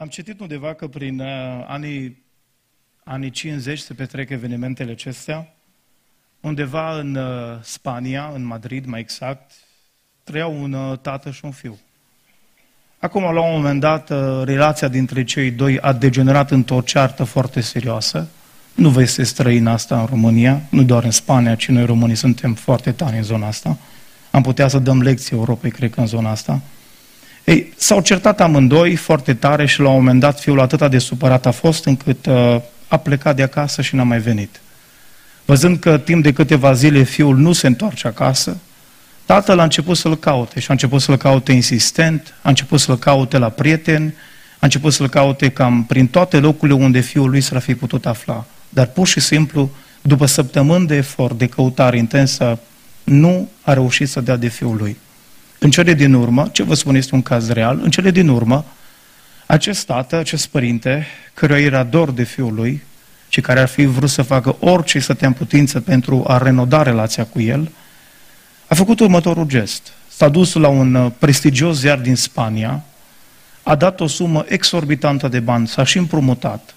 Am 0.00 0.08
citit 0.08 0.40
undeva 0.40 0.74
că 0.74 0.86
prin 0.86 1.20
uh, 1.20 1.64
anii, 1.66 2.22
anii 3.04 3.30
50 3.30 3.78
se 3.78 3.94
petrec 3.94 4.30
evenimentele 4.30 4.90
acestea. 4.90 5.54
Undeva 6.40 6.98
în 6.98 7.14
uh, 7.14 7.58
Spania, 7.62 8.30
în 8.34 8.44
Madrid 8.44 8.84
mai 8.84 9.00
exact, 9.00 9.50
trăiau 10.24 10.62
un 10.62 10.72
uh, 10.72 10.98
tată 10.98 11.30
și 11.30 11.44
un 11.44 11.50
fiu. 11.50 11.78
Acum, 12.98 13.22
la 13.22 13.40
un 13.40 13.52
moment 13.52 13.80
dat, 13.80 14.10
uh, 14.10 14.42
relația 14.44 14.88
dintre 14.88 15.24
cei 15.24 15.50
doi 15.50 15.80
a 15.80 15.92
degenerat 15.92 16.50
într-o 16.50 16.80
ceartă 16.80 17.24
foarte 17.24 17.60
serioasă. 17.60 18.28
Nu 18.74 18.88
vă 18.88 19.00
este 19.00 19.22
străin 19.22 19.66
asta 19.66 20.00
în 20.00 20.06
România, 20.06 20.62
nu 20.70 20.82
doar 20.82 21.04
în 21.04 21.10
Spania, 21.10 21.54
ci 21.54 21.68
noi 21.68 21.84
românii 21.84 22.16
suntem 22.16 22.54
foarte 22.54 22.92
tari 22.92 23.16
în 23.16 23.22
zona 23.22 23.46
asta. 23.46 23.78
Am 24.30 24.42
putea 24.42 24.68
să 24.68 24.78
dăm 24.78 25.02
lecții 25.02 25.36
Europei, 25.36 25.70
cred 25.70 25.90
că, 25.90 26.00
în 26.00 26.06
zona 26.06 26.30
asta. 26.30 26.60
Ei, 27.48 27.72
s-au 27.76 28.00
certat 28.00 28.40
amândoi 28.40 28.96
foarte 28.96 29.34
tare 29.34 29.66
și 29.66 29.80
la 29.80 29.88
un 29.88 29.94
moment 29.94 30.20
dat 30.20 30.40
fiul 30.40 30.60
atât 30.60 30.90
de 30.90 30.98
supărat 30.98 31.46
a 31.46 31.50
fost 31.50 31.84
încât 31.84 32.26
uh, 32.26 32.60
a 32.88 32.96
plecat 32.96 33.36
de 33.36 33.42
acasă 33.42 33.82
și 33.82 33.94
n-a 33.94 34.02
mai 34.02 34.18
venit. 34.18 34.60
Văzând 35.44 35.78
că 35.78 35.98
timp 35.98 36.22
de 36.22 36.32
câteva 36.32 36.72
zile 36.72 37.02
fiul 37.02 37.36
nu 37.36 37.52
se 37.52 37.66
întoarce 37.66 38.06
acasă, 38.06 38.56
tatăl 39.24 39.58
a 39.58 39.62
început 39.62 39.96
să-l 39.96 40.16
caute 40.16 40.60
și 40.60 40.66
a 40.68 40.72
început 40.72 41.00
să-l 41.00 41.16
caute 41.16 41.52
insistent, 41.52 42.34
a 42.42 42.48
început 42.48 42.80
să-l 42.80 42.98
caute 42.98 43.38
la 43.38 43.48
prieteni, 43.48 44.14
a 44.52 44.58
început 44.60 44.92
să-l 44.92 45.08
caute 45.08 45.48
cam 45.50 45.84
prin 45.84 46.06
toate 46.06 46.38
locurile 46.38 46.78
unde 46.78 47.00
fiul 47.00 47.30
lui 47.30 47.40
s-ar 47.40 47.60
fi 47.60 47.74
putut 47.74 48.06
afla. 48.06 48.44
Dar 48.68 48.86
pur 48.86 49.06
și 49.06 49.20
simplu, 49.20 49.70
după 50.00 50.26
săptămâni 50.26 50.86
de 50.86 50.96
efort, 50.96 51.38
de 51.38 51.46
căutare 51.46 51.96
intensă, 51.96 52.58
nu 53.04 53.48
a 53.62 53.72
reușit 53.72 54.08
să 54.08 54.20
dea 54.20 54.36
de 54.36 54.48
fiul 54.48 54.76
lui. 54.76 54.96
În 55.58 55.70
cele 55.70 55.94
din 55.94 56.14
urmă, 56.14 56.48
ce 56.52 56.62
vă 56.62 56.74
spun 56.74 56.94
este 56.94 57.14
un 57.14 57.22
caz 57.22 57.48
real, 57.48 57.80
în 57.82 57.90
cele 57.90 58.10
din 58.10 58.28
urmă, 58.28 58.64
acest 59.46 59.86
tată, 59.86 60.16
acest 60.16 60.46
părinte, 60.46 61.06
căruia 61.34 61.60
era 61.60 61.82
dor 61.82 62.10
de 62.10 62.22
fiul 62.22 62.54
lui 62.54 62.82
și 63.28 63.40
care 63.40 63.60
ar 63.60 63.68
fi 63.68 63.84
vrut 63.84 64.10
să 64.10 64.22
facă 64.22 64.56
orice 64.60 64.98
să 64.98 65.16
în 65.20 65.32
putință 65.32 65.80
pentru 65.80 66.24
a 66.26 66.38
renoda 66.38 66.82
relația 66.82 67.24
cu 67.24 67.40
el, 67.40 67.70
a 68.66 68.74
făcut 68.74 69.00
următorul 69.00 69.46
gest. 69.46 69.92
S-a 70.08 70.28
dus 70.28 70.52
la 70.52 70.68
un 70.68 70.94
uh, 70.94 71.12
prestigios 71.18 71.78
ziar 71.78 71.98
din 71.98 72.16
Spania, 72.16 72.84
a 73.62 73.74
dat 73.74 74.00
o 74.00 74.06
sumă 74.06 74.44
exorbitantă 74.48 75.28
de 75.28 75.40
bani, 75.40 75.68
s-a 75.68 75.84
și 75.84 75.98
împrumutat 75.98 76.74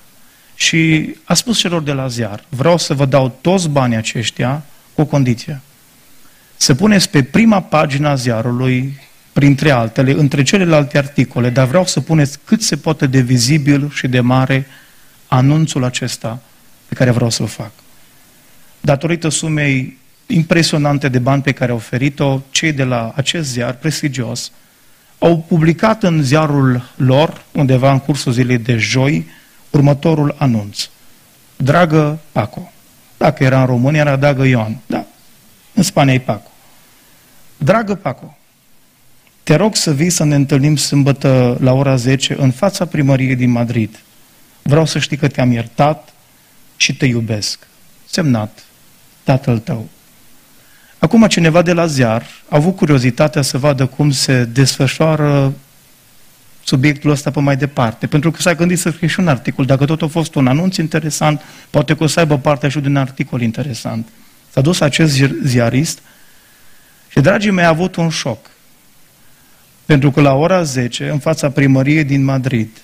și 0.55 1.13
a 1.23 1.33
spus 1.33 1.59
celor 1.59 1.81
de 1.81 1.91
la 1.91 2.07
ziar, 2.07 2.43
vreau 2.49 2.77
să 2.77 2.93
vă 2.93 3.05
dau 3.05 3.37
toți 3.41 3.69
banii 3.69 3.97
aceștia 3.97 4.63
cu 4.93 5.01
o 5.01 5.05
condiție 5.05 5.61
să 6.61 6.75
puneți 6.75 7.09
pe 7.09 7.23
prima 7.23 7.61
pagina 7.61 8.15
ziarului, 8.15 8.99
printre 9.33 9.71
altele, 9.71 10.11
între 10.11 10.43
celelalte 10.43 10.97
articole, 10.97 11.49
dar 11.49 11.67
vreau 11.67 11.85
să 11.85 12.01
puneți 12.01 12.39
cât 12.43 12.61
se 12.61 12.75
poate 12.75 13.07
de 13.07 13.19
vizibil 13.19 13.91
și 13.93 14.07
de 14.07 14.19
mare 14.19 14.67
anunțul 15.27 15.83
acesta 15.83 16.39
pe 16.87 16.95
care 16.95 17.11
vreau 17.11 17.29
să-l 17.29 17.47
fac. 17.47 17.71
Datorită 18.81 19.29
sumei 19.29 19.97
impresionante 20.27 21.09
de 21.09 21.19
bani 21.19 21.41
pe 21.41 21.51
care 21.51 21.71
au 21.71 21.77
oferit-o, 21.77 22.41
cei 22.49 22.71
de 22.71 22.83
la 22.83 23.13
acest 23.15 23.49
ziar 23.49 23.73
prestigios 23.73 24.51
au 25.19 25.45
publicat 25.47 26.03
în 26.03 26.23
ziarul 26.23 26.89
lor, 26.95 27.45
undeva 27.51 27.91
în 27.91 27.99
cursul 27.99 28.31
zilei 28.31 28.57
de 28.57 28.77
joi, 28.77 29.25
următorul 29.69 30.35
anunț. 30.37 30.89
Dragă 31.55 32.19
Paco, 32.31 32.71
dacă 33.17 33.43
era 33.43 33.59
în 33.59 33.65
România, 33.65 33.99
era 33.99 34.15
dragă 34.15 34.43
Ioan, 34.43 34.77
da, 34.85 35.05
în 35.73 35.83
Spania 35.83 36.13
e 36.13 36.19
Paco. 36.19 36.50
Dragă 37.63 37.95
Paco, 37.95 38.37
te 39.43 39.55
rog 39.55 39.75
să 39.75 39.93
vii 39.93 40.09
să 40.09 40.23
ne 40.23 40.35
întâlnim 40.35 40.75
sâmbătă 40.75 41.57
la 41.59 41.73
ora 41.73 41.95
10 41.95 42.35
în 42.39 42.51
fața 42.51 42.85
primăriei 42.85 43.35
din 43.35 43.49
Madrid. 43.49 43.99
Vreau 44.61 44.85
să 44.85 44.99
știi 44.99 45.17
că 45.17 45.27
te-am 45.27 45.51
iertat 45.51 46.13
și 46.75 46.95
te 46.95 47.05
iubesc. 47.05 47.67
Semnat, 48.05 48.63
tatăl 49.23 49.59
tău. 49.59 49.87
Acum 50.99 51.27
cineva 51.27 51.61
de 51.61 51.73
la 51.73 51.85
ziar 51.85 52.21
a 52.49 52.55
avut 52.55 52.75
curiozitatea 52.75 53.41
să 53.41 53.57
vadă 53.57 53.85
cum 53.85 54.11
se 54.11 54.43
desfășoară 54.43 55.53
subiectul 56.63 57.09
ăsta 57.09 57.31
pe 57.31 57.39
mai 57.39 57.57
departe. 57.57 58.07
Pentru 58.07 58.31
că 58.31 58.41
s-a 58.41 58.53
gândit 58.53 58.79
să 58.79 58.89
scrie 58.89 59.07
și 59.07 59.19
un 59.19 59.27
articol. 59.27 59.65
Dacă 59.65 59.85
tot 59.85 60.01
a 60.01 60.07
fost 60.07 60.35
un 60.35 60.47
anunț 60.47 60.77
interesant, 60.77 61.41
poate 61.69 61.95
că 61.95 62.03
o 62.03 62.07
să 62.07 62.19
aibă 62.19 62.37
partea 62.37 62.69
și 62.69 62.79
de 62.79 62.87
un 62.87 62.95
articol 62.95 63.41
interesant. 63.41 64.07
S-a 64.49 64.61
dus 64.61 64.79
acest 64.79 65.21
ziarist 65.43 65.99
și, 67.11 67.19
dragii 67.19 67.51
mei, 67.51 67.65
a 67.65 67.67
avut 67.67 67.95
un 67.95 68.09
șoc. 68.09 68.49
Pentru 69.85 70.11
că 70.11 70.21
la 70.21 70.33
ora 70.33 70.63
10, 70.63 71.09
în 71.09 71.19
fața 71.19 71.51
primăriei 71.51 72.03
din 72.03 72.23
Madrid, 72.23 72.77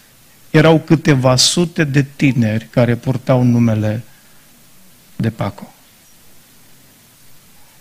erau 0.49 0.79
câteva 0.79 1.35
sute 1.35 1.83
de 1.83 2.05
tineri 2.15 2.67
care 2.69 2.95
purtau 2.95 3.43
numele 3.43 4.03
de 5.15 5.29
Paco. 5.29 5.73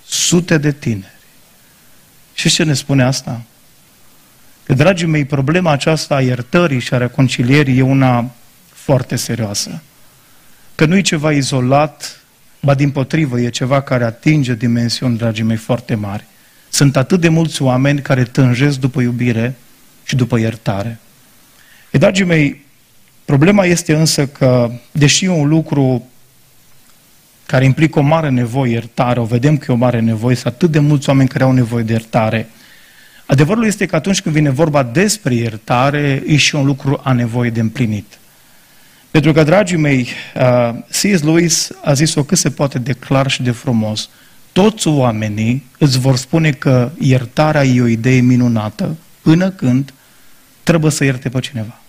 Sute 0.06 0.58
de 0.58 0.72
tineri. 0.72 1.16
Și 2.34 2.48
ce 2.48 2.64
ne 2.64 2.74
spune 2.74 3.02
asta? 3.02 3.42
Că, 4.62 4.74
dragii 4.74 5.06
mei, 5.06 5.24
problema 5.24 5.70
aceasta 5.70 6.14
a 6.14 6.20
iertării 6.20 6.80
și 6.80 6.94
a 6.94 6.96
reconcilierii 6.96 7.78
e 7.78 7.82
una 7.82 8.30
foarte 8.68 9.16
serioasă. 9.16 9.82
Că 10.74 10.84
nu 10.84 10.96
e 10.96 11.00
ceva 11.00 11.32
izolat, 11.32 12.24
ba 12.60 12.74
din 12.74 12.90
potrivă, 12.90 13.40
e 13.40 13.48
ceva 13.48 13.82
care 13.82 14.04
atinge 14.04 14.54
dimensiuni, 14.54 15.16
dragii 15.16 15.44
mei, 15.44 15.56
foarte 15.56 15.94
mari. 15.94 16.24
Sunt 16.76 16.96
atât 16.96 17.20
de 17.20 17.28
mulți 17.28 17.62
oameni 17.62 18.00
care 18.00 18.22
tânjesc 18.22 18.78
după 18.78 19.00
iubire 19.00 19.54
și 20.04 20.16
după 20.16 20.38
iertare. 20.38 20.98
E, 21.90 21.98
dragii 21.98 22.24
mei, 22.24 22.64
problema 23.24 23.64
este 23.64 23.94
însă 23.94 24.26
că, 24.26 24.70
deși 24.92 25.24
e 25.24 25.28
un 25.28 25.48
lucru 25.48 26.06
care 27.46 27.64
implică 27.64 27.98
o 27.98 28.02
mare 28.02 28.30
nevoie 28.30 28.72
iertare, 28.72 29.20
o 29.20 29.24
vedem 29.24 29.56
că 29.56 29.66
e 29.68 29.74
o 29.74 29.78
mare 29.78 30.00
nevoie, 30.00 30.34
sunt 30.34 30.54
atât 30.54 30.70
de 30.70 30.78
mulți 30.78 31.08
oameni 31.08 31.28
care 31.28 31.44
au 31.44 31.52
nevoie 31.52 31.84
de 31.84 31.92
iertare, 31.92 32.48
adevărul 33.26 33.66
este 33.66 33.86
că 33.86 33.96
atunci 33.96 34.22
când 34.22 34.34
vine 34.34 34.50
vorba 34.50 34.82
despre 34.82 35.34
iertare, 35.34 36.22
e 36.26 36.36
și 36.36 36.54
un 36.54 36.64
lucru 36.64 37.00
a 37.04 37.12
nevoie 37.12 37.50
de 37.50 37.60
împlinit. 37.60 38.18
Pentru 39.10 39.32
că, 39.32 39.42
dragii 39.42 39.76
mei, 39.76 40.08
uh, 40.34 40.74
C.S. 40.88 41.22
Lewis 41.22 41.70
a 41.84 41.92
zis-o 41.92 42.24
cât 42.24 42.38
se 42.38 42.50
poate 42.50 42.78
de 42.78 42.92
clar 42.92 43.30
și 43.30 43.42
de 43.42 43.50
frumos– 43.50 44.08
toți 44.62 44.88
oamenii 44.88 45.66
îți 45.78 45.98
vor 45.98 46.16
spune 46.16 46.50
că 46.50 46.90
iertarea 46.98 47.64
e 47.64 47.80
o 47.80 47.86
idee 47.86 48.20
minunată 48.20 48.96
până 49.20 49.50
când 49.50 49.92
trebuie 50.62 50.90
să 50.90 51.04
ierte 51.04 51.28
pe 51.28 51.40
cineva. 51.40 51.80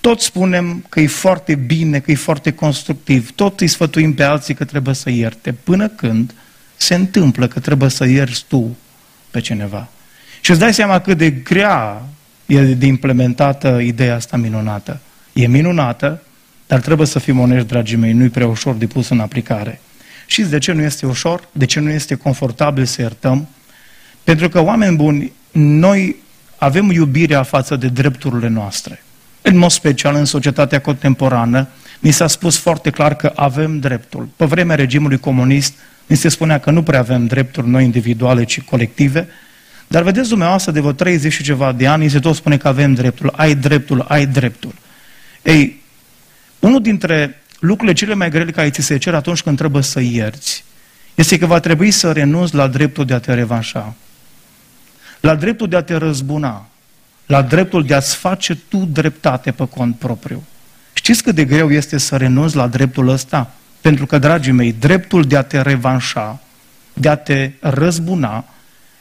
Toți 0.00 0.24
spunem 0.24 0.84
că 0.88 1.00
e 1.00 1.06
foarte 1.06 1.54
bine, 1.54 1.98
că 1.98 2.10
e 2.10 2.14
foarte 2.14 2.52
constructiv, 2.52 3.30
tot 3.34 3.60
îi 3.60 3.66
sfătuim 3.66 4.14
pe 4.14 4.22
alții 4.22 4.54
că 4.54 4.64
trebuie 4.64 4.94
să 4.94 5.10
ierte, 5.10 5.52
până 5.52 5.88
când 5.88 6.34
se 6.76 6.94
întâmplă 6.94 7.46
că 7.46 7.60
trebuie 7.60 7.90
să 7.90 8.06
ierți 8.06 8.44
tu 8.48 8.76
pe 9.30 9.40
cineva. 9.40 9.88
Și 10.40 10.50
îți 10.50 10.60
dai 10.60 10.74
seama 10.74 11.00
cât 11.00 11.18
de 11.18 11.30
grea 11.30 12.02
e 12.46 12.62
de 12.62 12.86
implementată 12.86 13.78
ideea 13.82 14.14
asta 14.14 14.36
minunată. 14.36 15.00
E 15.32 15.46
minunată, 15.46 16.22
dar 16.66 16.80
trebuie 16.80 17.06
să 17.06 17.18
fim 17.18 17.38
onești, 17.38 17.68
dragii 17.68 17.96
mei, 17.96 18.12
nu-i 18.12 18.28
prea 18.28 18.46
ușor 18.46 18.74
de 18.74 18.86
pus 18.86 19.08
în 19.08 19.20
aplicare. 19.20 19.80
Știți 20.30 20.50
de 20.50 20.58
ce 20.58 20.72
nu 20.72 20.82
este 20.82 21.06
ușor? 21.06 21.48
De 21.52 21.64
ce 21.64 21.80
nu 21.80 21.90
este 21.90 22.14
confortabil 22.14 22.84
să 22.84 23.00
iertăm? 23.00 23.48
Pentru 24.24 24.48
că, 24.48 24.60
oameni 24.60 24.96
buni, 24.96 25.32
noi 25.52 26.16
avem 26.56 26.90
iubirea 26.90 27.42
față 27.42 27.76
de 27.76 27.88
drepturile 27.88 28.48
noastre. 28.48 29.02
În 29.42 29.56
mod 29.56 29.70
special 29.70 30.14
în 30.14 30.24
societatea 30.24 30.80
contemporană, 30.80 31.68
ni 31.98 32.10
s-a 32.10 32.26
spus 32.26 32.58
foarte 32.58 32.90
clar 32.90 33.16
că 33.16 33.32
avem 33.34 33.78
dreptul. 33.78 34.28
Pe 34.36 34.44
vremea 34.44 34.76
regimului 34.76 35.18
comunist, 35.18 35.74
ni 36.06 36.16
se 36.16 36.28
spunea 36.28 36.58
că 36.58 36.70
nu 36.70 36.82
prea 36.82 36.98
avem 36.98 37.26
drepturi 37.26 37.68
noi 37.68 37.84
individuale, 37.84 38.44
ci 38.44 38.60
colective, 38.60 39.28
dar 39.86 40.02
vedeți 40.02 40.28
dumneavoastră, 40.28 40.72
de 40.72 40.80
vreo 40.80 40.92
30 40.92 41.32
și 41.32 41.42
ceva 41.42 41.72
de 41.72 41.86
ani, 41.86 42.02
ni 42.02 42.10
se 42.10 42.18
tot 42.18 42.34
spune 42.34 42.56
că 42.56 42.68
avem 42.68 42.94
dreptul, 42.94 43.32
ai 43.36 43.54
dreptul, 43.54 44.04
ai 44.08 44.26
dreptul. 44.26 44.74
Ei, 45.42 45.82
unul 46.58 46.82
dintre 46.82 47.42
lucrurile 47.58 47.96
cele 47.96 48.14
mai 48.14 48.30
grele 48.30 48.50
care 48.50 48.70
ți 48.70 48.82
se 48.82 48.98
cer 48.98 49.14
atunci 49.14 49.42
când 49.42 49.56
trebuie 49.56 49.82
să 49.82 50.00
ierți, 50.00 50.64
este 51.14 51.38
că 51.38 51.46
va 51.46 51.60
trebui 51.60 51.90
să 51.90 52.12
renunți 52.12 52.54
la 52.54 52.66
dreptul 52.66 53.04
de 53.04 53.14
a 53.14 53.18
te 53.18 53.34
revanșa, 53.34 53.94
la 55.20 55.34
dreptul 55.34 55.68
de 55.68 55.76
a 55.76 55.82
te 55.82 55.94
răzbuna, 55.94 56.68
la 57.26 57.42
dreptul 57.42 57.84
de 57.84 57.94
a-ți 57.94 58.16
face 58.16 58.54
tu 58.54 58.88
dreptate 58.92 59.50
pe 59.50 59.66
cont 59.66 59.96
propriu. 59.96 60.44
Știți 60.92 61.22
cât 61.22 61.34
de 61.34 61.44
greu 61.44 61.70
este 61.70 61.98
să 61.98 62.16
renunți 62.16 62.56
la 62.56 62.66
dreptul 62.66 63.08
ăsta? 63.08 63.50
Pentru 63.80 64.06
că, 64.06 64.18
dragii 64.18 64.52
mei, 64.52 64.72
dreptul 64.72 65.22
de 65.22 65.36
a 65.36 65.42
te 65.42 65.62
revanșa, 65.62 66.40
de 66.92 67.08
a 67.08 67.16
te 67.16 67.50
răzbuna, 67.60 68.44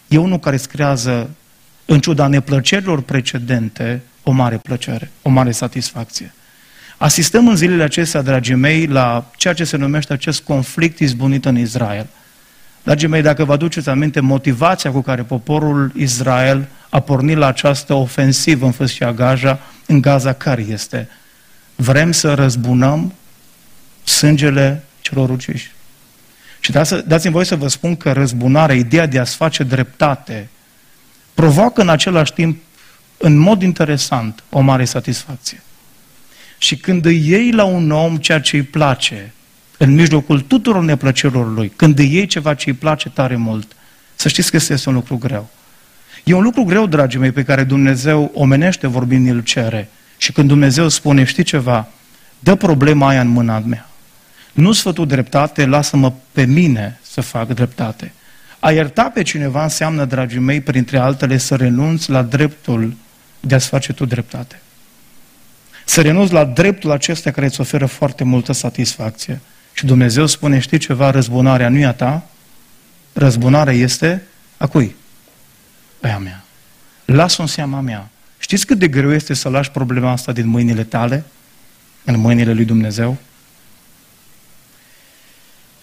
e 0.07 0.17
unul 0.17 0.39
care 0.39 0.55
îți 0.55 0.67
creează, 0.67 1.29
în 1.85 1.99
ciuda 1.99 2.27
neplăcerilor 2.27 3.01
precedente, 3.01 4.01
o 4.23 4.31
mare 4.31 4.57
plăcere, 4.57 5.11
o 5.21 5.29
mare 5.29 5.51
satisfacție. 5.51 6.33
Asistăm 6.97 7.47
în 7.47 7.55
zilele 7.55 7.83
acestea, 7.83 8.21
dragii 8.21 8.55
mei, 8.55 8.85
la 8.85 9.31
ceea 9.35 9.53
ce 9.53 9.63
se 9.63 9.77
numește 9.77 10.13
acest 10.13 10.41
conflict 10.41 10.99
izbunit 10.99 11.45
în 11.45 11.57
Israel. 11.57 12.07
Dragii 12.83 13.07
mei, 13.07 13.21
dacă 13.21 13.45
vă 13.45 13.53
aduceți 13.53 13.89
aminte, 13.89 14.19
motivația 14.19 14.91
cu 14.91 15.01
care 15.01 15.23
poporul 15.23 15.91
Israel 15.95 16.67
a 16.89 16.99
pornit 16.99 17.37
la 17.37 17.47
această 17.47 17.93
ofensivă 17.93 18.65
în 18.65 18.71
fâșia 18.71 19.11
Gaza, 19.11 19.59
în 19.85 20.01
Gaza, 20.01 20.33
care 20.33 20.61
este? 20.69 21.09
Vrem 21.75 22.11
să 22.11 22.33
răzbunăm 22.33 23.13
sângele 24.03 24.83
celor 25.01 25.29
uciși. 25.29 25.71
Și 26.59 26.71
dați-mi 27.05 27.33
voi 27.33 27.45
să 27.45 27.55
vă 27.55 27.67
spun 27.67 27.95
că 27.95 28.11
răzbunarea, 28.11 28.75
ideea 28.75 29.05
de 29.05 29.19
a-ți 29.19 29.35
face 29.35 29.63
dreptate, 29.63 30.49
provoacă 31.33 31.81
în 31.81 31.89
același 31.89 32.33
timp, 32.33 32.61
în 33.17 33.37
mod 33.37 33.61
interesant, 33.61 34.43
o 34.49 34.59
mare 34.59 34.85
satisfacție. 34.85 35.61
Și 36.57 36.77
când 36.77 37.05
îi 37.05 37.27
iei 37.27 37.51
la 37.51 37.63
un 37.63 37.91
om 37.91 38.17
ceea 38.17 38.39
ce 38.39 38.55
îi 38.55 38.63
place, 38.63 39.31
în 39.77 39.93
mijlocul 39.93 40.39
tuturor 40.39 40.83
neplăcerilor 40.83 41.53
lui, 41.53 41.71
când 41.75 41.99
îi 41.99 42.13
iei 42.13 42.25
ceva 42.25 42.53
ce 42.53 42.69
îi 42.69 42.75
place 42.75 43.09
tare 43.09 43.35
mult, 43.35 43.75
să 44.15 44.27
știți 44.27 44.51
că 44.51 44.55
este 44.55 44.89
un 44.89 44.95
lucru 44.95 45.17
greu. 45.17 45.49
E 46.23 46.33
un 46.33 46.43
lucru 46.43 46.63
greu, 46.63 46.87
dragii 46.87 47.19
mei, 47.19 47.31
pe 47.31 47.43
care 47.43 47.63
Dumnezeu, 47.63 48.31
omenește 48.33 48.87
vorbind, 48.87 49.29
îl 49.29 49.43
cere. 49.43 49.89
Și 50.17 50.31
când 50.31 50.47
Dumnezeu 50.47 50.87
spune, 50.87 51.23
știi 51.23 51.43
ceva, 51.43 51.87
dă 52.39 52.55
problema 52.55 53.07
aia 53.07 53.21
în 53.21 53.27
mâna 53.27 53.59
mea. 53.59 53.89
Nu 54.53 54.71
sfătul 54.71 55.07
dreptate, 55.07 55.65
lasă-mă 55.65 56.13
pe 56.31 56.45
mine 56.45 56.99
să 57.01 57.21
fac 57.21 57.47
dreptate. 57.47 58.13
A 58.59 58.71
ierta 58.71 59.03
pe 59.03 59.21
cineva 59.21 59.63
înseamnă, 59.63 60.05
dragii 60.05 60.39
mei, 60.39 60.61
printre 60.61 60.97
altele, 60.97 61.37
să 61.37 61.55
renunți 61.55 62.09
la 62.09 62.21
dreptul 62.21 62.93
de 63.39 63.55
a-ți 63.55 63.67
face 63.67 63.93
tu 63.93 64.05
dreptate. 64.05 64.61
Să 65.89 66.01
renunți 66.01 66.33
la 66.33 66.45
dreptul 66.45 66.91
acesta 66.91 67.31
care 67.31 67.45
îți 67.45 67.61
oferă 67.61 67.85
foarte 67.85 68.23
multă 68.23 68.51
satisfacție. 68.51 69.39
Și 69.73 69.85
Dumnezeu 69.85 70.25
spune, 70.25 70.59
știi 70.59 70.77
ceva, 70.77 71.09
răzbunarea 71.09 71.69
nu 71.69 71.77
e 71.77 71.85
a 71.85 71.93
ta, 71.93 72.29
răzbunarea 73.13 73.73
este 73.73 74.23
a 74.57 74.67
cui? 74.67 74.95
Aia 76.01 76.17
mea. 76.17 76.43
Lasă-o 77.05 77.41
în 77.41 77.47
seama 77.47 77.79
mea. 77.79 78.09
Știți 78.37 78.65
cât 78.65 78.79
de 78.79 78.87
greu 78.87 79.13
este 79.13 79.33
să 79.33 79.49
lași 79.49 79.71
problema 79.71 80.11
asta 80.11 80.31
din 80.31 80.47
mâinile 80.47 80.83
tale, 80.83 81.23
în 82.03 82.19
mâinile 82.19 82.53
lui 82.53 82.65
Dumnezeu? 82.65 83.17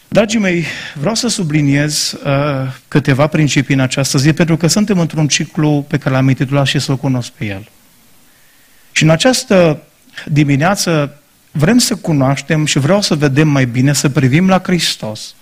Dragii 0.08 0.38
mei, 0.38 0.64
vreau 0.94 1.14
să 1.14 1.28
subliniez 1.28 2.16
uh, 2.24 2.30
câteva 2.88 3.26
principii 3.26 3.74
în 3.74 3.80
această 3.80 4.18
zi, 4.18 4.32
pentru 4.32 4.56
că 4.56 4.66
suntem 4.66 4.98
într-un 4.98 5.28
ciclu 5.28 5.84
pe 5.88 5.98
care 5.98 6.14
l-am 6.14 6.28
intitulat 6.28 6.66
și 6.66 6.78
să-l 6.78 6.96
cunosc 6.96 7.30
pe 7.30 7.44
el. 7.44 7.68
Și 8.92 9.02
în 9.02 9.10
această 9.10 9.82
dimineață 10.26 11.18
vrem 11.50 11.78
să 11.78 11.96
cunoaștem 11.96 12.64
și 12.64 12.78
vreau 12.78 13.00
să 13.00 13.14
vedem 13.14 13.48
mai 13.48 13.64
bine, 13.66 13.92
să 13.92 14.08
privim 14.08 14.48
la 14.48 14.60
Hristos 14.62 15.34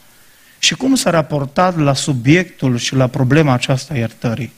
și 0.58 0.74
cum 0.74 0.94
s-a 0.94 1.10
raportat 1.10 1.78
la 1.78 1.94
subiectul 1.94 2.76
și 2.76 2.94
la 2.94 3.06
problema 3.06 3.52
aceasta 3.52 3.96
iertării. 3.96 4.52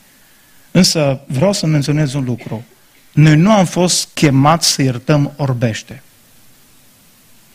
Însă 0.71 1.21
vreau 1.27 1.53
să 1.53 1.67
menționez 1.67 2.15
un 2.15 2.25
lucru. 2.25 2.65
Noi 3.13 3.37
nu 3.37 3.53
am 3.53 3.65
fost 3.65 4.09
chemați 4.15 4.69
să 4.69 4.83
iertăm 4.83 5.33
orbește. 5.37 6.03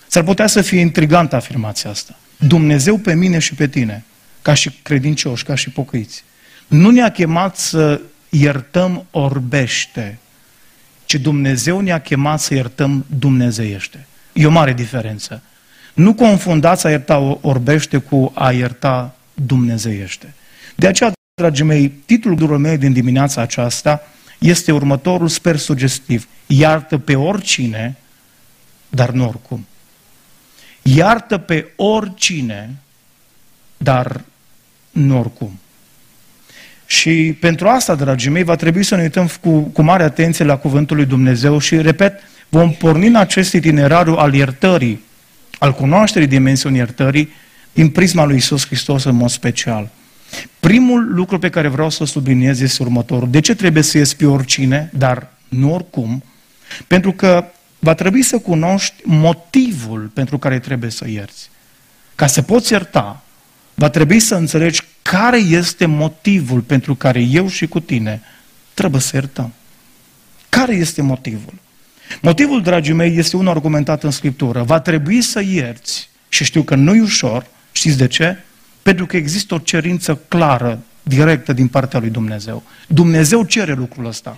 S-ar 0.07 0.23
putea 0.23 0.47
să 0.47 0.61
fie 0.61 0.79
intrigantă 0.79 1.35
afirmația 1.35 1.89
asta. 1.89 2.17
Dumnezeu 2.37 2.97
pe 2.97 3.13
mine 3.13 3.39
și 3.39 3.55
pe 3.55 3.67
tine, 3.67 4.03
ca 4.41 4.53
și 4.53 4.71
credincioși, 4.81 5.43
ca 5.43 5.55
și 5.55 5.69
pocăiți. 5.69 6.23
Nu 6.67 6.89
ne-a 6.89 7.11
chemat 7.11 7.57
să 7.57 8.01
iertăm 8.29 9.05
orbește, 9.11 10.17
ci 11.09 11.15
Dumnezeu 11.15 11.79
ne-a 11.79 12.01
chemat 12.01 12.39
să 12.39 12.53
iertăm 12.53 13.05
dumnezeiește. 13.19 14.05
E 14.33 14.45
o 14.45 14.49
mare 14.49 14.73
diferență. 14.73 15.41
Nu 15.93 16.13
confundați 16.13 16.85
a 16.85 16.89
ierta 16.89 17.37
orbește 17.41 17.97
cu 17.97 18.31
a 18.35 18.51
ierta 18.51 19.15
dumnezeiește. 19.33 20.33
De 20.75 20.87
aceea, 20.87 21.11
dragii 21.33 21.65
mei, 21.65 21.89
titlul 21.89 22.57
meu 22.57 22.75
din 22.75 22.93
dimineața 22.93 23.41
aceasta 23.41 24.01
este 24.39 24.71
următorul, 24.71 25.27
sper 25.27 25.57
sugestiv. 25.57 26.27
Iartă 26.47 26.97
pe 26.97 27.15
oricine, 27.15 27.97
dar 28.89 29.09
nu 29.09 29.27
oricum. 29.27 29.67
Iartă 30.81 31.37
pe 31.37 31.71
oricine, 31.75 32.75
dar 33.77 34.21
nu 34.91 35.19
oricum. 35.19 35.59
Și 36.91 37.37
pentru 37.39 37.67
asta, 37.67 37.95
dragii 37.95 38.29
mei, 38.29 38.43
va 38.43 38.55
trebui 38.55 38.83
să 38.83 38.95
ne 38.95 39.01
uităm 39.01 39.29
cu, 39.41 39.59
cu 39.59 39.81
mare 39.81 40.03
atenție 40.03 40.45
la 40.45 40.57
Cuvântul 40.57 40.95
lui 40.95 41.05
Dumnezeu 41.05 41.59
și, 41.59 41.81
repet, 41.81 42.19
vom 42.47 42.71
porni 42.71 43.07
în 43.07 43.15
acest 43.15 43.53
itinerariu 43.53 44.15
al 44.15 44.33
iertării, 44.33 45.03
al 45.59 45.73
cunoașterii 45.73 46.27
dimensiunii 46.27 46.79
iertării, 46.79 47.29
din 47.73 47.89
prisma 47.89 48.25
lui 48.25 48.35
Isus 48.35 48.65
Hristos 48.65 49.03
în 49.03 49.15
mod 49.15 49.29
special. 49.29 49.89
Primul 50.59 51.13
lucru 51.13 51.39
pe 51.39 51.49
care 51.49 51.67
vreau 51.67 51.89
să 51.89 52.05
subliniez 52.05 52.61
este 52.61 52.83
următorul. 52.83 53.29
De 53.31 53.39
ce 53.39 53.55
trebuie 53.55 53.83
să 53.83 53.97
ies 53.97 54.13
pe 54.13 54.25
oricine, 54.25 54.89
dar 54.93 55.31
nu 55.47 55.73
oricum? 55.73 56.23
Pentru 56.87 57.11
că 57.11 57.45
va 57.79 57.93
trebui 57.93 58.21
să 58.21 58.37
cunoști 58.37 58.93
motivul 59.03 60.11
pentru 60.13 60.37
care 60.37 60.59
trebuie 60.59 60.89
să 60.89 61.09
ierți. 61.09 61.49
Ca 62.15 62.27
să 62.27 62.41
poți 62.41 62.71
ierta, 62.71 63.23
va 63.73 63.89
trebui 63.89 64.19
să 64.19 64.35
înțelegi 64.35 64.81
care 65.09 65.37
este 65.37 65.85
motivul 65.85 66.59
pentru 66.59 66.95
care 66.95 67.19
eu 67.19 67.47
și 67.47 67.67
cu 67.67 67.79
tine 67.79 68.21
trebuie 68.73 69.01
să 69.01 69.15
iertăm. 69.15 69.53
Care 70.49 70.73
este 70.73 71.01
motivul? 71.01 71.53
Motivul, 72.21 72.61
dragii 72.61 72.93
mei, 72.93 73.17
este 73.17 73.35
un 73.35 73.47
argumentat 73.47 74.03
în 74.03 74.11
Scriptură. 74.11 74.63
Va 74.63 74.79
trebui 74.79 75.21
să 75.21 75.41
ierți 75.41 76.09
și 76.27 76.43
știu 76.43 76.63
că 76.63 76.75
nu 76.75 76.95
e 76.95 77.01
ușor. 77.01 77.45
Știți 77.71 77.97
de 77.97 78.07
ce? 78.07 78.37
Pentru 78.81 79.05
că 79.05 79.17
există 79.17 79.53
o 79.53 79.57
cerință 79.57 80.19
clară, 80.27 80.79
directă 81.03 81.53
din 81.53 81.67
partea 81.67 81.99
lui 81.99 82.09
Dumnezeu. 82.09 82.63
Dumnezeu 82.87 83.43
cere 83.43 83.73
lucrul 83.73 84.05
ăsta. 84.05 84.37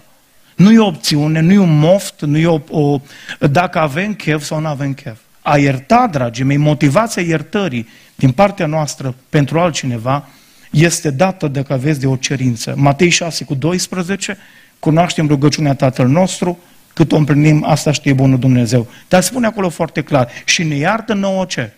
Nu 0.56 0.72
e 0.72 0.80
o 0.80 0.86
opțiune, 0.86 1.40
nu 1.40 1.52
e 1.52 1.58
un 1.58 1.80
moft, 1.80 2.22
nu 2.22 2.38
e 2.38 2.48
o, 2.48 2.60
o 2.70 3.02
dacă 3.50 3.80
avem 3.80 4.14
chef 4.14 4.44
sau 4.44 4.60
nu 4.60 4.68
avem 4.68 4.94
chef. 4.94 5.18
A 5.42 5.58
ierta, 5.58 6.08
dragii 6.12 6.44
mei, 6.44 6.58
motivația 6.58 7.22
iertării 7.22 7.88
din 8.16 8.32
partea 8.32 8.66
noastră 8.66 9.16
pentru 9.30 9.60
altcineva 9.60 10.28
este 10.72 11.10
dată 11.10 11.48
de 11.48 11.64
că 11.64 11.74
aveți 11.74 12.00
de 12.00 12.08
o 12.08 12.16
cerință. 12.16 12.74
Matei 12.78 13.10
6 13.10 13.44
cu 13.44 13.56
12, 13.56 14.38
cunoaștem 14.80 15.28
rugăciunea 15.28 15.76
Tatăl 15.76 16.08
nostru, 16.08 16.60
cât 16.94 17.12
o 17.12 17.16
împlinim, 17.16 17.64
asta 17.68 17.92
știe 17.92 18.14
bunul 18.14 18.40
Dumnezeu. 18.40 18.88
Dar 19.08 19.22
spune 19.22 19.48
acolo 19.48 19.70
foarte 19.70 20.02
clar, 20.02 20.30
și 20.46 20.64
ne 20.64 20.76
iartă 20.76 21.14
nouă 21.14 21.46
ce? 21.46 21.74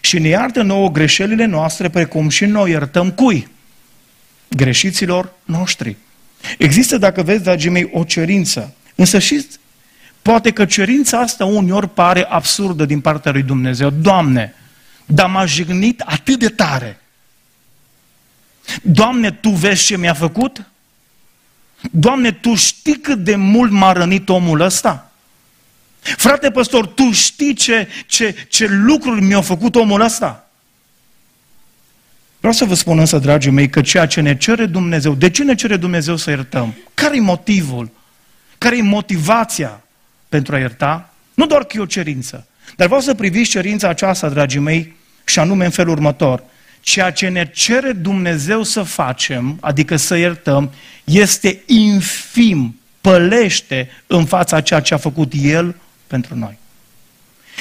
Și 0.00 0.18
ne 0.18 0.28
iartă 0.28 0.62
nouă 0.62 0.90
greșelile 0.90 1.44
noastre, 1.44 1.88
precum 1.88 2.28
și 2.28 2.44
noi 2.44 2.70
iertăm 2.70 3.10
cui? 3.10 3.48
Greșiților 4.48 5.32
noștri. 5.44 5.96
Există, 6.58 6.98
dacă 6.98 7.22
vezi, 7.22 7.42
dragii 7.42 7.70
mei, 7.70 7.90
o 7.92 8.04
cerință. 8.04 8.74
Însă 8.94 9.18
și 9.18 9.46
poate 10.22 10.50
că 10.50 10.64
cerința 10.64 11.18
asta 11.18 11.44
uneori 11.44 11.88
pare 11.88 12.22
absurdă 12.28 12.84
din 12.84 13.00
partea 13.00 13.32
lui 13.32 13.42
Dumnezeu. 13.42 13.90
Doamne, 13.90 14.54
dar 15.06 15.30
m-a 15.30 15.44
jignit 15.44 16.00
atât 16.00 16.38
de 16.38 16.48
tare. 16.48 17.00
Doamne, 18.82 19.30
Tu 19.30 19.50
vezi 19.50 19.84
ce 19.84 19.96
mi-a 19.96 20.14
făcut? 20.14 20.64
Doamne, 21.90 22.32
Tu 22.32 22.54
știi 22.54 23.00
cât 23.00 23.24
de 23.24 23.34
mult 23.34 23.70
m-a 23.70 23.92
rănit 23.92 24.28
omul 24.28 24.60
ăsta? 24.60 25.10
Frate 26.00 26.50
păstor, 26.50 26.86
Tu 26.86 27.10
știi 27.12 27.54
ce, 27.54 27.88
ce, 28.06 28.46
ce 28.48 28.66
lucruri 28.66 29.20
mi-a 29.20 29.40
făcut 29.40 29.74
omul 29.74 30.00
ăsta? 30.00 30.50
Vreau 32.38 32.54
să 32.54 32.64
vă 32.64 32.74
spun 32.74 32.98
însă, 32.98 33.18
dragii 33.18 33.50
mei, 33.50 33.68
că 33.68 33.80
ceea 33.80 34.06
ce 34.06 34.20
ne 34.20 34.36
cere 34.36 34.66
Dumnezeu, 34.66 35.14
de 35.14 35.30
ce 35.30 35.44
ne 35.44 35.54
cere 35.54 35.76
Dumnezeu 35.76 36.16
să 36.16 36.30
iertăm? 36.30 36.74
Care 36.94 37.16
e 37.16 37.20
motivul? 37.20 37.90
Care 38.58 38.76
e 38.76 38.82
motivația 38.82 39.80
pentru 40.28 40.54
a 40.54 40.58
ierta? 40.58 41.14
Nu 41.34 41.46
doar 41.46 41.64
că 41.64 41.76
e 41.76 41.80
o 41.80 41.86
cerință, 41.86 42.46
dar 42.76 42.86
vreau 42.86 43.02
să 43.02 43.14
priviți 43.14 43.50
cerința 43.50 43.88
aceasta, 43.88 44.28
dragii 44.28 44.60
mei, 44.60 44.96
și 45.24 45.38
anume 45.38 45.64
în 45.64 45.70
felul 45.70 45.92
următor. 45.92 46.42
Ceea 46.80 47.10
ce 47.10 47.28
ne 47.28 47.50
cere 47.50 47.92
Dumnezeu 47.92 48.62
să 48.62 48.82
facem, 48.82 49.58
adică 49.60 49.96
să 49.96 50.16
iertăm, 50.16 50.72
este 51.04 51.62
infim, 51.66 52.80
pălește 53.00 53.90
în 54.06 54.24
fața 54.24 54.60
ceea 54.60 54.80
ce 54.80 54.94
a 54.94 54.96
făcut 54.96 55.32
El 55.36 55.76
pentru 56.06 56.36
noi. 56.36 56.58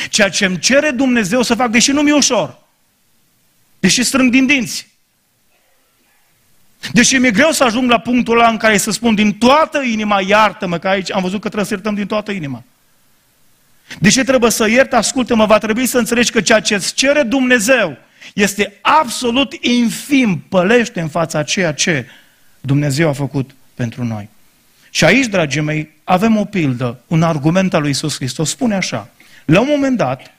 Ceea 0.09 0.29
ce 0.29 0.45
îmi 0.45 0.59
cere 0.59 0.91
Dumnezeu 0.91 1.41
să 1.41 1.55
fac, 1.55 1.69
deși 1.69 1.91
nu 1.91 2.01
mi-e 2.01 2.13
ușor, 2.13 2.59
Deși 3.79 4.03
strâng 4.03 4.31
din 4.31 4.45
dinți. 4.45 4.87
Deși 6.91 7.17
mi-e 7.17 7.31
greu 7.31 7.51
să 7.51 7.63
ajung 7.63 7.89
la 7.89 7.99
punctul 7.99 8.39
ăla 8.39 8.49
în 8.49 8.57
care 8.57 8.77
să 8.77 8.91
spun 8.91 9.15
din 9.15 9.33
toată 9.33 9.81
inima, 9.81 10.21
iartă-mă, 10.21 10.77
că 10.77 10.87
aici 10.87 11.11
am 11.11 11.21
văzut 11.21 11.41
că 11.41 11.47
trebuie 11.47 11.65
să 11.65 11.73
iertăm 11.73 11.93
din 11.93 12.07
toată 12.07 12.31
inima. 12.31 12.63
Deși 13.99 14.23
trebuie 14.23 14.51
să 14.51 14.69
iert, 14.69 14.93
ascultă-mă, 14.93 15.45
va 15.45 15.57
trebui 15.57 15.85
să 15.85 15.97
înțelegi 15.97 16.31
că 16.31 16.41
ceea 16.41 16.59
ce 16.59 16.75
îți 16.75 16.93
cere 16.93 17.23
Dumnezeu 17.23 17.97
este 18.33 18.73
absolut 18.81 19.53
infim, 19.61 20.43
pălește 20.49 21.01
în 21.01 21.07
fața 21.07 21.43
ceea 21.43 21.73
ce 21.73 22.05
Dumnezeu 22.61 23.09
a 23.09 23.13
făcut 23.13 23.55
pentru 23.73 24.03
noi. 24.03 24.29
Și 24.89 25.05
aici, 25.05 25.25
dragii 25.25 25.61
mei, 25.61 25.89
avem 26.03 26.37
o 26.37 26.45
pildă, 26.45 26.99
un 27.07 27.23
argument 27.23 27.73
al 27.73 27.81
lui 27.81 27.89
Isus 27.89 28.15
Hristos. 28.15 28.49
Spune 28.49 28.75
așa, 28.75 29.09
la 29.45 29.59
un 29.59 29.67
moment 29.69 29.97
dat, 29.97 30.31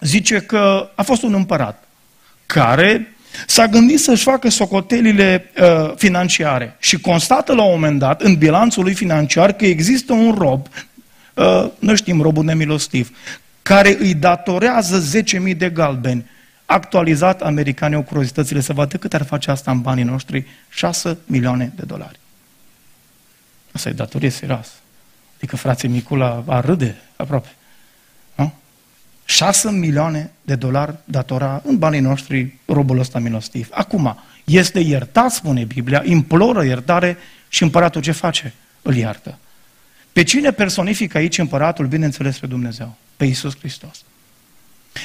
zice 0.00 0.38
că 0.38 0.90
a 0.94 1.02
fost 1.02 1.22
un 1.22 1.34
împărat 1.34 1.84
care 2.46 3.14
s-a 3.46 3.66
gândit 3.66 4.00
să-și 4.00 4.22
facă 4.22 4.48
socotelile 4.48 5.50
uh, 5.60 5.92
financiare 5.96 6.76
și 6.78 7.00
constată 7.00 7.54
la 7.54 7.62
un 7.62 7.70
moment 7.72 7.98
dat 7.98 8.22
în 8.22 8.34
bilanțul 8.34 8.82
lui 8.82 8.94
financiar 8.94 9.52
că 9.52 9.66
există 9.66 10.12
un 10.12 10.34
rob, 10.38 10.66
uh, 11.34 11.70
nu 11.78 11.94
știm, 11.94 12.20
robul 12.20 12.44
nemilostiv, 12.44 13.16
care 13.62 13.96
îi 13.98 14.14
datorează 14.14 15.04
10.000 15.48 15.56
de 15.56 15.70
galbeni. 15.70 16.24
Actualizat, 16.70 17.42
americanii 17.42 17.96
au 17.96 18.02
curiozitățile 18.02 18.60
să 18.60 18.72
vadă 18.72 18.96
cât 18.96 19.14
ar 19.14 19.22
face 19.22 19.50
asta 19.50 19.70
în 19.70 19.80
banii 19.80 20.04
noștri, 20.04 20.46
6 20.68 21.18
milioane 21.26 21.72
de 21.76 21.82
dolari. 21.86 22.18
Asta 23.72 23.88
e 23.88 23.92
datorie 23.92 24.28
serioasă. 24.28 24.72
Adică 25.36 25.56
frații 25.56 25.88
Micula 25.88 26.44
ar 26.46 26.64
râde 26.64 26.96
aproape. 27.16 27.48
6 29.24 29.70
milioane 29.70 30.30
de 30.42 30.54
dolari 30.54 30.94
datora 31.04 31.62
în 31.64 31.78
banii 31.78 32.00
noștri 32.00 32.54
robul 32.64 32.98
ăsta 32.98 33.18
milostiv. 33.18 33.68
Acum, 33.70 34.18
este 34.44 34.80
iertat, 34.80 35.30
spune 35.30 35.64
Biblia, 35.64 36.02
imploră 36.04 36.64
iertare 36.64 37.16
și 37.48 37.62
împăratul 37.62 38.02
ce 38.02 38.12
face? 38.12 38.54
Îl 38.82 38.94
iartă. 38.94 39.38
Pe 40.12 40.22
cine 40.22 40.50
personifică 40.50 41.18
aici 41.18 41.38
împăratul? 41.38 41.86
Bineînțeles 41.86 42.38
pe 42.38 42.46
Dumnezeu, 42.46 42.96
pe 43.16 43.24
Iisus 43.24 43.58
Hristos. 43.58 44.04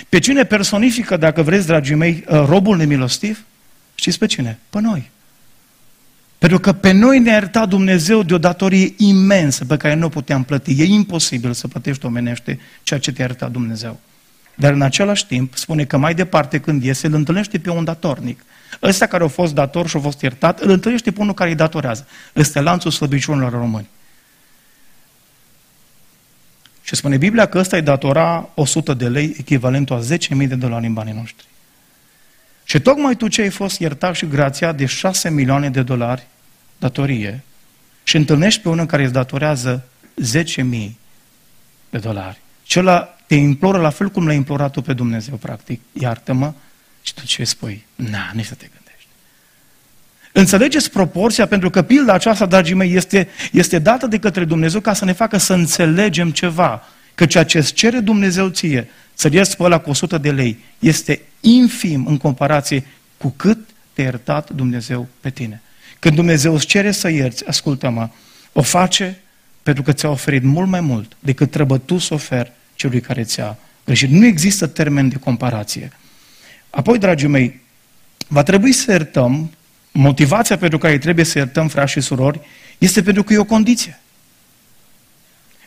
Pe 0.10 0.20
cine 0.20 0.44
personifică, 0.44 1.18
dacă 1.18 1.42
vreți, 1.42 1.68
dragii 1.68 1.96
mei, 1.96 2.24
uh, 2.28 2.44
robul 2.48 2.78
nemilostiv? 2.78 3.46
Știți 3.96 4.18
pe 4.18 4.26
cine? 4.26 4.60
Pe 4.70 4.82
noi. 4.82 5.12
Pentru 6.38 6.60
că 6.60 6.74
pe 6.74 6.92
noi 6.92 7.20
ne-a 7.20 7.34
iertat 7.34 7.70
Dumnezeu 7.70 8.24
de 8.24 8.34
o 8.34 8.38
datorie 8.38 8.94
imensă 8.98 9.66
pe 9.66 9.78
care 9.78 9.94
nu 9.94 10.06
o 10.06 10.10
puteam 10.10 10.44
plăti. 10.44 10.82
E 10.82 10.84
imposibil 10.84 11.54
să 11.54 11.68
plătești 11.68 12.06
omenește 12.06 12.60
ceea 12.84 13.00
ce 13.00 13.12
te-a 13.12 13.26
iertat 13.26 13.52
Dumnezeu. 13.52 14.00
Dar 14.56 14.74
în 14.74 14.82
același 14.82 15.26
timp 15.26 15.56
spune 15.56 15.86
că 15.86 15.98
mai 15.98 16.14
departe 16.14 16.60
când 16.60 16.84
iese, 16.84 17.08
îl 17.08 17.14
întâlnește 17.14 17.60
pe 17.60 17.70
un 17.70 17.84
datornic. 17.84 18.44
Ăsta 18.82 19.06
care 19.06 19.24
a 19.24 19.28
fost 19.28 19.54
dator 19.54 19.88
și 19.88 19.98
a 19.98 20.00
fost 20.00 20.22
iertat, 20.22 20.60
îl 20.60 20.70
întâlnește 20.70 21.12
pe 21.12 21.22
unul 21.22 21.34
care 21.34 21.50
îi 21.50 21.56
datorează. 21.56 22.08
Este 22.34 22.60
lanțul 22.60 22.92
slăbiciunilor 22.92 23.52
români. 23.52 23.88
Și 26.86 26.96
spune 26.96 27.18
Biblia 27.18 27.46
că 27.46 27.58
ăsta 27.58 27.76
îi 27.76 27.82
datora 27.82 28.50
100 28.54 28.94
de 28.94 29.08
lei, 29.08 29.36
echivalentul 29.40 29.96
a 29.96 30.16
10.000 30.44 30.48
de 30.48 30.56
dolari 30.56 30.86
în 30.86 30.94
banii 30.94 31.14
noștri. 31.14 31.46
Și 32.64 32.80
tocmai 32.80 33.16
tu 33.16 33.28
ce 33.28 33.42
ai 33.42 33.50
fost 33.50 33.80
iertat 33.80 34.16
și 34.16 34.28
grațiat 34.28 34.76
de 34.76 34.86
6 34.86 35.30
milioane 35.30 35.70
de 35.70 35.82
dolari 35.82 36.28
datorie 36.78 37.44
și 38.04 38.16
întâlnești 38.16 38.62
pe 38.62 38.70
unul 38.70 38.86
care 38.86 39.04
îți 39.04 39.14
datorează 39.14 39.86
10.000 40.24 40.92
de 41.90 41.98
dolari. 41.98 42.42
Celălalt 42.64 43.10
te 43.28 43.36
imploră 43.36 43.78
la 43.78 43.90
fel 43.90 44.10
cum 44.10 44.26
l-ai 44.26 44.36
implorat 44.36 44.72
tu 44.72 44.82
pe 44.82 44.94
Dumnezeu, 44.94 45.36
practic. 45.36 45.82
Iartă-mă 45.94 46.54
și 47.02 47.14
tu 47.14 47.26
ce 47.26 47.44
spui? 47.44 47.86
Na, 47.96 48.32
nici 48.34 48.46
să 48.46 48.54
te 48.54 48.66
gândești. 48.66 48.85
Înțelegeți 50.38 50.92
proporția, 50.92 51.46
pentru 51.46 51.70
că 51.70 51.82
pilda 51.82 52.14
aceasta, 52.14 52.46
dragii 52.46 52.76
mei, 52.76 52.96
este, 52.96 53.28
este 53.52 53.80
dată 53.80 54.08
de 54.08 54.20
către 54.20 54.46
Dumnezeu 54.46 54.80
ca 54.80 54.94
să 54.94 55.06
ne 55.06 55.12
facă 55.12 55.38
să 55.38 55.54
înțelegem 55.54 56.32
ceva. 56.32 56.84
Că 57.16 57.26
ceea 57.26 57.44
ce 57.44 57.58
îți 57.58 57.74
cere 57.74 58.00
Dumnezeu 58.00 58.48
ție, 58.48 58.88
să 59.14 59.30
ies 59.32 59.56
pe 59.56 59.64
ăla 59.64 59.78
cu 59.78 59.90
100 59.90 60.18
de 60.18 60.32
lei, 60.32 60.60
este 60.80 61.22
infim 61.40 62.06
în 62.06 62.18
comparație 62.18 62.86
cu 63.18 63.34
cât 63.38 63.58
te 63.94 64.02
iertat 64.02 64.50
Dumnezeu 64.50 65.08
pe 65.22 65.30
tine. 65.30 65.62
Când 66.00 66.16
Dumnezeu 66.16 66.54
îți 66.54 66.66
cere 66.66 66.92
să 66.92 67.10
ierți, 67.10 67.48
ascultă-mă, 67.48 68.10
o 68.54 68.62
face 68.62 69.18
pentru 69.64 69.84
că 69.84 69.92
ți-a 69.92 70.10
oferit 70.10 70.44
mult 70.44 70.68
mai 70.68 70.82
mult 70.82 71.18
decât 71.20 71.52
trebuie 71.52 71.80
tu 71.80 71.98
să 71.98 72.14
oferi 72.14 72.52
celui 72.76 73.00
care 73.00 73.24
ți-a 73.24 73.58
greșit. 73.86 74.10
Nu 74.10 74.26
există 74.26 74.68
termen 74.68 75.10
de 75.10 75.16
comparație. 75.16 75.92
Apoi, 76.70 76.98
dragii 76.98 77.28
mei, 77.28 77.62
va 78.28 78.44
trebui 78.44 78.72
să 78.72 78.92
iertăm, 78.92 79.52
motivația 79.98 80.58
pentru 80.58 80.78
care 80.78 80.98
trebuie 80.98 81.26
să 81.26 81.38
iertăm 81.38 81.68
frați 81.68 81.92
și 81.92 82.02
surori, 82.02 82.40
este 82.78 83.02
pentru 83.02 83.24
că 83.24 83.34
e 83.34 83.38
o 83.38 83.44
condiție. 83.44 84.00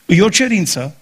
E 0.07 0.23
o 0.23 0.29
cerință, 0.29 0.97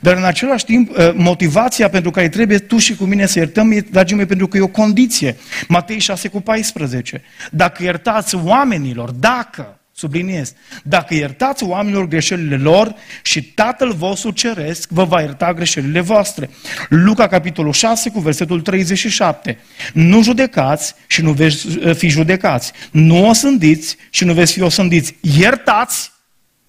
dar 0.00 0.16
în 0.16 0.24
același 0.24 0.64
timp, 0.64 0.96
ă, 0.96 1.12
motivația 1.16 1.88
pentru 1.88 2.10
care 2.10 2.28
trebuie 2.28 2.58
tu 2.58 2.78
și 2.78 2.96
cu 2.96 3.04
mine 3.04 3.26
să 3.26 3.38
iertăm, 3.38 3.70
e, 3.70 3.80
dragii 3.80 4.16
mei, 4.16 4.26
pentru 4.26 4.48
că 4.48 4.56
e 4.56 4.60
o 4.60 4.66
condiție. 4.66 5.36
Matei 5.68 5.98
6 5.98 6.28
cu 6.28 6.40
14. 6.40 7.22
Dacă 7.50 7.82
iertați 7.82 8.34
oamenilor, 8.34 9.10
dacă 9.10 9.78
Subliniez. 9.96 10.52
Dacă 10.82 11.14
iertați 11.14 11.64
oamenilor 11.64 12.06
greșelile 12.06 12.56
lor 12.56 12.94
și 13.22 13.42
Tatăl 13.42 13.92
vostru 13.92 14.30
ceresc 14.30 14.88
vă 14.90 15.04
va 15.04 15.20
ierta 15.20 15.52
greșelile 15.52 16.00
voastre. 16.00 16.50
Luca, 16.88 17.28
capitolul 17.28 17.72
6, 17.72 18.10
cu 18.10 18.20
versetul 18.20 18.60
37. 18.60 19.58
Nu 19.92 20.22
judecați 20.22 20.94
și 21.06 21.22
nu 21.22 21.32
veți 21.32 21.66
fi 21.94 22.08
judecați. 22.08 22.72
Nu 22.90 23.28
osândiți 23.28 23.96
și 24.10 24.24
nu 24.24 24.32
veți 24.32 24.52
fi 24.52 24.60
osândiți. 24.60 25.16
Iertați 25.20 26.12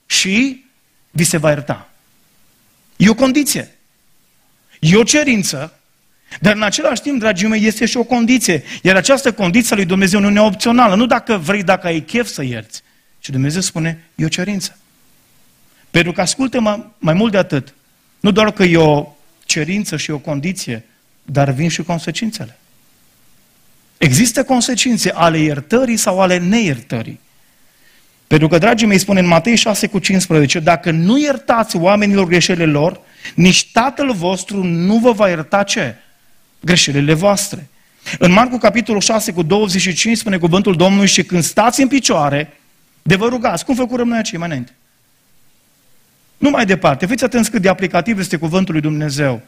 și 0.05 0.63
vi 1.11 1.23
se 1.23 1.37
va 1.37 1.49
ierta. 1.49 1.89
E 2.95 3.09
o 3.09 3.13
condiție. 3.13 3.75
E 4.79 4.95
o 4.95 5.03
cerință, 5.03 5.79
dar 6.39 6.55
în 6.55 6.63
același 6.63 7.01
timp, 7.01 7.19
dragii 7.19 7.47
mei, 7.47 7.65
este 7.65 7.85
și 7.85 7.97
o 7.97 8.03
condiție. 8.03 8.63
Iar 8.81 8.95
această 8.95 9.31
condiție 9.31 9.75
lui 9.75 9.85
Dumnezeu 9.85 10.19
nu 10.19 10.29
e 10.29 10.39
opțională. 10.39 10.95
Nu 10.95 11.05
dacă 11.05 11.37
vrei, 11.37 11.63
dacă 11.63 11.87
ai 11.87 11.99
chef 11.99 12.27
să 12.27 12.43
ierți. 12.43 12.83
Și 13.25 13.31
Dumnezeu 13.31 13.61
spune, 13.61 14.03
e 14.15 14.25
o 14.25 14.27
cerință. 14.27 14.77
Pentru 15.89 16.11
că, 16.11 16.21
ascultă-mă, 16.21 16.85
mai 16.97 17.13
mult 17.13 17.31
de 17.31 17.37
atât, 17.37 17.73
nu 18.19 18.31
doar 18.31 18.51
că 18.51 18.63
e 18.63 18.77
o 18.77 19.07
cerință 19.45 19.97
și 19.97 20.11
o 20.11 20.17
condiție, 20.17 20.85
dar 21.23 21.49
vin 21.49 21.69
și 21.69 21.83
consecințele. 21.83 22.57
Există 23.97 24.43
consecințe 24.43 25.11
ale 25.11 25.37
iertării 25.37 25.97
sau 25.97 26.21
ale 26.21 26.37
neiertării. 26.37 27.19
Pentru 28.27 28.47
că, 28.47 28.57
dragii 28.57 28.87
mei, 28.87 28.99
spune 28.99 29.19
în 29.19 29.27
Matei 29.27 29.55
6 29.55 29.87
cu 29.87 29.99
15, 29.99 30.59
dacă 30.59 30.91
nu 30.91 31.19
iertați 31.19 31.75
oamenilor 31.75 32.27
greșelile 32.27 32.65
lor, 32.65 32.99
nici 33.35 33.71
Tatăl 33.71 34.13
vostru 34.13 34.63
nu 34.63 34.97
vă 34.97 35.11
va 35.11 35.29
ierta 35.29 35.63
ce? 35.63 35.95
Greșelile 36.59 37.13
voastre. 37.13 37.67
În 38.19 38.31
Marcu 38.31 38.57
capitolul 38.57 39.01
6 39.01 39.31
cu 39.31 39.41
25 39.41 40.17
spune 40.17 40.37
cuvântul 40.37 40.75
Domnului 40.75 41.07
și 41.07 41.23
când 41.23 41.43
stați 41.43 41.81
în 41.81 41.87
picioare, 41.87 42.53
de 43.07 43.15
vă 43.15 43.27
rugați, 43.27 43.65
cum 43.65 43.75
făcurăm 43.75 44.07
noi 44.07 44.17
aici 44.17 44.37
mai 44.37 44.47
înainte. 44.47 44.71
Nu 46.37 46.49
mai 46.49 46.65
departe, 46.65 47.05
fiți 47.05 47.23
atenți 47.23 47.51
cât 47.51 47.61
de 47.61 47.69
aplicativ 47.69 48.19
este 48.19 48.37
cuvântul 48.37 48.73
lui 48.73 48.81
Dumnezeu. 48.81 49.41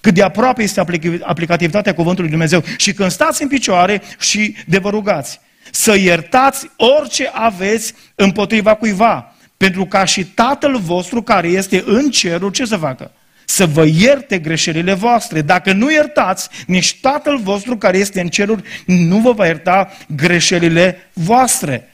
Cât 0.00 0.14
de 0.14 0.22
aproape 0.22 0.62
este 0.62 0.80
aplicativitatea 1.22 1.94
cuvântului 1.94 2.30
lui 2.30 2.38
Dumnezeu. 2.38 2.62
Și 2.76 2.92
când 2.92 3.10
stați 3.10 3.42
în 3.42 3.48
picioare 3.48 4.02
și 4.18 4.56
de 4.66 4.78
vă 4.78 4.90
rugați, 4.90 5.40
să 5.70 5.96
iertați 5.96 6.70
orice 6.76 7.30
aveți 7.32 7.94
împotriva 8.14 8.74
cuiva. 8.74 9.34
Pentru 9.56 9.86
ca 9.86 10.04
și 10.04 10.24
Tatăl 10.24 10.78
vostru 10.78 11.22
care 11.22 11.48
este 11.48 11.82
în 11.86 12.10
cerul, 12.10 12.50
ce 12.50 12.64
să 12.64 12.76
facă? 12.76 13.10
Să 13.44 13.66
vă 13.66 13.84
ierte 13.84 14.38
greșelile 14.38 14.94
voastre. 14.94 15.40
Dacă 15.40 15.72
nu 15.72 15.90
iertați, 15.90 16.48
nici 16.66 17.00
Tatăl 17.00 17.38
vostru 17.38 17.76
care 17.76 17.98
este 17.98 18.20
în 18.20 18.28
ceruri 18.28 18.62
nu 18.86 19.18
vă 19.18 19.32
va 19.32 19.46
ierta 19.46 19.92
greșelile 20.16 21.10
voastre. 21.12 21.90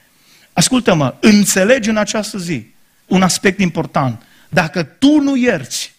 Ascultă-mă, 0.52 1.14
înțelegi 1.20 1.88
în 1.88 1.96
această 1.96 2.38
zi 2.38 2.66
un 3.06 3.22
aspect 3.22 3.60
important. 3.60 4.22
Dacă 4.48 4.82
tu 4.82 5.18
nu 5.20 5.36
ierți, 5.36 5.94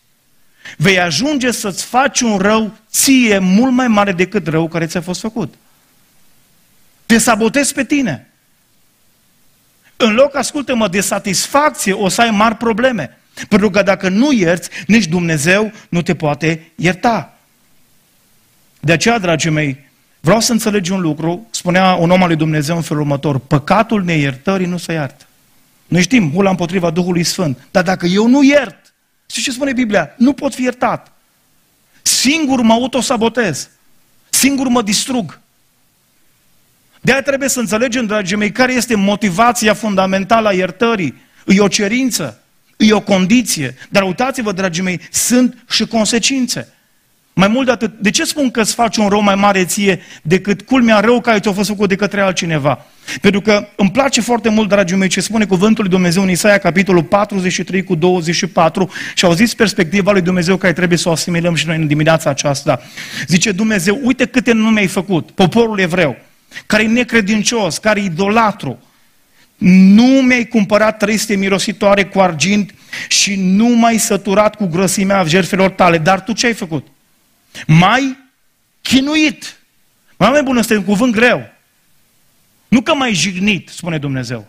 vei 0.77 0.99
ajunge 0.99 1.51
să-ți 1.51 1.85
faci 1.85 2.21
un 2.21 2.37
rău 2.37 2.77
ție 2.89 3.39
mult 3.39 3.71
mai 3.71 3.87
mare 3.87 4.11
decât 4.11 4.47
rău 4.47 4.67
care 4.67 4.85
ți-a 4.85 5.01
fost 5.01 5.19
făcut. 5.19 5.53
Te 7.05 7.17
sabotezi 7.17 7.73
pe 7.73 7.83
tine. 7.83 8.27
În 9.97 10.13
loc, 10.13 10.35
ascultă-mă, 10.35 10.87
de 10.87 11.01
satisfacție 11.01 11.93
o 11.93 12.07
să 12.07 12.21
ai 12.21 12.31
mari 12.31 12.55
probleme. 12.55 13.17
Pentru 13.49 13.69
că 13.69 13.81
dacă 13.81 14.09
nu 14.09 14.31
ierți, 14.31 14.69
nici 14.87 15.05
Dumnezeu 15.05 15.71
nu 15.89 16.01
te 16.01 16.15
poate 16.15 16.71
ierta. 16.75 17.37
De 18.79 18.91
aceea, 18.91 19.19
dragii 19.19 19.49
mei, 19.49 19.89
Vreau 20.25 20.39
să 20.39 20.51
înțelegi 20.51 20.91
un 20.91 21.01
lucru, 21.01 21.47
spunea 21.51 21.93
un 21.93 22.09
om 22.09 22.21
al 22.21 22.27
lui 22.27 22.35
Dumnezeu 22.35 22.75
în 22.75 22.81
felul 22.81 23.01
următor, 23.01 23.39
păcatul 23.39 24.03
neiertării 24.03 24.65
nu 24.65 24.77
se 24.77 24.93
iartă. 24.93 25.25
Noi 25.87 26.01
știm, 26.01 26.31
hula 26.31 26.49
împotriva 26.49 26.89
Duhului 26.89 27.23
Sfânt, 27.23 27.67
dar 27.71 27.83
dacă 27.83 28.05
eu 28.05 28.27
nu 28.27 28.43
iert, 28.43 28.93
știți 29.25 29.45
ce 29.45 29.51
spune 29.51 29.73
Biblia? 29.73 30.13
Nu 30.17 30.33
pot 30.33 30.53
fi 30.53 30.63
iertat. 30.63 31.11
Singur 32.01 32.61
mă 32.61 32.73
autosabotez. 32.73 33.69
Singur 34.29 34.67
mă 34.67 34.81
distrug. 34.81 35.39
De 37.01 37.11
aia 37.11 37.21
trebuie 37.21 37.49
să 37.49 37.59
înțelegem, 37.59 38.05
dragii 38.05 38.37
mei, 38.37 38.51
care 38.51 38.73
este 38.73 38.95
motivația 38.95 39.73
fundamentală 39.73 40.47
a 40.47 40.53
iertării. 40.53 41.21
E 41.45 41.61
o 41.61 41.67
cerință, 41.67 42.41
e 42.77 42.93
o 42.93 43.01
condiție. 43.01 43.75
Dar 43.89 44.03
uitați-vă, 44.03 44.51
dragii 44.51 44.83
mei, 44.83 45.01
sunt 45.11 45.63
și 45.69 45.85
consecințe. 45.85 46.73
Mai 47.33 47.47
mult 47.47 47.65
de 47.65 47.71
atât, 47.71 47.93
de 47.99 48.09
ce 48.09 48.23
spun 48.23 48.51
că 48.51 48.61
îți 48.61 48.73
faci 48.73 48.97
un 48.97 49.07
rău 49.07 49.21
mai 49.21 49.35
mare 49.35 49.65
ție 49.65 50.01
decât 50.21 50.61
culmea 50.61 50.99
rău 50.99 51.21
care 51.21 51.39
ți-a 51.39 51.51
fost 51.51 51.69
făcut 51.69 51.89
de 51.89 51.95
către 51.95 52.21
altcineva? 52.21 52.85
Pentru 53.21 53.41
că 53.41 53.67
îmi 53.75 53.91
place 53.91 54.21
foarte 54.21 54.49
mult, 54.49 54.69
dragii 54.69 54.97
mei, 54.97 55.07
ce 55.07 55.21
spune 55.21 55.45
cuvântul 55.45 55.83
lui 55.83 55.93
Dumnezeu 55.93 56.21
în 56.21 56.29
Isaia, 56.29 56.57
capitolul 56.57 57.03
43 57.03 57.83
cu 57.83 57.95
24 57.95 58.91
și 59.15 59.25
au 59.25 59.33
zis 59.33 59.53
perspectiva 59.53 60.11
lui 60.11 60.21
Dumnezeu 60.21 60.57
care 60.57 60.73
trebuie 60.73 60.97
să 60.97 61.09
o 61.09 61.11
asimilăm 61.11 61.55
și 61.55 61.67
noi 61.67 61.75
în 61.75 61.87
dimineața 61.87 62.29
aceasta. 62.29 62.81
Zice 63.27 63.51
Dumnezeu, 63.51 63.99
uite 64.03 64.25
câte 64.25 64.51
nume 64.51 64.79
ai 64.79 64.87
făcut, 64.87 65.31
poporul 65.31 65.79
evreu, 65.79 66.17
care 66.65 66.83
e 66.83 66.87
necredincios, 66.87 67.77
care 67.77 67.99
e 67.99 68.03
idolatru, 68.03 68.79
nu 69.57 70.03
mi-ai 70.03 70.45
cumpărat 70.45 70.97
triste 70.97 71.35
mirositoare 71.35 72.05
cu 72.05 72.19
argint 72.19 72.73
și 73.07 73.35
nu 73.35 73.67
m-ai 73.67 73.97
săturat 73.97 74.55
cu 74.55 74.65
grăsimea 74.65 75.23
jertfelor 75.23 75.69
tale. 75.69 75.97
Dar 75.97 76.21
tu 76.21 76.33
ce 76.33 76.45
ai 76.45 76.53
făcut? 76.53 76.87
Mai 77.67 78.17
chinuit. 78.81 79.57
Mai 80.17 80.43
bună, 80.43 80.59
este 80.59 80.75
un 80.75 80.83
cuvânt 80.83 81.13
greu. 81.13 81.51
Nu 82.67 82.81
că 82.81 82.95
mai 82.95 83.13
jignit, 83.13 83.69
spune 83.69 83.97
Dumnezeu. 83.97 84.47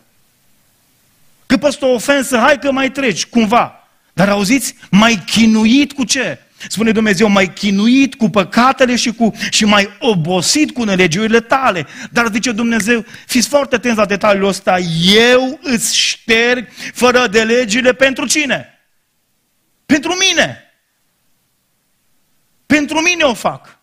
Că 1.47 1.57
păstă 1.57 1.85
o 1.85 1.93
ofensă, 1.93 2.39
hai 2.39 2.59
că 2.59 2.73
mai 2.73 2.91
treci, 2.91 3.27
cumva. 3.27 3.89
Dar 4.13 4.29
auziți, 4.29 4.75
mai 4.91 5.23
chinuit 5.27 5.93
cu 5.93 6.05
ce? 6.05 6.39
Spune 6.69 6.93
Dumnezeu, 6.93 7.29
mai 7.29 7.53
chinuit 7.53 8.15
cu 8.15 8.31
păcatele 8.31 8.97
și, 8.97 9.13
cu, 9.13 9.33
și 9.51 9.65
mai 9.65 9.89
obosit 9.99 10.71
cu 10.71 10.85
nelegiurile 10.85 11.41
tale. 11.41 11.87
Dar 12.11 12.31
zice 12.33 12.53
Dumnezeu, 12.53 13.05
fiți 13.27 13.49
foarte 13.49 13.75
atenți 13.75 13.99
la 13.99 14.07
detaliul 14.07 14.49
ăsta, 14.49 14.79
eu 15.33 15.59
îți 15.63 15.97
șterg 15.97 16.69
fără 16.93 17.27
de 17.27 17.43
legile 17.43 17.93
pentru 17.93 18.27
cine? 18.27 18.69
Pentru 19.87 20.17
mine. 20.29 20.64
Pentru 22.75 23.01
mine 23.01 23.25
o 23.25 23.35
fac. 23.35 23.79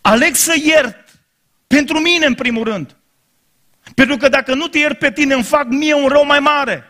Aleg 0.00 0.34
să 0.34 0.54
iert. 0.62 1.18
Pentru 1.66 1.98
mine, 1.98 2.26
în 2.26 2.34
primul 2.34 2.64
rând. 2.64 2.96
Pentru 3.94 4.16
că 4.16 4.28
dacă 4.28 4.54
nu 4.54 4.66
te 4.66 4.78
iert 4.78 4.98
pe 4.98 5.12
tine, 5.12 5.34
îmi 5.34 5.42
fac 5.42 5.66
mie 5.66 5.94
un 5.94 6.08
rău 6.08 6.24
mai 6.24 6.38
mare. 6.38 6.84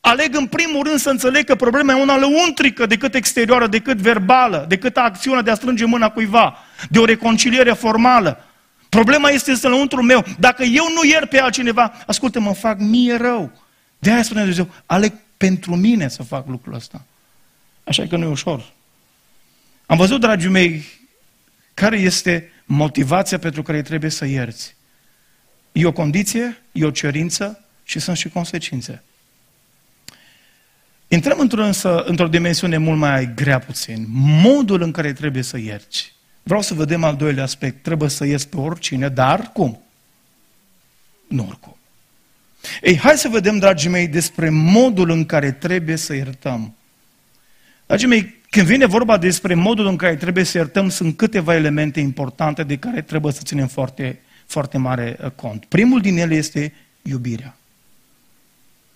Aleg 0.00 0.34
în 0.34 0.46
primul 0.46 0.82
rând 0.82 0.98
să 0.98 1.10
înțeleg 1.10 1.44
că 1.44 1.54
problema 1.54 1.92
e 1.92 2.02
una 2.02 2.18
lăuntrică 2.18 2.86
decât 2.86 3.14
exterioară, 3.14 3.66
decât 3.66 3.96
verbală, 3.96 4.64
decât 4.68 4.96
acțiunea 4.96 5.42
de 5.42 5.50
a 5.50 5.54
strânge 5.54 5.84
mâna 5.84 6.10
cuiva, 6.10 6.58
de 6.90 6.98
o 6.98 7.04
reconciliere 7.04 7.72
formală. 7.72 8.44
Problema 8.88 9.30
este 9.30 9.54
să 9.54 9.68
lăuntru 9.68 10.02
meu. 10.02 10.24
Dacă 10.38 10.62
eu 10.62 10.84
nu 10.94 11.04
iert 11.04 11.28
pe 11.28 11.40
altcineva, 11.40 11.92
ascultă, 12.06 12.40
mă 12.40 12.54
fac 12.54 12.78
mie 12.78 13.16
rău. 13.16 13.50
De 13.98 14.10
aia 14.10 14.22
spune 14.22 14.40
Dumnezeu, 14.40 14.68
aleg 14.86 15.12
pentru 15.36 15.76
mine 15.76 16.08
să 16.08 16.22
fac 16.22 16.46
lucrul 16.46 16.74
ăsta. 16.74 17.02
Așa 17.88 18.06
că 18.06 18.16
nu 18.16 18.24
e 18.24 18.28
ușor. 18.28 18.72
Am 19.86 19.96
văzut, 19.96 20.20
dragii 20.20 20.48
mei, 20.48 20.84
care 21.74 21.98
este 21.98 22.52
motivația 22.64 23.38
pentru 23.38 23.62
care 23.62 23.82
trebuie 23.82 24.10
să 24.10 24.24
ierți. 24.24 24.76
E 25.72 25.86
o 25.86 25.92
condiție, 25.92 26.62
e 26.72 26.84
o 26.84 26.90
cerință 26.90 27.64
și 27.84 27.98
sunt 27.98 28.16
și 28.16 28.28
consecințe. 28.28 29.02
Intrăm 31.08 31.38
într-o, 31.38 31.64
însă, 31.64 32.04
într-o 32.04 32.28
dimensiune 32.28 32.76
mult 32.76 32.98
mai 32.98 33.34
grea 33.34 33.58
puțin. 33.58 34.04
Modul 34.42 34.82
în 34.82 34.90
care 34.90 35.12
trebuie 35.12 35.42
să 35.42 35.58
ierți. 35.58 36.14
Vreau 36.42 36.62
să 36.62 36.74
vedem 36.74 37.04
al 37.04 37.16
doilea 37.16 37.42
aspect. 37.42 37.82
Trebuie 37.82 38.08
să 38.08 38.24
ierți 38.24 38.48
pe 38.48 38.56
oricine, 38.56 39.08
dar 39.08 39.50
cum? 39.52 39.82
Nu 41.28 41.46
oricum. 41.48 41.76
Ei, 42.82 42.98
hai 42.98 43.18
să 43.18 43.28
vedem, 43.28 43.58
dragii 43.58 43.90
mei, 43.90 44.08
despre 44.08 44.48
modul 44.50 45.10
în 45.10 45.26
care 45.26 45.52
trebuie 45.52 45.96
să 45.96 46.14
iertăm. 46.14 46.72
Dragii 47.88 48.08
mei, 48.08 48.34
când 48.50 48.66
vine 48.66 48.86
vorba 48.86 49.18
despre 49.18 49.54
modul 49.54 49.86
în 49.86 49.96
care 49.96 50.16
trebuie 50.16 50.44
să 50.44 50.58
iertăm, 50.58 50.88
sunt 50.88 51.16
câteva 51.16 51.54
elemente 51.54 52.00
importante 52.00 52.62
de 52.62 52.76
care 52.76 53.02
trebuie 53.02 53.32
să 53.32 53.40
ținem 53.44 53.66
foarte, 53.66 54.20
foarte 54.46 54.78
mare 54.78 55.16
uh, 55.22 55.30
cont. 55.30 55.64
Primul 55.64 56.00
din 56.00 56.18
ele 56.18 56.34
este 56.34 56.72
iubirea. 57.02 57.56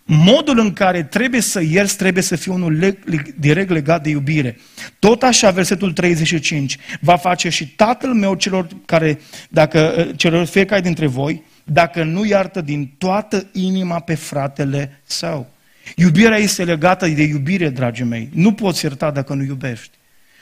Modul 0.04 0.58
în 0.58 0.72
care 0.72 1.02
trebuie 1.02 1.40
să 1.40 1.62
ierți 1.62 1.96
trebuie 1.96 2.22
să 2.22 2.37
fie 2.37 2.52
unul 2.52 2.72
leg, 2.72 2.99
direct 3.34 3.70
legat 3.70 4.02
de 4.02 4.08
iubire. 4.08 4.58
Tot 4.99 5.22
așa, 5.22 5.50
versetul 5.50 5.92
35, 5.92 6.78
va 7.00 7.16
face 7.16 7.49
și 7.49 7.68
Tatăl 7.68 8.14
meu 8.14 8.34
celor 8.34 8.66
care, 8.84 9.20
dacă, 9.49 9.94
uh, 9.99 10.16
celor 10.16 10.44
fiecare 10.44 10.80
dintre 10.80 11.06
voi, 11.06 11.42
dacă 11.64 12.04
nu 12.04 12.25
iartă 12.25 12.61
din 12.61 12.92
toată 12.99 13.46
inima 13.52 14.00
pe 14.00 14.14
fratele 14.14 15.00
său. 15.04 15.50
Iubirea 15.97 16.37
este 16.37 16.65
legată 16.65 17.09
de 17.09 17.23
iubire, 17.23 17.69
dragii 17.69 18.05
mei. 18.05 18.29
Nu 18.33 18.55
poți 18.55 18.85
ierta 18.85 19.11
dacă 19.11 19.35
nu 19.35 19.42
iubești. 19.42 19.97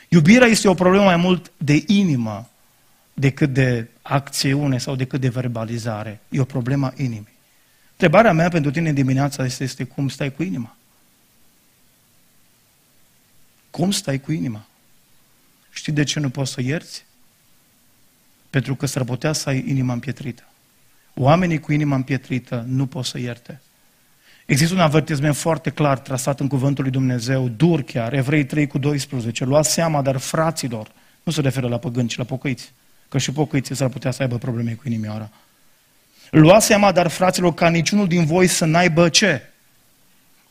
Iubirea 0.09 0.47
este 0.47 0.69
o 0.69 0.75
problemă 0.75 1.05
mai 1.05 1.17
mult 1.17 1.53
de 1.57 1.85
inimă 1.87 2.51
decât 3.15 3.53
de 3.53 3.89
acțiune 4.03 4.79
sau 4.79 4.97
decât 4.97 5.21
de 5.21 5.29
verbalizare. 5.29 6.21
E 6.29 6.41
o 6.41 6.45
problemă 6.45 6.87
a 6.87 6.93
inimii. 6.97 7.39
Întrebarea 7.93 8.33
mea 8.33 8.49
pentru 8.49 8.71
tine 8.71 8.93
dimineața 8.93 9.45
este, 9.45 9.65
este 9.65 9.85
cum 9.85 10.09
stai 10.09 10.33
cu 10.33 10.43
inima? 10.43 10.77
Cum 13.71 13.91
stai 13.91 14.21
cu 14.21 14.33
inima? 14.33 14.67
Știi 15.71 15.93
de 15.93 16.03
ce 16.03 16.21
nu 16.21 16.31
poți 16.31 16.53
să 16.53 16.61
ierți? 16.61 17.05
Pentru 18.51 18.75
că 18.75 18.87
s-ar 18.87 19.05
putea 19.05 19.33
să 19.33 19.49
ai 19.49 19.65
inima 19.69 19.93
împietrită. 19.93 20.43
Oamenii 21.15 21.61
cu 21.61 21.73
inima 21.73 21.95
împietrită 21.95 22.65
nu 22.69 22.87
pot 22.87 23.05
să 23.05 23.19
ierte. 23.19 23.61
Există 24.51 24.75
un 24.75 24.81
avertisment 24.81 25.37
foarte 25.37 25.71
clar 25.71 25.99
trasat 25.99 26.41
în 26.41 26.49
cuvântul 26.49 26.83
lui 26.83 26.93
Dumnezeu, 26.93 27.49
dur 27.49 27.83
chiar, 27.83 28.13
Evrei 28.13 28.45
3 28.45 28.67
cu 28.67 28.79
12. 28.79 29.45
Luați 29.45 29.73
seama, 29.73 30.03
dar 30.03 30.17
fraților, 30.17 30.89
nu 31.23 31.33
se 31.33 31.41
referă 31.41 31.69
la 31.69 31.79
păgâni, 31.79 32.09
ci 32.09 32.17
la 32.17 32.25
pocăiți. 32.25 32.73
Că 33.09 33.19
și 33.19 33.33
pocăiții 33.33 33.75
s-ar 33.75 33.89
putea 33.89 34.11
să 34.11 34.23
aibă 34.23 34.39
probleme 34.39 34.73
cu 34.73 34.83
inimioara. 34.85 35.31
Luați 36.31 36.67
seama, 36.67 36.93
dar 36.93 37.09
fraților, 37.09 37.55
ca 37.55 37.69
niciunul 37.69 38.07
din 38.07 38.25
voi 38.25 38.47
să 38.47 38.65
n-aibă 38.65 39.09
ce? 39.09 39.43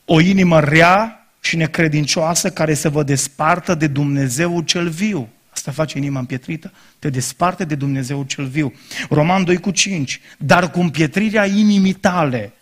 O 0.04 0.20
inimă 0.20 0.60
rea 0.60 1.26
și 1.40 1.56
necredincioasă 1.56 2.50
care 2.50 2.74
să 2.74 2.90
vă 2.90 3.02
despartă 3.02 3.74
de 3.74 3.86
Dumnezeu 3.86 4.60
cel 4.60 4.88
viu. 4.88 5.28
Asta 5.50 5.72
face 5.72 5.98
inima 5.98 6.18
împietrită. 6.18 6.72
Te 6.98 7.10
desparte 7.10 7.64
de 7.64 7.74
Dumnezeu 7.74 8.22
cel 8.22 8.46
viu. 8.46 8.74
Roman 9.08 9.44
2 9.44 9.56
cu 9.56 9.70
5. 9.70 10.20
Dar 10.38 10.70
cu 10.70 10.80
împietrirea 10.80 11.46
inimii 11.46 11.92
tale, 11.92 12.52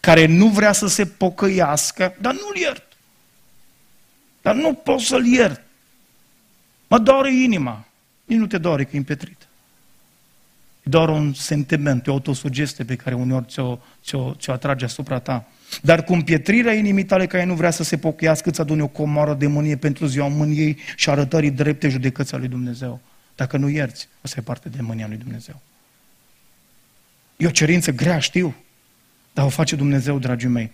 care 0.00 0.26
nu 0.26 0.48
vrea 0.48 0.72
să 0.72 0.86
se 0.86 1.06
pocăiască, 1.06 2.14
dar 2.20 2.32
nu-l 2.32 2.56
iert. 2.56 2.82
Dar 4.42 4.54
nu 4.54 4.72
pot 4.72 5.00
să-l 5.00 5.26
iert. 5.26 5.60
Mă 6.88 6.98
doare 6.98 7.34
inima. 7.34 7.84
Nici 8.24 8.38
nu 8.38 8.46
te 8.46 8.58
doare 8.58 8.84
că 8.84 8.90
e 8.92 8.98
împietrit. 8.98 9.46
E 10.82 10.90
doar 10.90 11.08
un 11.08 11.32
sentiment, 11.32 12.06
o 12.06 12.12
autosugestie 12.12 12.84
pe 12.84 12.96
care 12.96 13.14
uneori 13.14 13.44
ți-o, 13.48 13.78
ți-o, 14.04 14.34
ți-o 14.34 14.52
atrage 14.52 14.84
asupra 14.84 15.18
ta. 15.18 15.48
Dar 15.82 16.04
cu 16.04 16.12
împietrirea 16.12 16.72
inimii 16.72 17.04
tale 17.04 17.26
care 17.26 17.44
nu 17.44 17.54
vrea 17.54 17.70
să 17.70 17.82
se 17.82 17.98
pocăiască, 17.98 18.48
îți 18.48 18.60
adune 18.60 18.82
o 18.82 18.86
comoară 18.86 19.34
de 19.34 19.46
mânie 19.46 19.76
pentru 19.76 20.06
ziua 20.06 20.28
mâniei 20.28 20.78
și 20.96 21.10
arătării 21.10 21.50
drepte 21.50 21.88
judecății 21.88 22.36
lui 22.36 22.48
Dumnezeu. 22.48 23.00
Dacă 23.34 23.56
nu 23.56 23.68
ierți, 23.68 24.08
o 24.24 24.28
să 24.28 24.34
ai 24.36 24.44
parte 24.44 24.68
de 24.68 24.80
mânia 24.80 25.06
lui 25.06 25.16
Dumnezeu. 25.16 25.60
E 27.36 27.46
o 27.46 27.50
cerință 27.50 27.90
grea, 27.90 28.18
știu. 28.18 28.54
Dar 29.32 29.44
o 29.44 29.48
face 29.48 29.76
Dumnezeu, 29.76 30.18
dragii 30.18 30.48
mei. 30.48 30.72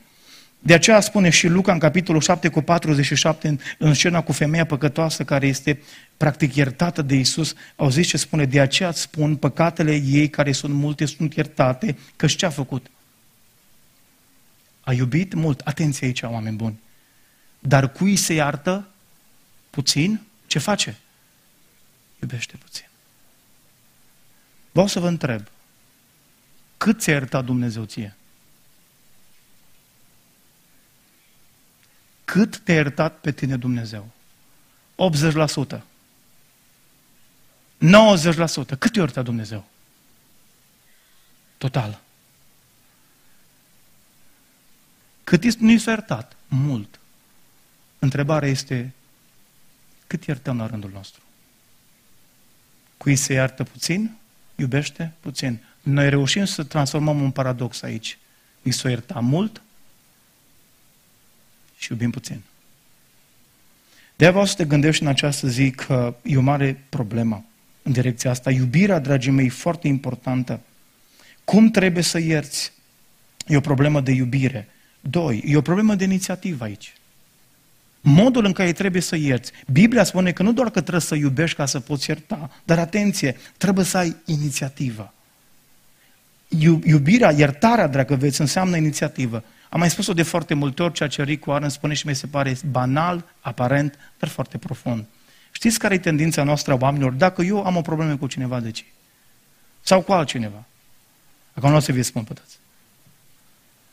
De 0.58 0.74
aceea 0.74 1.00
spune 1.00 1.30
și 1.30 1.46
Luca 1.46 1.72
în 1.72 1.78
capitolul 1.78 2.20
7 2.20 2.48
cu 2.48 2.60
47 2.60 3.48
în, 3.48 3.58
în 3.78 3.94
scena 3.94 4.22
cu 4.22 4.32
femeia 4.32 4.66
păcătoasă 4.66 5.24
care 5.24 5.46
este 5.46 5.82
practic 6.16 6.54
iertată 6.54 7.02
de 7.02 7.14
Isus. 7.14 7.54
Au 7.76 7.90
zis 7.90 8.06
ce 8.06 8.16
spune, 8.16 8.44
de 8.44 8.60
aceea 8.60 8.88
îți 8.88 9.00
spun, 9.00 9.36
păcatele 9.36 9.94
ei 9.94 10.28
care 10.28 10.52
sunt 10.52 10.74
multe 10.74 11.04
sunt 11.04 11.34
iertate, 11.34 11.96
că 12.16 12.26
ce 12.26 12.46
a 12.46 12.50
făcut? 12.50 12.86
A 14.80 14.92
iubit 14.92 15.34
mult. 15.34 15.60
Atenție 15.60 16.06
aici, 16.06 16.22
oameni 16.22 16.56
buni. 16.56 16.78
Dar 17.58 17.92
cui 17.92 18.16
se 18.16 18.34
iartă 18.34 18.88
puțin, 19.70 20.20
ce 20.46 20.58
face? 20.58 20.98
Iubește 22.20 22.56
puțin. 22.56 22.86
Vreau 24.70 24.86
să 24.86 25.00
vă 25.00 25.08
întreb, 25.08 25.42
cât 26.76 27.00
ți-a 27.00 27.12
iertat 27.12 27.44
Dumnezeu 27.44 27.84
ție? 27.84 28.17
Cât 32.28 32.58
te-a 32.58 32.74
iertat 32.74 33.20
pe 33.20 33.32
tine 33.32 33.56
Dumnezeu? 33.56 34.10
80%. 34.96 35.80
90%. 37.78 38.78
Cât 38.78 38.92
te-a 38.92 39.02
iertat 39.02 39.24
Dumnezeu? 39.24 39.64
Total. 41.58 42.00
Cât 45.24 45.54
nu 45.54 45.78
s-a 45.78 45.90
iertat? 45.90 46.36
Mult. 46.48 47.00
Întrebarea 47.98 48.48
este, 48.48 48.92
cât 50.06 50.24
iertăm 50.24 50.58
la 50.58 50.66
rândul 50.66 50.90
nostru? 50.90 51.22
Cui 52.96 53.16
se 53.16 53.32
iartă 53.32 53.64
puțin, 53.64 54.16
iubește 54.54 55.12
puțin. 55.20 55.64
Noi 55.82 56.08
reușim 56.08 56.44
să 56.44 56.64
transformăm 56.64 57.22
un 57.22 57.30
paradox 57.30 57.82
aici. 57.82 58.18
Ni 58.62 58.72
s-o 58.72 58.88
ierta 58.88 59.20
mult 59.20 59.62
și 61.78 61.92
iubim 61.92 62.10
puțin. 62.10 62.40
De-aia 64.16 64.32
vreau 64.32 64.46
să 64.46 64.54
te 64.54 64.64
gândești 64.64 65.02
în 65.02 65.08
această 65.08 65.48
zi 65.48 65.70
că 65.70 66.14
e 66.22 66.36
o 66.36 66.40
mare 66.40 66.84
problemă 66.88 67.44
în 67.82 67.92
direcția 67.92 68.30
asta. 68.30 68.50
Iubirea, 68.50 68.98
dragii 68.98 69.30
mei, 69.30 69.46
e 69.46 69.50
foarte 69.50 69.88
importantă. 69.88 70.60
Cum 71.44 71.70
trebuie 71.70 72.02
să 72.02 72.18
ierți? 72.18 72.72
E 73.46 73.56
o 73.56 73.60
problemă 73.60 74.00
de 74.00 74.12
iubire. 74.12 74.68
Doi, 75.00 75.42
e 75.46 75.56
o 75.56 75.60
problemă 75.60 75.94
de 75.94 76.04
inițiativă 76.04 76.64
aici. 76.64 76.92
Modul 78.00 78.44
în 78.44 78.52
care 78.52 78.72
trebuie 78.72 79.02
să 79.02 79.16
ierți. 79.16 79.52
Biblia 79.72 80.04
spune 80.04 80.32
că 80.32 80.42
nu 80.42 80.52
doar 80.52 80.70
că 80.70 80.80
trebuie 80.80 81.00
să 81.00 81.14
iubești 81.14 81.56
ca 81.56 81.66
să 81.66 81.80
poți 81.80 82.10
ierta, 82.10 82.50
dar 82.64 82.78
atenție, 82.78 83.36
trebuie 83.56 83.84
să 83.84 83.96
ai 83.96 84.16
inițiativă. 84.24 85.12
Iubirea, 86.84 87.32
iertarea, 87.32 87.86
dragă 87.86 88.14
veți, 88.14 88.40
înseamnă 88.40 88.76
inițiativă. 88.76 89.44
Am 89.68 89.78
mai 89.78 89.90
spus-o 89.90 90.12
de 90.12 90.22
foarte 90.22 90.54
multe 90.54 90.82
ori, 90.82 90.92
ceea 90.92 91.08
ce 91.08 91.22
Rick 91.22 91.46
Warren 91.46 91.68
spune 91.68 91.94
și 91.94 92.06
mi 92.06 92.14
se 92.14 92.26
pare 92.26 92.56
banal, 92.70 93.24
aparent, 93.40 93.98
dar 94.18 94.28
foarte 94.28 94.58
profund. 94.58 95.04
Știți 95.52 95.78
care 95.78 95.94
e 95.94 95.98
tendința 95.98 96.42
noastră 96.42 96.72
a 96.72 96.76
oamenilor? 96.80 97.12
Dacă 97.12 97.42
eu 97.42 97.64
am 97.64 97.76
o 97.76 97.80
problemă 97.80 98.16
cu 98.16 98.26
cineva, 98.26 98.60
de 98.60 98.70
ce? 98.70 98.84
Sau 99.80 100.00
cu 100.00 100.12
altcineva. 100.12 100.64
Acum 101.52 101.70
nu 101.70 101.76
o 101.76 101.80
să 101.80 101.92
vi 101.92 102.02
spun 102.02 102.24
pe 102.24 102.32
toți. 102.32 102.58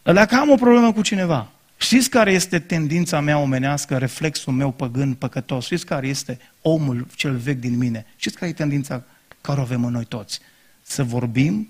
Dacă 0.02 0.36
am 0.36 0.50
o 0.50 0.56
problemă 0.56 0.94
cu 0.94 1.02
cineva, 1.02 1.52
știți 1.78 2.10
care 2.10 2.32
este 2.32 2.60
tendința 2.60 3.20
mea 3.20 3.38
omenească, 3.38 3.98
reflexul 3.98 4.54
meu 4.54 4.72
păgân, 4.72 5.14
păcătos? 5.14 5.66
Știți 5.66 5.86
care 5.86 6.08
este 6.08 6.40
omul 6.62 7.08
cel 7.16 7.36
vechi 7.36 7.60
din 7.60 7.78
mine? 7.78 8.06
Știți 8.16 8.38
care 8.38 8.52
e 8.52 8.54
tendința 8.54 9.04
care 9.42 9.60
o 9.60 9.64
avem 9.64 9.86
în 9.86 9.92
noi 9.92 10.06
toți? 10.06 10.40
Să 10.82 11.04
vorbim 11.04 11.70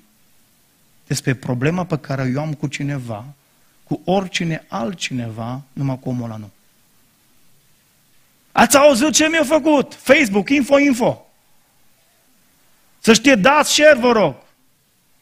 despre 1.08 1.34
problema 1.34 1.86
pe 1.86 1.98
care 1.98 2.32
eu 2.34 2.42
am 2.42 2.54
cu 2.54 2.68
cineva, 2.68 3.26
cu 3.88 4.02
oricine 4.06 4.66
altcineva, 4.68 5.62
numai 5.74 6.00
cu 6.00 6.10
omul 6.10 6.26
ăla 6.26 6.38
nu. 6.38 6.50
Ați 8.52 8.78
auzit 8.78 9.12
ce 9.12 9.28
mi-a 9.28 9.44
făcut? 9.44 9.94
Facebook, 9.94 10.50
info, 10.50 10.80
info. 10.80 11.26
Să 13.00 13.14
știe, 13.14 13.36
dați 13.36 13.74
share, 13.74 14.00
vă 14.00 14.12
rog. 14.12 14.36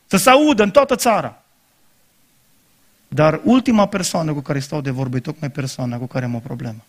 Să 0.08 0.18
se 0.18 0.30
audă 0.30 0.64
în 0.64 0.72
toată 0.72 0.96
țara. 0.96 1.44
Dar 3.08 3.42
ultima 3.44 3.86
persoană 3.86 4.34
cu 4.34 4.40
care 4.40 4.60
stau 4.60 4.82
de 4.82 4.90
vorbă 4.90 5.18
e 5.18 5.20
tocmai 5.20 5.50
persoana 5.50 5.98
cu 5.98 6.06
care 6.06 6.26
am 6.26 6.36
o 6.36 6.40
problemă. 6.40 6.84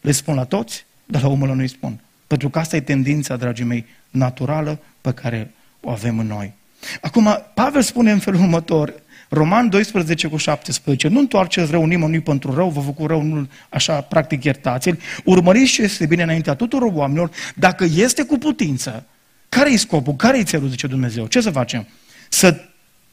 Le 0.00 0.12
spun 0.12 0.34
la 0.34 0.44
toți, 0.44 0.86
dar 1.04 1.22
la 1.22 1.28
omul 1.28 1.54
nu-i 1.54 1.68
spun. 1.68 2.00
Pentru 2.26 2.48
că 2.48 2.58
asta 2.58 2.76
e 2.76 2.80
tendința, 2.80 3.36
dragii 3.36 3.64
mei, 3.64 3.86
naturală 4.10 4.78
pe 5.00 5.12
care 5.12 5.54
o 5.80 5.90
avem 5.90 6.18
în 6.18 6.26
noi. 6.26 6.52
Acum, 7.00 7.44
Pavel 7.54 7.82
spune 7.82 8.10
în 8.10 8.18
felul 8.18 8.40
următor, 8.40 8.94
Roman 9.28 9.68
12 9.68 10.28
cu 10.28 10.36
17, 10.36 11.08
nu 11.08 11.18
întoarceți 11.18 11.70
rău 11.70 11.84
nimănui 11.84 12.20
pentru 12.20 12.54
rău, 12.54 12.68
vă 12.68 12.80
făcut 12.80 13.06
rău, 13.06 13.22
nu 13.22 13.48
așa, 13.68 14.00
practic 14.00 14.44
iertați-l, 14.44 14.98
urmăriți 15.24 15.72
ce 15.72 15.82
este 15.82 16.06
bine 16.06 16.22
înaintea 16.22 16.54
tuturor 16.54 16.92
oamenilor, 16.94 17.30
dacă 17.54 17.86
este 17.94 18.22
cu 18.22 18.38
putință, 18.38 19.06
care 19.48 19.72
e 19.72 19.76
scopul, 19.76 20.14
care 20.14 20.38
e 20.38 20.44
țelul, 20.44 20.68
zice 20.68 20.86
Dumnezeu, 20.86 21.26
ce 21.26 21.40
să 21.40 21.50
facem? 21.50 21.86
Să 22.28 22.60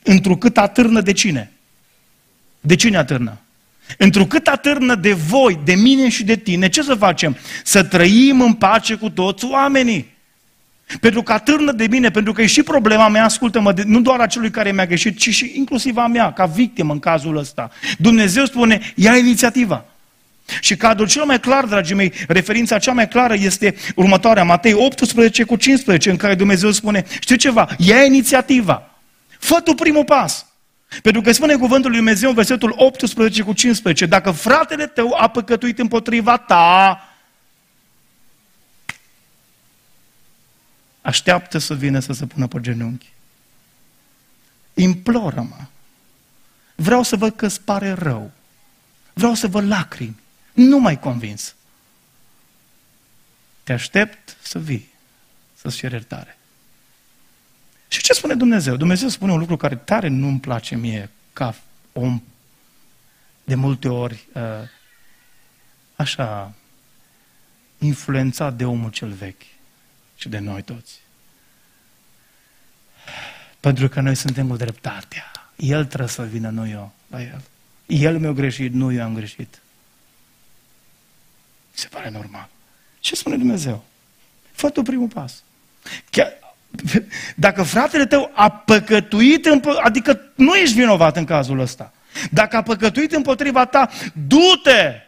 întrucât 0.03 0.57
atârnă 0.57 1.01
de 1.01 1.11
cine? 1.11 1.51
De 2.61 2.75
cine 2.75 2.97
atârnă? 2.97 3.37
Întrucât 3.97 4.47
atârnă 4.47 4.95
de 4.95 5.13
voi, 5.13 5.59
de 5.63 5.75
mine 5.75 6.09
și 6.09 6.23
de 6.23 6.35
tine, 6.35 6.69
ce 6.69 6.81
să 6.81 6.95
facem? 6.95 7.37
Să 7.63 7.83
trăim 7.83 8.41
în 8.41 8.53
pace 8.53 8.95
cu 8.95 9.09
toți 9.09 9.45
oamenii. 9.45 10.12
Pentru 10.99 11.23
că 11.23 11.33
atârnă 11.33 11.71
de 11.71 11.87
mine, 11.89 12.11
pentru 12.11 12.33
că 12.33 12.41
e 12.41 12.45
și 12.45 12.63
problema 12.63 13.07
mea, 13.07 13.23
ascultă-mă, 13.23 13.73
nu 13.85 14.01
doar 14.01 14.19
a 14.19 14.27
celui 14.27 14.51
care 14.51 14.71
mi-a 14.71 14.85
greșit, 14.85 15.17
ci 15.17 15.29
și 15.29 15.51
inclusiv 15.55 15.97
a 15.97 16.07
mea, 16.07 16.33
ca 16.33 16.45
victimă 16.45 16.93
în 16.93 16.99
cazul 16.99 17.37
ăsta. 17.37 17.71
Dumnezeu 17.97 18.45
spune, 18.45 18.93
ia 18.95 19.17
inițiativa. 19.17 19.85
Și 20.59 20.75
cadrul 20.75 21.07
cel 21.07 21.23
mai 21.23 21.39
clar, 21.39 21.65
dragii 21.65 21.95
mei, 21.95 22.13
referința 22.27 22.77
cea 22.77 22.91
mai 22.91 23.07
clară 23.07 23.33
este 23.33 23.75
următoarea, 23.95 24.43
Matei 24.43 24.73
18 24.73 25.43
cu 25.43 25.55
15, 25.55 26.09
în 26.09 26.17
care 26.17 26.35
Dumnezeu 26.35 26.71
spune, 26.71 27.03
știu 27.19 27.35
ceva, 27.35 27.67
ia 27.77 28.03
inițiativa. 28.03 28.89
Fă 29.39 29.59
tu 29.63 29.73
primul 29.73 30.03
pas. 30.03 30.45
Pentru 31.01 31.21
că 31.21 31.31
spune 31.31 31.55
cuvântul 31.55 31.89
lui 31.89 31.99
Dumnezeu 31.99 32.29
în 32.29 32.35
versetul 32.35 32.73
18 32.77 33.41
cu 33.41 33.53
15, 33.53 34.05
dacă 34.05 34.31
fratele 34.31 34.85
tău 34.85 35.15
a 35.19 35.27
păcătuit 35.27 35.79
împotriva 35.79 36.37
ta, 36.37 37.01
așteaptă 41.03 41.57
să 41.57 41.75
vină 41.75 41.99
să 41.99 42.13
se 42.13 42.25
pună 42.25 42.47
pe 42.47 42.59
genunchi. 42.61 43.11
Imploră-mă. 44.73 45.65
Vreau 46.75 47.03
să 47.03 47.15
văd 47.15 47.35
că 47.35 47.45
îți 47.45 47.61
pare 47.61 47.91
rău. 47.91 48.31
Vreau 49.13 49.33
să 49.33 49.47
văd 49.47 49.63
lacrimi. 49.63 50.19
Nu 50.53 50.79
mai 50.79 50.99
convins. 50.99 51.55
Te 53.63 53.73
aștept 53.73 54.37
să 54.41 54.59
vii, 54.59 54.89
să-ți 55.55 55.75
ceri 55.75 55.93
iertare. 55.93 56.37
Și 57.87 58.01
ce 58.01 58.13
spune 58.13 58.35
Dumnezeu? 58.35 58.75
Dumnezeu 58.75 59.09
spune 59.09 59.31
un 59.31 59.39
lucru 59.39 59.57
care 59.57 59.75
tare 59.75 60.07
nu-mi 60.07 60.39
place 60.39 60.75
mie 60.75 61.09
ca 61.33 61.55
om 61.93 62.23
de 63.43 63.55
multe 63.55 63.87
ori 63.87 64.27
uh, 64.33 64.41
așa 65.95 66.53
influențat 67.77 68.53
de 68.53 68.65
omul 68.65 68.89
cel 68.89 69.11
vechi 69.11 69.52
și 70.23 70.29
de 70.29 70.39
noi 70.39 70.61
toți. 70.61 70.99
Pentru 73.59 73.87
că 73.87 74.01
noi 74.01 74.15
suntem 74.15 74.47
cu 74.47 74.55
dreptatea. 74.55 75.31
El 75.55 75.85
trebuie 75.85 76.09
să 76.09 76.23
vină, 76.23 76.49
nu 76.49 76.67
eu, 76.67 76.91
la 77.07 77.21
el. 77.21 77.41
El 77.85 78.19
mi-a 78.19 78.31
greșit, 78.31 78.73
nu 78.73 78.91
eu 78.91 79.03
am 79.03 79.15
greșit. 79.15 79.61
Se 81.73 81.87
pare 81.87 82.09
normal. 82.09 82.49
Ce 82.99 83.15
spune 83.15 83.37
Dumnezeu? 83.37 83.83
Fă 84.51 84.69
tu 84.69 84.81
primul 84.81 85.07
pas. 85.07 85.43
Chiar, 86.09 86.33
dacă 87.35 87.63
fratele 87.63 88.05
tău 88.05 88.31
a 88.33 88.51
păcătuit, 88.51 89.47
adică 89.83 90.19
nu 90.35 90.55
ești 90.55 90.75
vinovat 90.75 91.17
în 91.17 91.25
cazul 91.25 91.59
ăsta. 91.59 91.93
Dacă 92.31 92.55
a 92.55 92.61
păcătuit 92.61 93.11
împotriva 93.11 93.65
ta, 93.65 93.89
du-te! 94.27 95.01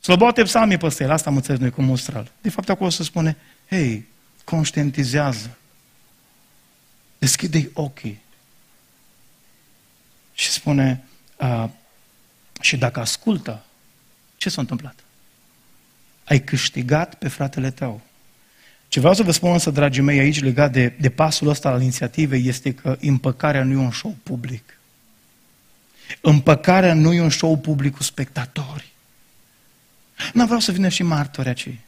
Slobote 0.00 0.42
psalmii 0.42 0.76
pe 0.76 0.96
el, 0.98 1.10
asta 1.10 1.30
am 1.30 1.36
înțeles 1.36 1.60
noi 1.60 1.70
cu 1.70 1.82
mustral. 1.82 2.30
De 2.40 2.50
fapt, 2.50 2.68
acolo 2.68 2.90
se 2.90 3.02
spune, 3.02 3.36
hei, 3.68 4.06
conștientizează. 4.44 5.56
Deschide-i 7.18 7.70
ochii. 7.72 8.20
Și 10.34 10.50
spune, 10.50 11.04
a, 11.36 11.70
și 12.60 12.76
dacă 12.76 13.00
ascultă, 13.00 13.64
ce 14.36 14.48
s-a 14.48 14.60
întâmplat? 14.60 15.04
Ai 16.24 16.40
câștigat 16.40 17.14
pe 17.14 17.28
fratele 17.28 17.70
tău. 17.70 18.00
Ce 18.88 18.98
vreau 18.98 19.14
să 19.14 19.22
vă 19.22 19.30
spun 19.30 19.52
însă, 19.52 19.70
dragii 19.70 20.02
mei, 20.02 20.18
aici 20.18 20.42
legat 20.42 20.72
de, 20.72 20.88
de 20.88 21.10
pasul 21.10 21.48
ăsta 21.48 21.68
al 21.68 21.80
inițiativei 21.80 22.46
este 22.46 22.74
că 22.74 22.96
împăcarea 23.00 23.64
nu 23.64 23.72
e 23.72 23.84
un 23.84 23.92
show 23.92 24.16
public. 24.22 24.78
Împăcarea 26.20 26.94
nu 26.94 27.12
e 27.12 27.20
un 27.20 27.30
show 27.30 27.58
public 27.58 27.96
cu 27.96 28.02
spectatori. 28.02 28.92
Nu 30.32 30.44
vreau 30.44 30.60
să 30.60 30.72
vină 30.72 30.88
și 30.88 31.02
martori 31.02 31.48
acei. 31.48 31.80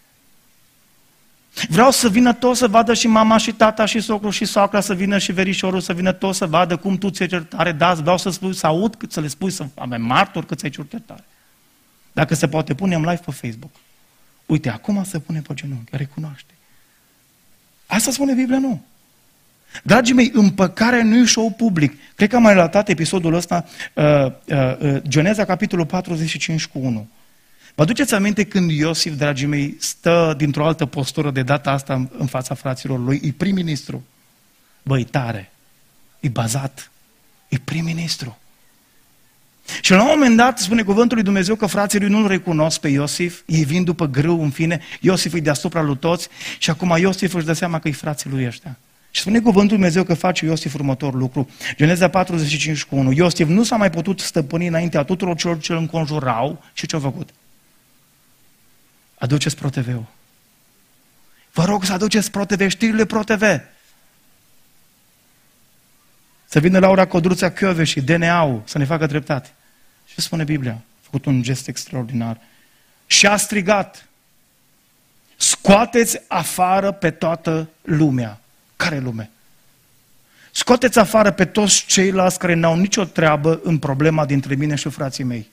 Vreau 1.68 1.90
să 1.90 2.08
vină 2.08 2.32
toți 2.32 2.58
să 2.58 2.68
vadă 2.68 2.94
și 2.94 3.06
mama 3.06 3.36
și 3.36 3.52
tata 3.52 3.84
și 3.84 4.00
socrul 4.00 4.30
și 4.30 4.44
soacra, 4.44 4.80
să 4.80 4.94
vină 4.94 5.18
și 5.18 5.32
verișorul, 5.32 5.80
să 5.80 5.92
vină 5.92 6.12
toți 6.12 6.38
să 6.38 6.46
vadă 6.46 6.76
cum 6.76 6.98
tu 6.98 7.10
ți-ai 7.10 7.28
certare. 7.28 7.72
Da, 7.72 7.94
vreau 7.94 8.18
să, 8.18 8.30
spui, 8.30 8.54
să 8.54 8.66
aud, 8.66 8.96
să 9.08 9.20
le 9.20 9.26
spui, 9.26 9.50
să 9.50 9.66
avem 9.74 10.02
martori 10.02 10.46
cât 10.46 10.58
ți-ai 10.58 10.70
certare. 10.70 11.24
Dacă 12.12 12.34
se 12.34 12.48
poate, 12.48 12.74
punem 12.74 13.00
live 13.00 13.20
pe 13.24 13.30
Facebook. 13.30 13.70
Uite, 14.46 14.68
acum 14.68 15.04
se 15.04 15.18
pune 15.18 15.40
pe 15.40 15.54
genunchi, 15.54 15.96
recunoaște. 15.96 16.52
Asta 17.86 18.10
spune 18.10 18.32
Biblia, 18.32 18.58
nu. 18.58 18.82
Dragii 19.82 20.14
mei, 20.14 20.30
împăcarea 20.34 21.04
nu 21.04 21.16
e 21.16 21.24
show 21.24 21.50
public. 21.50 21.94
Cred 22.14 22.28
că 22.28 22.36
am 22.36 22.42
mai 22.42 22.52
relatat 22.52 22.88
episodul 22.88 23.34
ăsta, 23.34 23.64
uh, 23.94 24.04
uh, 24.04 24.32
uh, 24.78 25.02
Geneza, 25.08 25.44
capitolul 25.44 25.86
45 25.86 26.66
cu 26.66 26.78
1. 26.78 27.08
Vă 27.78 27.84
aduceți 27.84 28.14
aminte 28.14 28.44
când 28.44 28.70
Iosif, 28.70 29.14
dragii 29.16 29.46
mei, 29.46 29.76
stă 29.78 30.34
dintr-o 30.36 30.66
altă 30.66 30.86
postură 30.86 31.30
de 31.30 31.42
data 31.42 31.70
asta 31.70 31.94
în, 31.94 32.08
în 32.18 32.26
fața 32.26 32.54
fraților 32.54 32.98
lui? 32.98 33.20
E 33.24 33.32
prim-ministru. 33.36 34.04
Băi, 34.82 35.04
tare. 35.04 35.52
E 36.20 36.28
bazat. 36.28 36.90
E 37.48 37.56
prim-ministru. 37.64 38.38
Și 39.80 39.90
la 39.90 40.02
un 40.02 40.08
moment 40.08 40.36
dat 40.36 40.58
spune 40.58 40.82
cuvântul 40.82 41.16
lui 41.16 41.24
Dumnezeu 41.24 41.54
că 41.54 41.66
frații 41.66 41.98
lui 41.98 42.08
nu-l 42.08 42.26
recunosc 42.26 42.80
pe 42.80 42.88
Iosif, 42.88 43.40
ei 43.46 43.64
vin 43.64 43.84
după 43.84 44.06
grâu, 44.06 44.42
în 44.42 44.50
fine, 44.50 44.80
Iosif 45.00 45.34
e 45.34 45.40
deasupra 45.40 45.82
lui 45.82 45.96
toți 45.96 46.28
și 46.58 46.70
acum 46.70 46.96
Iosif 46.98 47.34
își 47.34 47.46
dă 47.46 47.52
seama 47.52 47.78
că 47.78 47.88
e 47.88 47.92
frații 47.92 48.30
lui 48.30 48.46
ăștia. 48.46 48.78
Și 49.10 49.20
spune 49.20 49.38
cuvântul 49.38 49.62
lui 49.62 49.76
Dumnezeu 49.76 50.02
că 50.02 50.14
face 50.14 50.44
Iosif 50.44 50.74
următor 50.74 51.14
lucru. 51.14 51.50
Geneza 51.76 52.08
45 52.08 52.84
cu 52.84 52.96
1. 52.96 53.12
Iosif 53.12 53.48
nu 53.48 53.62
s-a 53.62 53.76
mai 53.76 53.90
putut 53.90 54.20
stăpâni 54.20 54.66
înaintea 54.66 55.02
tuturor 55.02 55.36
celor 55.36 55.58
ce 55.58 55.72
îl 55.72 55.78
înconjurau 55.78 56.64
și 56.72 56.86
ce-a 56.86 56.98
făcut? 56.98 57.28
Aduceți 59.18 59.56
ProTV-ul. 59.56 60.06
Vă 61.52 61.64
rog 61.64 61.84
să 61.84 61.92
aduceți 61.92 62.30
ProTV, 62.30 62.68
știrile 62.68 63.04
ProTV. 63.04 63.42
Să 66.44 66.58
vină 66.58 66.78
Laura 66.78 67.06
Codruța 67.06 67.50
Chiove 67.50 67.84
și 67.84 68.00
DNA-ul 68.00 68.62
să 68.64 68.78
ne 68.78 68.84
facă 68.84 69.06
dreptate. 69.06 69.50
Ce 70.04 70.20
spune 70.20 70.44
Biblia? 70.44 70.72
A 70.72 71.00
făcut 71.00 71.24
un 71.24 71.42
gest 71.42 71.68
extraordinar. 71.68 72.40
Și 73.06 73.26
a 73.26 73.36
strigat. 73.36 74.08
Scoateți 75.36 76.20
afară 76.28 76.92
pe 76.92 77.10
toată 77.10 77.68
lumea. 77.82 78.40
Care 78.76 78.98
lume? 78.98 79.30
Scoateți 80.50 80.98
afară 80.98 81.30
pe 81.30 81.44
toți 81.44 81.84
ceilalți 81.86 82.38
care 82.38 82.54
n-au 82.54 82.76
nicio 82.76 83.04
treabă 83.04 83.60
în 83.62 83.78
problema 83.78 84.26
dintre 84.26 84.54
mine 84.54 84.74
și 84.74 84.88
frații 84.88 85.24
mei. 85.24 85.50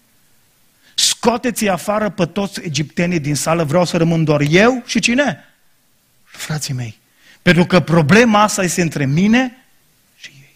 Scoateți 0.95 1.67
afară 1.67 2.09
pe 2.09 2.25
toți 2.25 2.61
egiptenii 2.63 3.19
din 3.19 3.35
sală, 3.35 3.63
vreau 3.63 3.85
să 3.85 3.97
rămân 3.97 4.23
doar 4.23 4.41
eu 4.49 4.83
și 4.85 4.99
cine? 4.99 5.43
Frații 6.23 6.73
mei. 6.73 6.97
Pentru 7.41 7.65
că 7.65 7.79
problema 7.79 8.41
asta 8.41 8.63
este 8.63 8.81
între 8.81 9.05
mine 9.05 9.57
și 10.17 10.31
ei. 10.41 10.55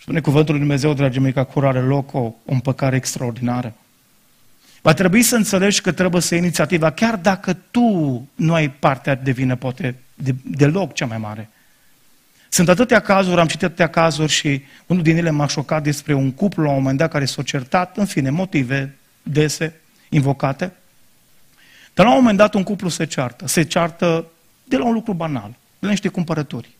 Spune 0.00 0.20
cuvântul 0.20 0.54
lui 0.54 0.62
Dumnezeu, 0.62 0.92
dragii 0.92 1.20
mei, 1.20 1.32
că 1.32 1.38
acolo 1.38 1.68
are 1.68 1.80
loc 1.80 2.14
o, 2.14 2.18
o 2.18 2.34
împăcare 2.44 2.96
extraordinară. 2.96 3.74
Va 4.82 4.92
trebui 4.92 5.22
să 5.22 5.36
înțelegi 5.36 5.80
că 5.80 5.92
trebuie 5.92 6.22
să 6.22 6.34
iei 6.34 6.42
inițiativa, 6.42 6.90
chiar 6.90 7.16
dacă 7.16 7.52
tu 7.70 7.80
nu 8.34 8.54
ai 8.54 8.70
partea 8.70 9.14
de 9.14 9.30
vină, 9.30 9.56
poate 9.56 9.94
de, 10.14 10.34
deloc 10.44 10.94
cea 10.94 11.06
mai 11.06 11.18
mare. 11.18 11.48
Sunt 12.48 12.68
atâtea 12.68 13.00
cazuri, 13.00 13.40
am 13.40 13.46
citit 13.46 13.64
atâtea 13.64 13.88
cazuri 13.88 14.32
și 14.32 14.62
unul 14.86 15.02
din 15.02 15.16
ele 15.16 15.30
m-a 15.30 15.46
șocat 15.46 15.82
despre 15.82 16.14
un 16.14 16.32
cuplu 16.32 16.62
la 16.62 16.68
un 16.68 16.76
moment 16.76 16.98
dat 16.98 17.10
care 17.10 17.24
s-a 17.24 17.42
certat, 17.42 17.96
în 17.96 18.04
fine, 18.04 18.30
motive 18.30 18.96
dese, 19.26 19.80
invocate. 20.08 20.72
Dar 21.94 22.06
la 22.06 22.12
un 22.12 22.18
moment 22.18 22.38
dat 22.38 22.54
un 22.54 22.62
cuplu 22.62 22.88
se 22.88 23.04
ceartă. 23.04 23.46
Se 23.46 23.62
ceartă 23.62 24.26
de 24.64 24.76
la 24.76 24.84
un 24.84 24.92
lucru 24.92 25.12
banal, 25.12 25.48
de 25.50 25.86
la 25.86 25.90
niște 25.90 26.08
cumpărături. 26.08 26.76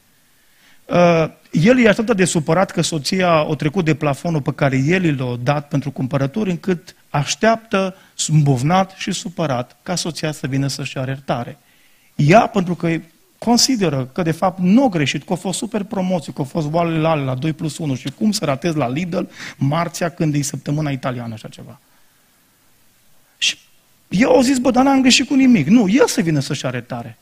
Uh, 0.84 1.24
el 1.50 1.78
e 1.78 1.88
atât 1.88 2.16
de 2.16 2.24
supărat 2.24 2.70
că 2.70 2.80
soția 2.80 3.46
o 3.46 3.54
trecut 3.54 3.84
de 3.84 3.94
plafonul 3.94 4.40
pe 4.40 4.52
care 4.52 4.76
el 4.76 5.16
l-a 5.18 5.36
dat 5.42 5.68
pentru 5.68 5.90
cumpărături, 5.90 6.50
încât 6.50 6.94
așteaptă, 7.10 7.96
îmbovnat 8.28 8.94
și 8.96 9.12
supărat, 9.12 9.76
ca 9.82 9.94
soția 9.94 10.32
să 10.32 10.46
vină 10.46 10.66
să-și 10.66 10.98
are 10.98 11.10
iertare. 11.10 11.58
Ea, 12.14 12.46
pentru 12.46 12.74
că 12.74 12.88
consideră 13.38 14.10
că 14.12 14.22
de 14.22 14.30
fapt 14.30 14.58
nu 14.58 14.84
a 14.84 14.88
greșit, 14.88 15.24
că 15.24 15.32
a 15.32 15.36
fost 15.36 15.58
super 15.58 15.82
promoție, 15.82 16.32
că 16.32 16.40
a 16.40 16.44
fost 16.44 16.68
oalele 16.72 16.98
la 16.98 17.34
2 17.34 17.52
plus 17.52 17.78
1 17.78 17.94
și 17.94 18.10
cum 18.10 18.30
să 18.32 18.44
ratezi 18.44 18.76
la 18.76 18.88
Lidl 18.88 19.22
marțea 19.56 20.08
când 20.08 20.34
e 20.34 20.42
săptămâna 20.42 20.90
italiană 20.90 21.34
așa 21.34 21.48
ceva. 21.48 21.80
Și 24.10 24.22
eu 24.22 24.30
au 24.30 24.40
zis, 24.40 24.58
bă, 24.58 24.70
dar 24.70 24.84
n-am 24.84 25.00
greșit 25.00 25.26
cu 25.26 25.34
nimic. 25.34 25.66
Nu, 25.66 25.88
el 25.88 26.06
să 26.06 26.20
vină 26.20 26.40
să-și 26.40 26.66
arătare. 26.66 27.18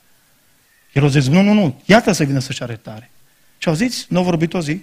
El 0.93 1.03
au 1.03 1.09
zis, 1.09 1.29
nu, 1.29 1.43
nu, 1.43 1.53
nu, 1.53 1.81
iată 1.85 2.13
să 2.13 2.25
vină 2.25 2.39
să-și 2.39 2.63
arătare. 2.63 3.11
Și 3.59 3.69
au 3.69 3.75
zis, 3.75 4.07
nu 4.09 4.19
au 4.19 4.25
vorbit 4.25 4.55
o 4.55 4.61
zi, 4.61 4.81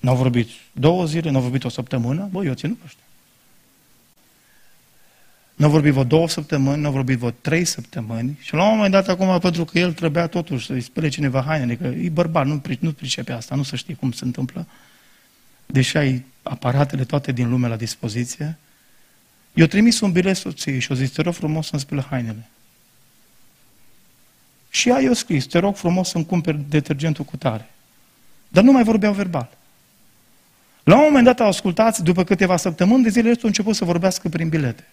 nu 0.00 0.10
au 0.10 0.16
vorbit 0.16 0.48
două 0.72 1.04
zile, 1.04 1.30
nu 1.30 1.36
au 1.36 1.42
vorbit 1.42 1.64
o 1.64 1.68
săptămână, 1.68 2.28
bă, 2.30 2.44
eu 2.44 2.54
țin 2.54 2.74
pe 2.74 2.82
ăștia. 2.84 3.02
Nu 5.54 5.66
a 5.66 5.68
vorbit 5.68 5.92
vreo 5.92 6.04
două 6.04 6.28
săptămâni, 6.28 6.80
nu 6.80 6.86
a 6.86 6.90
vorbit 6.90 7.18
vreo 7.18 7.30
trei 7.30 7.64
săptămâni 7.64 8.38
și 8.40 8.54
la 8.54 8.64
un 8.64 8.74
moment 8.74 8.92
dat 8.92 9.08
acum, 9.08 9.38
pentru 9.38 9.64
că 9.64 9.78
el 9.78 9.92
trebuia 9.92 10.26
totuși 10.26 10.66
să-i 10.66 10.80
spele 10.80 11.08
cineva 11.08 11.42
hainele, 11.42 11.76
că 11.76 11.86
e 11.86 12.08
bărbat, 12.08 12.46
nu, 12.46 12.62
nu 12.78 12.92
pricepe 12.92 13.32
asta, 13.32 13.54
nu 13.54 13.62
să 13.62 13.76
știe 13.76 13.94
cum 13.94 14.12
se 14.12 14.24
întâmplă, 14.24 14.66
deși 15.66 15.96
ai 15.96 16.24
aparatele 16.42 17.04
toate 17.04 17.32
din 17.32 17.48
lume 17.48 17.68
la 17.68 17.76
dispoziție, 17.76 18.58
eu 19.54 19.66
trimis 19.66 20.00
un 20.00 20.12
bilet 20.12 20.36
soției 20.36 20.78
și 20.78 20.92
o 20.92 20.94
zis, 20.94 21.10
te 21.10 21.22
rog 21.22 21.34
frumos 21.34 21.66
să-mi 21.66 21.80
spele 21.80 22.04
hainele. 22.10 22.48
Și 24.70 24.88
ea 24.88 25.00
i-a 25.00 25.14
scris, 25.14 25.46
te 25.46 25.58
rog 25.58 25.76
frumos 25.76 26.08
să-mi 26.08 26.26
cumperi 26.26 26.60
detergentul 26.68 27.24
cu 27.24 27.36
tare. 27.36 27.70
Dar 28.48 28.64
nu 28.64 28.72
mai 28.72 28.82
vorbeau 28.82 29.12
verbal. 29.12 29.48
La 30.82 30.96
un 30.96 31.02
moment 31.02 31.24
dat 31.24 31.40
au 31.40 31.46
ascultat, 31.46 31.98
după 31.98 32.24
câteva 32.24 32.56
săptămâni 32.56 33.02
de 33.02 33.08
zile, 33.08 33.28
au 33.28 33.36
început 33.42 33.76
să 33.76 33.84
vorbească 33.84 34.28
prin 34.28 34.48
bilete. 34.48 34.86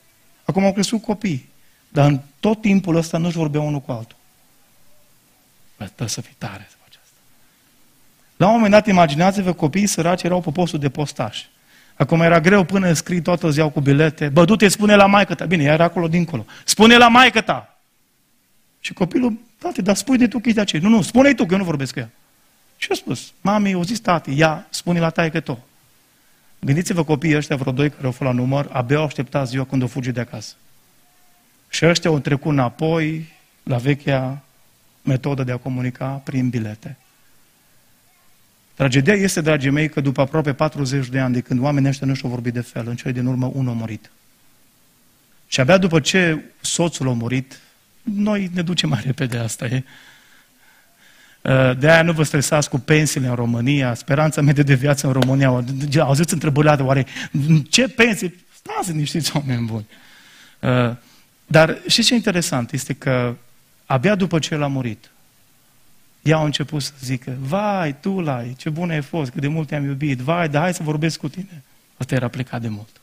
Acum 0.45 0.65
au 0.65 0.73
crescut 0.73 1.01
copii, 1.01 1.49
dar 1.89 2.07
în 2.09 2.19
tot 2.39 2.61
timpul 2.61 2.95
ăsta 2.95 3.17
nu-și 3.17 3.37
vorbeau 3.37 3.67
unul 3.67 3.79
cu 3.79 3.91
altul. 3.91 4.17
Bă, 5.77 5.85
trebuie 5.85 6.07
să 6.07 6.21
fii 6.21 6.35
tare 6.37 6.67
să 6.69 6.75
faci 6.83 6.99
asta. 7.03 7.17
La 8.37 8.45
un 8.45 8.51
moment 8.53 8.71
dat, 8.71 8.87
imaginați-vă, 8.87 9.53
copiii 9.53 9.87
săraci 9.87 10.23
erau 10.23 10.41
pe 10.41 10.51
postul 10.51 10.79
de 10.79 10.89
postaș. 10.89 11.45
Acum 11.99 12.21
era 12.21 12.39
greu 12.39 12.63
până 12.63 12.93
scrii 12.93 13.21
toată 13.21 13.49
ziua 13.49 13.69
cu 13.69 13.79
bilete. 13.79 14.29
Bă, 14.29 14.45
du-te, 14.45 14.67
spune 14.67 14.95
la 14.95 15.05
maică 15.05 15.35
ta. 15.35 15.45
Bine, 15.45 15.63
era 15.63 15.83
acolo 15.83 16.07
dincolo. 16.07 16.45
Spune 16.65 16.97
la 16.97 17.07
maică 17.07 17.41
ta. 17.41 17.79
Și 18.79 18.93
copilul, 18.93 19.39
tati, 19.57 19.81
dar 19.81 19.95
spui 19.95 20.17
de 20.17 20.27
tu 20.27 20.39
că 20.39 20.49
e 20.49 20.51
de 20.51 20.61
aceea. 20.61 20.81
Nu, 20.81 20.89
nu, 20.89 21.01
spune-i 21.01 21.35
tu, 21.35 21.45
că 21.45 21.53
eu 21.53 21.57
nu 21.57 21.65
vorbesc 21.65 21.93
cu 21.93 21.99
ea. 21.99 22.09
Și 22.77 22.87
a 22.91 22.95
spus, 22.95 23.33
mami, 23.41 23.73
o 23.73 23.83
zis 23.83 23.99
tati, 23.99 24.37
ia, 24.37 24.67
spune 24.69 24.99
la 24.99 25.09
taică 25.09 25.39
tu. 25.39 25.65
Gândiți-vă 26.59 27.03
copiii 27.03 27.35
ăștia, 27.35 27.55
vreo 27.55 27.71
doi 27.71 27.89
care 27.89 28.05
au 28.05 28.11
fost 28.11 28.29
la 28.29 28.31
număr, 28.31 28.69
abia 28.71 28.97
au 28.97 29.03
așteptat 29.03 29.47
ziua 29.47 29.65
când 29.65 29.83
o 29.83 29.87
fugi 29.87 30.11
de 30.11 30.19
acasă. 30.19 30.53
Și 31.69 31.85
ăștia 31.85 32.09
au 32.09 32.19
trecut 32.19 32.51
înapoi 32.51 33.33
la 33.63 33.77
vechea 33.77 34.41
metodă 35.01 35.43
de 35.43 35.51
a 35.51 35.57
comunica 35.57 36.05
prin 36.05 36.49
bilete. 36.49 36.97
Tragedia 38.79 39.13
este, 39.13 39.41
dragii 39.41 39.69
mei, 39.69 39.89
că 39.89 40.01
după 40.01 40.21
aproape 40.21 40.53
40 40.53 41.07
de 41.07 41.19
ani 41.19 41.33
de 41.33 41.41
când 41.41 41.59
oamenii 41.59 41.89
ăștia 41.89 42.07
nu 42.07 42.13
și-au 42.13 42.31
vorbit 42.31 42.53
de 42.53 42.61
fel, 42.61 42.87
în 42.87 42.95
cele 42.95 43.11
din 43.11 43.25
urmă 43.25 43.51
unul 43.53 43.71
a 43.71 43.75
murit. 43.75 44.11
Și 45.47 45.59
abia 45.59 45.77
după 45.77 45.99
ce 45.99 46.43
soțul 46.61 47.09
a 47.09 47.11
murit, 47.11 47.59
noi 48.01 48.49
ne 48.53 48.61
ducem 48.61 48.89
mai 48.89 49.01
repede, 49.05 49.37
asta 49.37 49.65
e. 49.65 49.83
Uh, 51.41 51.77
de 51.77 51.91
aia 51.91 52.01
nu 52.01 52.11
vă 52.11 52.23
stresați 52.23 52.69
cu 52.69 52.79
pensiile 52.79 53.27
în 53.27 53.35
România, 53.35 53.93
speranța 53.93 54.41
medie 54.41 54.63
de 54.63 54.73
viață 54.73 55.07
în 55.07 55.13
România. 55.13 55.63
Auziți 55.99 56.33
întrebările 56.33 56.83
oare 56.83 57.05
ce 57.69 57.87
pensii? 57.87 58.45
Stați 58.53 58.91
niște 58.91 59.21
oameni 59.33 59.65
buni. 59.65 59.87
Uh, 60.59 60.95
dar 61.47 61.77
și 61.87 62.03
ce 62.03 62.13
interesant 62.13 62.71
este 62.71 62.93
că 62.93 63.35
abia 63.85 64.15
după 64.15 64.39
ce 64.39 64.53
el 64.53 64.63
a 64.63 64.67
murit, 64.67 65.11
ea 66.21 66.37
a 66.37 66.43
început 66.43 66.81
să 66.81 66.91
zică, 67.03 67.37
vai, 67.39 67.99
tu 67.99 68.19
lai, 68.19 68.55
ce 68.57 68.69
bun 68.69 68.89
ai 68.89 69.01
fost, 69.01 69.31
cât 69.31 69.41
de 69.41 69.47
mult 69.47 69.67
te-am 69.67 69.83
iubit, 69.83 70.19
vai, 70.19 70.49
dar 70.49 70.61
hai 70.61 70.73
să 70.73 70.83
vorbesc 70.83 71.19
cu 71.19 71.29
tine. 71.29 71.63
Asta 71.97 72.15
era 72.15 72.27
plecat 72.27 72.61
de 72.61 72.67
mult. 72.67 73.01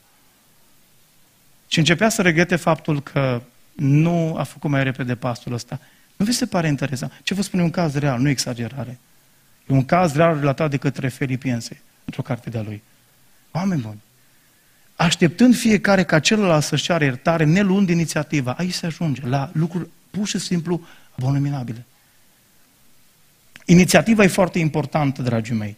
Și 1.67 1.79
începea 1.79 2.09
să 2.09 2.21
regrete 2.21 2.55
faptul 2.55 3.01
că 3.01 3.41
nu 3.75 4.35
a 4.37 4.43
făcut 4.43 4.69
mai 4.69 4.83
repede 4.83 5.15
pasul 5.15 5.53
ăsta. 5.53 5.79
Nu 6.15 6.25
vi 6.25 6.31
se 6.31 6.45
pare 6.45 6.67
interesant? 6.67 7.19
Ce 7.23 7.33
vă 7.33 7.41
spune 7.41 7.63
un 7.63 7.69
caz 7.69 7.95
real, 7.95 8.19
nu 8.19 8.29
exagerare. 8.29 8.99
E 9.67 9.73
un 9.73 9.85
caz 9.85 10.13
real 10.13 10.39
relatat 10.39 10.69
de 10.69 10.77
către 10.77 11.07
Filipiense, 11.07 11.81
într-o 12.05 12.21
carte 12.21 12.49
de-a 12.49 12.61
lui. 12.61 12.81
Oameni 13.51 13.81
buni, 13.81 14.01
așteptând 14.95 15.55
fiecare 15.55 16.03
ca 16.03 16.19
celălalt 16.19 16.63
să-și 16.63 16.83
ceară 16.83 17.03
iertare, 17.03 17.43
ne 17.43 17.61
luând 17.61 17.89
inițiativa, 17.89 18.51
aici 18.51 18.73
se 18.73 18.85
ajunge 18.85 19.27
la 19.27 19.49
lucruri 19.53 19.89
pur 20.09 20.27
și 20.27 20.39
simplu 20.39 20.81
abominabile. 21.19 21.85
Inițiativa 23.69 24.23
e 24.23 24.27
foarte 24.27 24.59
importantă, 24.59 25.21
dragii 25.21 25.55
mei. 25.55 25.77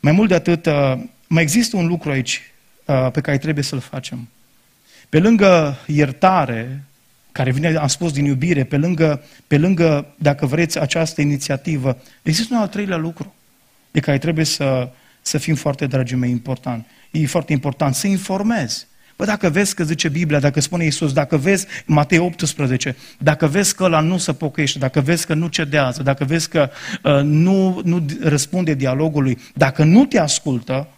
Mai 0.00 0.12
mult 0.12 0.28
de 0.28 0.34
atât, 0.34 0.66
uh, 0.66 0.92
mai 1.26 1.42
există 1.42 1.76
un 1.76 1.86
lucru 1.86 2.10
aici 2.10 2.42
uh, 2.84 3.10
pe 3.12 3.20
care 3.20 3.38
trebuie 3.38 3.64
să-l 3.64 3.80
facem. 3.80 4.28
Pe 5.08 5.18
lângă 5.18 5.78
iertare, 5.86 6.84
care 7.32 7.50
vine, 7.50 7.76
am 7.76 7.86
spus, 7.86 8.12
din 8.12 8.24
iubire, 8.24 8.64
pe 8.64 8.76
lângă, 8.76 9.22
pe 9.46 9.58
lângă, 9.58 10.14
dacă 10.18 10.46
vreți, 10.46 10.78
această 10.78 11.20
inițiativă, 11.20 11.98
există 12.22 12.54
un 12.54 12.60
al 12.60 12.68
treilea 12.68 12.96
lucru 12.96 13.34
de 13.90 14.00
care 14.00 14.18
trebuie 14.18 14.44
să, 14.44 14.90
să 15.20 15.38
fim 15.38 15.54
foarte, 15.54 15.86
dragii 15.86 16.16
mei, 16.16 16.30
important. 16.30 16.86
E 17.10 17.26
foarte 17.26 17.52
important 17.52 17.94
să 17.94 18.06
informezi. 18.06 18.86
Bă, 19.18 19.24
dacă 19.24 19.48
vezi 19.48 19.74
că 19.74 19.84
zice 19.84 20.08
Biblia, 20.08 20.40
dacă 20.40 20.60
spune 20.60 20.84
Iisus, 20.84 21.12
dacă 21.12 21.36
vezi 21.36 21.66
Matei 21.84 22.18
18, 22.18 22.96
dacă 23.18 23.46
vezi 23.46 23.74
că 23.74 23.84
ăla 23.84 24.00
nu 24.00 24.18
se 24.18 24.32
pocăiește, 24.32 24.78
dacă 24.78 25.00
vezi 25.00 25.26
că 25.26 25.34
nu 25.34 25.46
cedează, 25.46 26.02
dacă 26.02 26.24
vezi 26.24 26.48
că 26.48 26.70
uh, 27.02 27.20
nu, 27.22 27.80
nu 27.84 28.06
răspunde 28.20 28.74
dialogului, 28.74 29.38
dacă 29.54 29.84
nu 29.84 30.04
te 30.04 30.18
ascultă, 30.18 30.88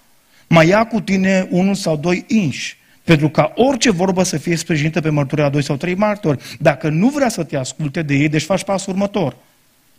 mai 0.49 0.69
ia 0.69 0.87
cu 0.87 1.01
tine 1.01 1.47
unul 1.51 1.75
sau 1.75 1.97
doi 1.97 2.25
inși 2.29 2.77
pentru 3.05 3.29
ca 3.29 3.53
orice 3.55 3.91
vorbă 3.91 4.23
să 4.23 4.37
fie 4.37 4.57
sprijinită 4.57 5.01
pe 5.01 5.11
mărturia 5.11 5.45
a 5.45 5.51
doi 5.51 5.63
sau 5.63 5.77
trei 5.77 5.95
martori. 5.95 6.43
Dacă 6.59 6.89
nu 6.89 7.09
vrea 7.09 7.29
să 7.29 7.45
te 7.45 7.57
asculte 7.57 8.03
de 8.03 8.15
ei, 8.15 8.29
deci 8.29 8.43
faci 8.43 8.65
pasul 8.65 8.93
următor. 8.93 9.37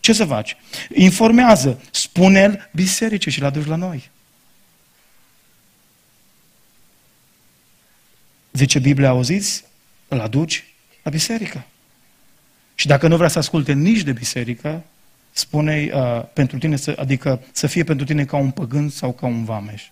Ce 0.00 0.12
să 0.12 0.24
faci? 0.24 0.56
Informează, 0.94 1.80
spune-l 1.90 2.68
biserice 2.72 3.30
și 3.30 3.40
l 3.40 3.44
aduci 3.44 3.66
la 3.66 3.76
noi. 3.76 4.10
Zice 8.62 8.78
Biblia, 8.78 9.08
auziți? 9.08 9.64
Îl 10.08 10.20
aduci 10.20 10.64
la 11.02 11.10
biserică. 11.10 11.64
Și 12.74 12.86
dacă 12.86 13.08
nu 13.08 13.16
vrea 13.16 13.28
să 13.28 13.38
asculte 13.38 13.72
nici 13.72 14.02
de 14.02 14.12
biserică, 14.12 14.82
spune 15.32 15.90
uh, 15.92 16.24
pentru 16.32 16.58
tine, 16.58 16.76
să, 16.76 16.96
adică 16.98 17.42
să 17.52 17.66
fie 17.66 17.84
pentru 17.84 18.06
tine 18.06 18.24
ca 18.24 18.36
un 18.36 18.50
păgân 18.50 18.88
sau 18.88 19.12
ca 19.12 19.26
un 19.26 19.44
vameș. 19.44 19.82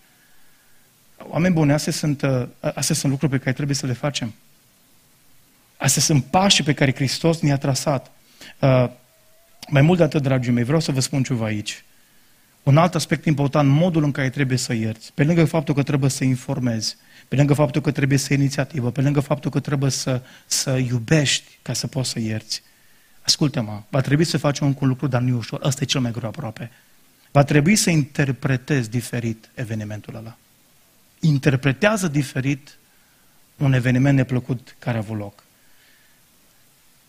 Oameni 1.16 1.54
buni, 1.54 1.72
astea 1.72 1.92
sunt, 1.92 2.22
uh, 2.22 2.46
astea 2.60 2.94
sunt 2.94 3.12
lucruri 3.12 3.32
pe 3.32 3.38
care 3.38 3.52
trebuie 3.52 3.76
să 3.76 3.86
le 3.86 3.92
facem. 3.92 4.34
Astea 5.76 6.02
sunt 6.02 6.24
pașii 6.24 6.64
pe 6.64 6.74
care 6.74 6.94
Hristos 6.94 7.40
ne-a 7.40 7.58
trasat. 7.58 8.10
Uh, 8.58 8.88
mai 9.68 9.82
mult 9.82 9.98
de 9.98 10.04
atât, 10.04 10.22
dragii 10.22 10.52
mei, 10.52 10.64
vreau 10.64 10.80
să 10.80 10.92
vă 10.92 11.00
spun 11.00 11.22
ceva 11.22 11.44
aici. 11.44 11.84
Un 12.62 12.76
alt 12.76 12.94
aspect 12.94 13.24
important, 13.24 13.70
modul 13.70 14.04
în 14.04 14.12
care 14.12 14.30
trebuie 14.30 14.58
să 14.58 14.74
ierți. 14.74 15.12
Pe 15.14 15.24
lângă 15.24 15.44
faptul 15.44 15.74
că 15.74 15.82
trebuie 15.82 16.10
să 16.10 16.24
informezi, 16.24 16.96
pe 17.30 17.36
lângă 17.36 17.54
faptul 17.54 17.80
că 17.80 17.90
trebuie 17.90 18.18
să 18.18 18.34
inițiativă, 18.34 18.90
pe 18.90 19.00
lângă 19.00 19.20
faptul 19.20 19.50
că 19.50 19.60
trebuie 19.60 19.90
să, 19.90 20.22
să 20.46 20.76
iubești 20.76 21.58
ca 21.62 21.72
să 21.72 21.86
poți 21.86 22.10
să 22.10 22.20
ierți. 22.20 22.62
Ascultă-mă, 23.22 23.82
va 23.88 24.00
trebui 24.00 24.24
să 24.24 24.38
faci 24.38 24.58
un 24.58 24.74
lucru, 24.78 25.06
dar 25.06 25.20
nu 25.20 25.28
e 25.28 25.32
ușor. 25.32 25.60
Ăsta 25.64 25.80
e 25.82 25.86
cel 25.86 26.00
mai 26.00 26.10
greu 26.10 26.28
aproape. 26.28 26.70
Va 27.30 27.44
trebui 27.44 27.76
să 27.76 27.90
interpretezi 27.90 28.90
diferit 28.90 29.48
evenimentul 29.54 30.14
ăla. 30.14 30.36
Interpretează 31.20 32.08
diferit 32.08 32.78
un 33.56 33.72
eveniment 33.72 34.16
neplăcut 34.16 34.76
care 34.78 34.96
a 34.96 35.00
avut 35.00 35.16
loc. 35.16 35.44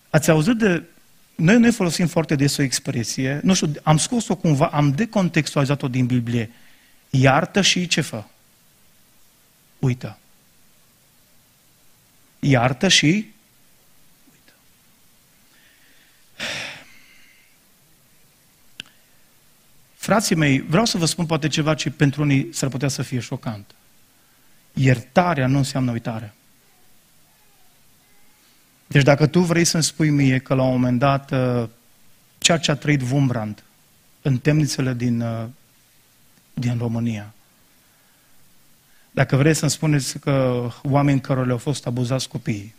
Ați 0.09 0.29
auzit 0.29 0.55
de... 0.55 0.83
Noi 1.35 1.59
ne 1.59 1.69
folosim 1.69 2.07
foarte 2.07 2.35
des 2.35 2.57
o 2.57 2.61
expresie, 2.61 3.39
nu 3.43 3.53
știu, 3.53 3.71
am 3.83 3.97
scos-o 3.97 4.35
cumva, 4.35 4.65
am 4.65 4.91
decontextualizat-o 4.91 5.87
din 5.87 6.05
Biblie. 6.05 6.49
Iartă 7.09 7.61
și 7.61 7.87
ce 7.87 8.01
fă? 8.01 8.23
Uită. 9.81 10.17
Iartă 12.39 12.87
și 12.87 13.05
uită. 14.31 14.53
Frații 19.93 20.35
mei, 20.35 20.61
vreau 20.61 20.85
să 20.85 20.97
vă 20.97 21.05
spun 21.05 21.25
poate 21.25 21.47
ceva 21.47 21.75
ce 21.75 21.89
pentru 21.89 22.21
unii 22.21 22.53
s-ar 22.53 22.69
putea 22.69 22.87
să 22.87 23.01
fie 23.01 23.19
șocant. 23.19 23.75
Iertarea 24.73 25.47
nu 25.47 25.57
înseamnă 25.57 25.91
uitare. 25.91 26.33
Deci 28.87 29.03
dacă 29.03 29.27
tu 29.27 29.39
vrei 29.39 29.65
să-mi 29.65 29.83
spui 29.83 30.09
mie 30.09 30.39
că 30.39 30.53
la 30.53 30.63
un 30.63 30.71
moment 30.71 30.99
dat 30.99 31.31
uh, 31.31 31.69
ceea 32.37 32.57
ce 32.57 32.71
a 32.71 32.75
trăit 32.75 33.01
Wumbrand 33.01 33.63
în 34.21 34.37
temnițele 34.37 34.93
din, 34.93 35.21
uh, 35.21 35.45
din 36.53 36.77
România, 36.77 37.33
dacă 39.11 39.35
vreți 39.35 39.59
să-mi 39.59 39.71
spuneți 39.71 40.19
că 40.19 40.67
oameni 40.83 41.21
care 41.21 41.45
le-au 41.45 41.57
fost 41.57 41.85
abuzați 41.85 42.29
copiii, 42.29 42.75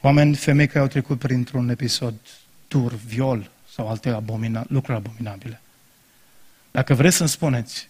oameni, 0.00 0.34
femei 0.34 0.66
care 0.66 0.78
au 0.78 0.86
trecut 0.86 1.18
printr-un 1.18 1.68
episod 1.68 2.14
tur, 2.68 2.92
viol 2.92 3.50
sau 3.72 3.88
alte 3.88 4.08
abomina, 4.08 4.64
lucruri 4.68 4.98
abominabile, 4.98 5.60
dacă 6.70 6.94
vreți 6.94 7.16
să-mi 7.16 7.28
spuneți 7.28 7.88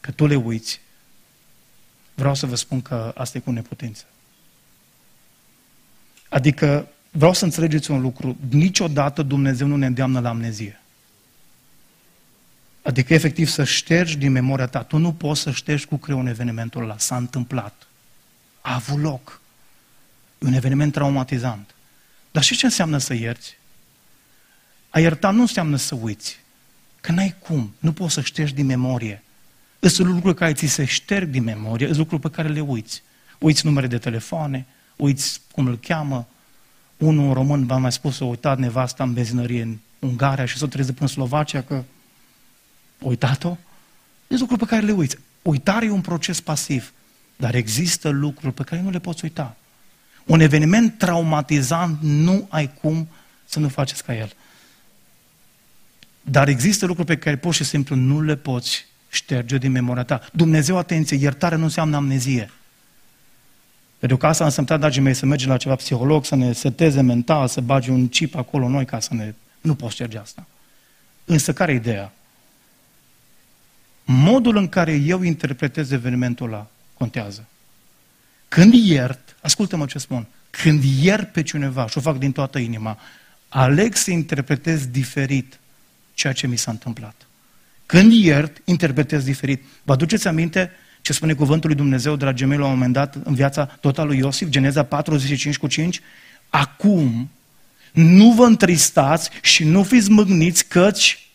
că 0.00 0.10
tu 0.10 0.26
le 0.26 0.34
uiți, 0.34 0.80
vreau 2.14 2.34
să 2.34 2.46
vă 2.46 2.54
spun 2.54 2.82
că 2.82 3.12
asta 3.16 3.38
e 3.38 3.40
cu 3.40 3.50
neputință. 3.50 4.04
Adică 6.28 6.88
vreau 7.10 7.32
să 7.32 7.44
înțelegeți 7.44 7.90
un 7.90 8.00
lucru. 8.00 8.36
Niciodată 8.50 9.22
Dumnezeu 9.22 9.66
nu 9.66 9.76
ne 9.76 9.86
îndeamnă 9.86 10.20
la 10.20 10.28
amnezie. 10.28 10.80
Adică 12.88 13.14
efectiv 13.14 13.48
să 13.48 13.64
ștergi 13.64 14.16
din 14.16 14.32
memoria 14.32 14.66
ta. 14.66 14.82
Tu 14.82 14.96
nu 14.96 15.12
poți 15.12 15.40
să 15.40 15.50
ștergi 15.50 15.86
cu 15.86 15.96
creion 15.96 16.26
evenimentul 16.26 16.82
ăla. 16.82 16.98
S-a 16.98 17.16
întâmplat. 17.16 17.86
A 18.60 18.74
avut 18.74 19.00
loc. 19.00 19.40
E 20.38 20.46
un 20.46 20.52
eveniment 20.52 20.92
traumatizant. 20.92 21.74
Dar 22.30 22.42
și 22.42 22.56
ce 22.56 22.64
înseamnă 22.64 22.98
să 22.98 23.14
ierți? 23.14 23.56
A 24.90 25.00
ierta 25.00 25.30
nu 25.30 25.40
înseamnă 25.40 25.76
să 25.76 25.94
uiți. 26.00 26.38
Că 27.00 27.12
n-ai 27.12 27.34
cum. 27.38 27.74
Nu 27.78 27.92
poți 27.92 28.14
să 28.14 28.20
ștergi 28.20 28.54
din 28.54 28.66
memorie. 28.66 29.22
Sunt 29.80 30.08
lucruri 30.08 30.36
care 30.36 30.52
ți 30.52 30.66
se 30.66 30.84
șterg 30.84 31.28
din 31.28 31.42
memorie, 31.42 31.86
sunt 31.86 31.98
lucruri 31.98 32.22
pe 32.22 32.30
care 32.30 32.48
le 32.48 32.60
uiți. 32.60 33.02
Uiți 33.38 33.66
numere 33.66 33.86
de 33.86 33.98
telefoane, 33.98 34.66
uiți 34.96 35.40
cum 35.52 35.66
îl 35.66 35.78
cheamă. 35.78 36.28
Unul 36.96 37.34
român 37.34 37.66
v-a 37.66 37.76
mai 37.76 37.92
spus, 37.92 38.20
a 38.20 38.24
uitat 38.24 38.58
nevasta 38.58 39.04
în 39.04 39.12
benzinărie 39.12 39.62
în 39.62 39.78
Ungaria 39.98 40.44
și 40.44 40.56
s-a 40.56 40.66
trezit 40.66 40.94
până 40.94 41.08
în 41.08 41.14
Slovacia 41.14 41.62
că 41.62 41.74
a 41.74 41.84
uitat-o. 42.98 43.56
Sunt 44.28 44.40
lucruri 44.40 44.60
pe 44.60 44.66
care 44.66 44.86
le 44.86 44.92
uiți. 44.92 45.16
Uitarea 45.42 45.88
e 45.88 45.90
un 45.90 46.00
proces 46.00 46.40
pasiv, 46.40 46.92
dar 47.36 47.54
există 47.54 48.08
lucruri 48.08 48.54
pe 48.54 48.62
care 48.62 48.80
nu 48.82 48.90
le 48.90 48.98
poți 48.98 49.24
uita. 49.24 49.56
Un 50.24 50.40
eveniment 50.40 50.98
traumatizant 50.98 51.98
nu 52.02 52.46
ai 52.48 52.72
cum 52.80 53.08
să 53.44 53.58
nu 53.58 53.68
faceți 53.68 54.04
ca 54.04 54.14
el. 54.14 54.32
Dar 56.22 56.48
există 56.48 56.86
lucruri 56.86 57.08
pe 57.08 57.16
care 57.16 57.36
pur 57.36 57.54
și 57.54 57.64
simplu 57.64 57.96
nu 57.96 58.22
le 58.22 58.36
poți 58.36 58.86
șterge 59.08 59.58
din 59.58 59.70
memoria 59.70 60.02
ta. 60.02 60.28
Dumnezeu, 60.32 60.78
atenție, 60.78 61.16
iertare 61.16 61.56
nu 61.56 61.62
înseamnă 61.62 61.96
amnezie. 61.96 62.50
Pentru 63.98 64.16
că 64.16 64.26
asta 64.26 64.44
înseamnă, 64.44 64.76
dragii 64.76 65.02
mei, 65.02 65.14
să 65.14 65.26
mergem 65.26 65.50
la 65.50 65.56
ceva 65.56 65.74
psiholog, 65.74 66.24
să 66.24 66.34
ne 66.34 66.52
seteze 66.52 67.00
mental, 67.00 67.48
să 67.48 67.60
bagi 67.60 67.90
un 67.90 68.08
chip 68.08 68.34
acolo 68.34 68.68
noi 68.68 68.84
ca 68.84 69.00
să 69.00 69.14
ne... 69.14 69.34
Nu 69.60 69.74
poți 69.74 69.94
șterge 69.94 70.18
asta. 70.18 70.46
Însă 71.24 71.52
care 71.52 71.72
e 71.72 71.74
ideea? 71.74 72.12
Modul 74.10 74.56
în 74.56 74.68
care 74.68 74.92
eu 74.92 75.22
interpretez 75.22 75.90
evenimentul 75.90 76.46
ăla 76.46 76.70
contează. 76.94 77.46
Când 78.48 78.74
iert, 78.74 79.36
ascultă-mă 79.40 79.86
ce 79.86 79.98
spun, 79.98 80.26
când 80.50 80.84
iert 80.84 81.32
pe 81.32 81.42
cineva 81.42 81.86
și 81.86 81.98
o 81.98 82.00
fac 82.00 82.18
din 82.18 82.32
toată 82.32 82.58
inima, 82.58 82.98
aleg 83.48 83.94
să 83.94 84.10
interpretez 84.10 84.86
diferit 84.86 85.58
ceea 86.14 86.32
ce 86.32 86.46
mi 86.46 86.58
s-a 86.58 86.70
întâmplat. 86.70 87.26
Când 87.86 88.12
iert, 88.12 88.60
interpretez 88.64 89.24
diferit. 89.24 89.62
Vă 89.82 89.92
aduceți 89.92 90.28
aminte 90.28 90.70
ce 91.00 91.12
spune 91.12 91.32
cuvântul 91.32 91.68
lui 91.68 91.78
Dumnezeu, 91.78 92.16
dragii 92.16 92.46
mei, 92.46 92.58
la 92.58 92.64
un 92.64 92.70
moment 92.70 92.92
dat 92.92 93.14
în 93.24 93.34
viața 93.34 93.64
totală 93.64 94.08
lui 94.08 94.18
Iosif, 94.18 94.48
Geneza 94.48 94.82
45 94.82 95.58
cu 95.58 95.66
5? 95.66 96.00
Acum 96.48 97.30
nu 97.92 98.32
vă 98.32 98.44
întristați 98.44 99.30
și 99.42 99.64
nu 99.64 99.82
fiți 99.82 100.10
mâgniți 100.10 100.68
căci 100.68 101.27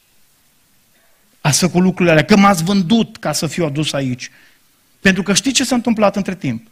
ați 1.43 1.59
făcut 1.59 1.81
lucrurile 1.81 2.11
alea, 2.11 2.25
că 2.25 2.37
m-ați 2.37 2.63
vândut 2.63 3.17
ca 3.17 3.31
să 3.31 3.47
fiu 3.47 3.65
adus 3.65 3.93
aici. 3.93 4.31
Pentru 4.99 5.23
că 5.23 5.33
știți 5.33 5.55
ce 5.55 5.63
s-a 5.63 5.75
întâmplat 5.75 6.15
între 6.15 6.35
timp? 6.35 6.67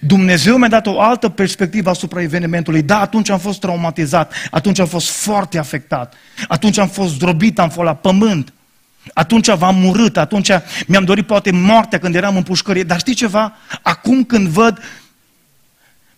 Dumnezeu 0.00 0.56
mi-a 0.56 0.68
dat 0.68 0.86
o 0.86 1.00
altă 1.00 1.28
perspectivă 1.28 1.90
asupra 1.90 2.22
evenimentului. 2.22 2.82
Da, 2.82 3.00
atunci 3.00 3.28
am 3.28 3.38
fost 3.38 3.60
traumatizat, 3.60 4.32
atunci 4.50 4.78
am 4.78 4.86
fost 4.86 5.10
foarte 5.10 5.58
afectat, 5.58 6.14
atunci 6.48 6.78
am 6.78 6.88
fost 6.88 7.14
zdrobit, 7.14 7.58
am 7.58 7.70
fost 7.70 7.86
la 7.86 7.94
pământ. 7.94 8.52
Atunci 9.14 9.50
v-am 9.50 9.84
urât, 9.84 10.16
atunci 10.16 10.50
mi-am 10.86 11.04
dorit 11.04 11.26
poate 11.26 11.50
moartea 11.50 11.98
când 11.98 12.14
eram 12.14 12.36
în 12.36 12.42
pușcărie. 12.42 12.82
Dar 12.82 12.98
știi 12.98 13.14
ceva? 13.14 13.56
Acum 13.82 14.24
când 14.24 14.46
văd 14.46 14.82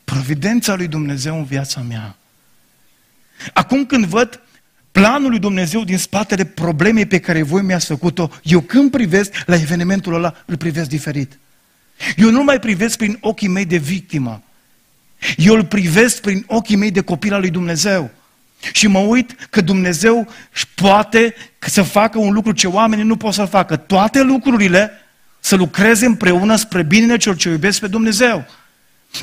providența 0.04 0.74
lui 0.74 0.88
Dumnezeu 0.88 1.36
în 1.36 1.44
viața 1.44 1.80
mea, 1.80 2.16
acum 3.52 3.86
când 3.86 4.04
văd 4.04 4.40
planul 5.00 5.30
lui 5.30 5.38
Dumnezeu 5.38 5.84
din 5.84 5.98
spatele 5.98 6.44
problemei 6.44 7.06
pe 7.06 7.18
care 7.18 7.42
voi 7.42 7.62
mi-ați 7.62 7.86
făcut-o, 7.86 8.30
eu 8.42 8.60
când 8.60 8.90
privesc 8.90 9.32
la 9.46 9.54
evenimentul 9.54 10.14
ăla, 10.14 10.34
îl 10.46 10.56
privesc 10.56 10.88
diferit. 10.88 11.38
Eu 12.16 12.30
nu 12.30 12.44
mai 12.44 12.58
privesc 12.58 12.96
prin 12.96 13.18
ochii 13.20 13.48
mei 13.48 13.64
de 13.64 13.76
victimă. 13.76 14.42
Eu 15.36 15.54
îl 15.54 15.64
privesc 15.64 16.20
prin 16.20 16.44
ochii 16.46 16.76
mei 16.76 16.90
de 16.90 17.00
copil 17.00 17.32
al 17.32 17.40
lui 17.40 17.50
Dumnezeu. 17.50 18.10
Și 18.72 18.86
mă 18.86 18.98
uit 18.98 19.48
că 19.50 19.60
Dumnezeu 19.60 20.28
poate 20.74 21.34
să 21.58 21.82
facă 21.82 22.18
un 22.18 22.32
lucru 22.32 22.52
ce 22.52 22.66
oamenii 22.66 23.04
nu 23.04 23.16
pot 23.16 23.32
să 23.32 23.44
facă. 23.44 23.76
Toate 23.76 24.22
lucrurile 24.22 24.90
să 25.40 25.56
lucreze 25.56 26.06
împreună 26.06 26.56
spre 26.56 26.82
binele 26.82 27.16
celor 27.16 27.38
ce 27.38 27.48
iubesc 27.48 27.80
pe 27.80 27.86
Dumnezeu. 27.86 28.46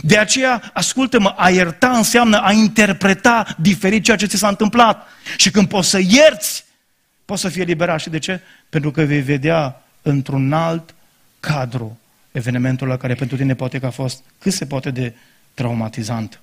De 0.02 0.18
aceea, 0.18 0.72
ascultă-mă, 0.74 1.34
a 1.38 1.50
ierta 1.50 1.90
înseamnă 1.90 2.38
a 2.38 2.52
interpreta 2.52 3.56
diferit 3.58 4.04
ceea 4.04 4.18
ce 4.18 4.26
ți 4.26 4.38
s-a 4.38 4.48
întâmplat. 4.48 5.08
Și 5.38 5.52
când 5.52 5.68
poți 5.68 5.90
să 5.90 6.00
ierți, 6.08 6.66
poți 7.26 7.42
să 7.42 7.50
fii 7.50 7.62
eliberat. 7.62 8.00
Și 8.00 8.10
de 8.10 8.20
ce? 8.20 8.42
Pentru 8.70 8.92
că 8.92 9.04
vei 9.04 9.22
vedea 9.22 9.82
într-un 10.02 10.54
alt 10.54 10.94
cadru 11.40 12.00
evenimentul 12.32 12.88
la 12.88 12.98
care 12.98 13.16
pentru 13.16 13.38
tine 13.38 13.56
poate 13.56 13.80
că 13.80 13.86
a 13.86 13.90
fost 13.90 14.24
cât 14.40 14.54
se 14.54 14.66
poate 14.66 14.92
de 14.92 15.14
traumatizant. 15.54 16.40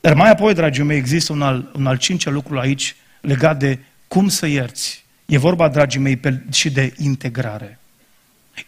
Dar 0.00 0.14
mai 0.14 0.30
apoi, 0.30 0.54
dragii 0.54 0.82
mei, 0.82 0.96
există 0.96 1.32
un 1.32 1.42
al, 1.42 1.70
un 1.74 1.86
al 1.86 1.98
cincea 1.98 2.30
lucru 2.30 2.58
aici 2.58 2.96
legat 3.20 3.58
de 3.58 3.78
cum 4.08 4.28
să 4.28 4.46
ierți. 4.46 5.04
E 5.26 5.38
vorba, 5.38 5.68
dragii 5.68 6.00
mei, 6.00 6.16
pe, 6.16 6.42
și 6.52 6.70
de 6.70 6.94
integrare. 6.96 7.78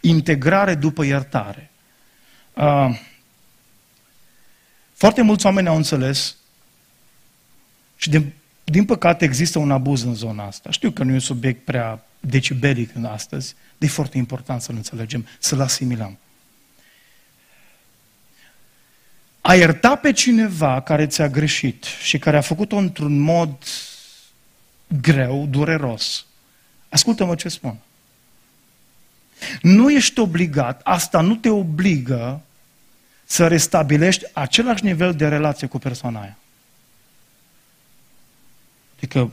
Integrare 0.00 0.74
după 0.74 1.04
iertare. 1.04 1.70
Uh, 2.52 3.00
foarte 4.92 5.22
mulți 5.22 5.46
oameni 5.46 5.68
au 5.68 5.76
înțeles 5.76 6.36
și 7.96 8.10
din, 8.10 8.32
din 8.64 8.84
păcate 8.84 9.24
există 9.24 9.58
un 9.58 9.70
abuz 9.70 10.02
în 10.02 10.14
zona 10.14 10.46
asta. 10.46 10.70
Știu 10.70 10.90
că 10.90 11.02
nu 11.02 11.10
e 11.10 11.14
un 11.14 11.20
subiect 11.20 11.64
prea 11.64 12.06
decibelic 12.20 12.94
în 12.94 13.04
astăzi, 13.04 13.54
dar 13.78 13.88
e 13.88 13.92
foarte 13.92 14.18
important 14.18 14.62
să-l 14.62 14.74
înțelegem, 14.74 15.26
să-l 15.38 15.60
asimilăm. 15.60 16.18
A 19.40 19.54
ierta 19.54 19.96
pe 19.96 20.12
cineva 20.12 20.80
care 20.80 21.06
ți-a 21.06 21.28
greșit 21.28 21.84
și 21.84 22.18
care 22.18 22.36
a 22.36 22.40
făcut-o 22.40 22.76
într-un 22.76 23.18
mod 23.18 23.56
greu, 25.00 25.46
dureros. 25.46 26.26
Ascultă-mă 26.88 27.34
ce 27.34 27.48
spun. 27.48 27.76
Nu 29.62 29.90
ești 29.90 30.20
obligat, 30.20 30.80
asta 30.84 31.20
nu 31.20 31.36
te 31.36 31.48
obligă 31.48 32.40
să 33.24 33.46
restabilești 33.46 34.24
același 34.32 34.84
nivel 34.84 35.14
de 35.14 35.28
relație 35.28 35.66
cu 35.66 35.78
persoana 35.78 36.20
aia. 36.20 36.36
Adică 38.96 39.30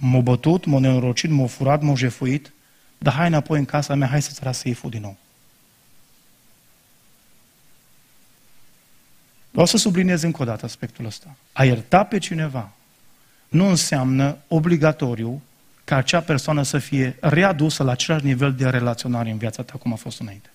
m-a 0.00 0.20
bătut, 0.20 0.64
m-a 0.64 0.78
nenorocit, 0.78 1.30
m-a 1.30 1.46
furat, 1.46 1.82
m-a 1.82 1.94
jefuit, 1.94 2.52
dar 2.98 3.12
hai 3.12 3.26
înapoi 3.26 3.58
în 3.58 3.64
casa 3.64 3.94
mea, 3.94 4.08
hai 4.08 4.22
să-ți 4.22 4.40
arăt 4.40 4.54
seiful 4.54 4.90
din 4.90 5.00
nou. 5.00 5.16
Vreau 9.50 9.66
să 9.66 9.76
subliniez 9.76 10.22
încă 10.22 10.42
o 10.42 10.44
dată 10.44 10.64
aspectul 10.64 11.06
ăsta. 11.06 11.36
A 11.52 11.64
ierta 11.64 12.04
pe 12.04 12.18
cineva 12.18 12.70
nu 13.48 13.68
înseamnă 13.68 14.36
obligatoriu 14.48 15.42
ca 15.84 15.96
acea 15.96 16.20
persoană 16.20 16.62
să 16.62 16.78
fie 16.78 17.16
readusă 17.20 17.82
la 17.82 17.92
același 17.92 18.24
nivel 18.24 18.54
de 18.54 18.68
relaționare 18.68 19.30
în 19.30 19.38
viața 19.38 19.62
ta 19.62 19.72
cum 19.78 19.92
a 19.92 19.96
fost 19.96 20.20
înainte. 20.20 20.50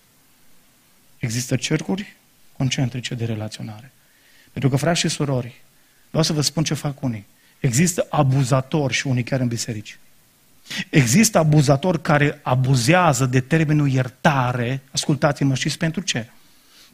Există 1.18 1.56
cercuri 1.56 2.16
concentrice 2.56 3.14
de 3.14 3.24
relaționare. 3.24 3.92
Pentru 4.52 4.70
că, 4.70 4.76
frați 4.76 5.00
și 5.00 5.08
surori, 5.08 5.60
vreau 6.08 6.24
să 6.24 6.32
vă 6.32 6.40
spun 6.40 6.64
ce 6.64 6.74
fac 6.74 7.02
unii. 7.02 7.26
Există 7.60 8.06
abuzatori 8.10 8.92
și 8.92 9.06
unii 9.06 9.22
chiar 9.22 9.40
în 9.40 9.48
biserici. 9.48 9.98
Există 10.90 11.38
abuzatori 11.38 12.02
care 12.02 12.40
abuzează 12.42 13.26
de 13.26 13.40
termenul 13.40 13.88
iertare. 13.88 14.82
Ascultați-mă, 14.92 15.54
știți 15.54 15.78
pentru 15.78 16.00
ce? 16.00 16.26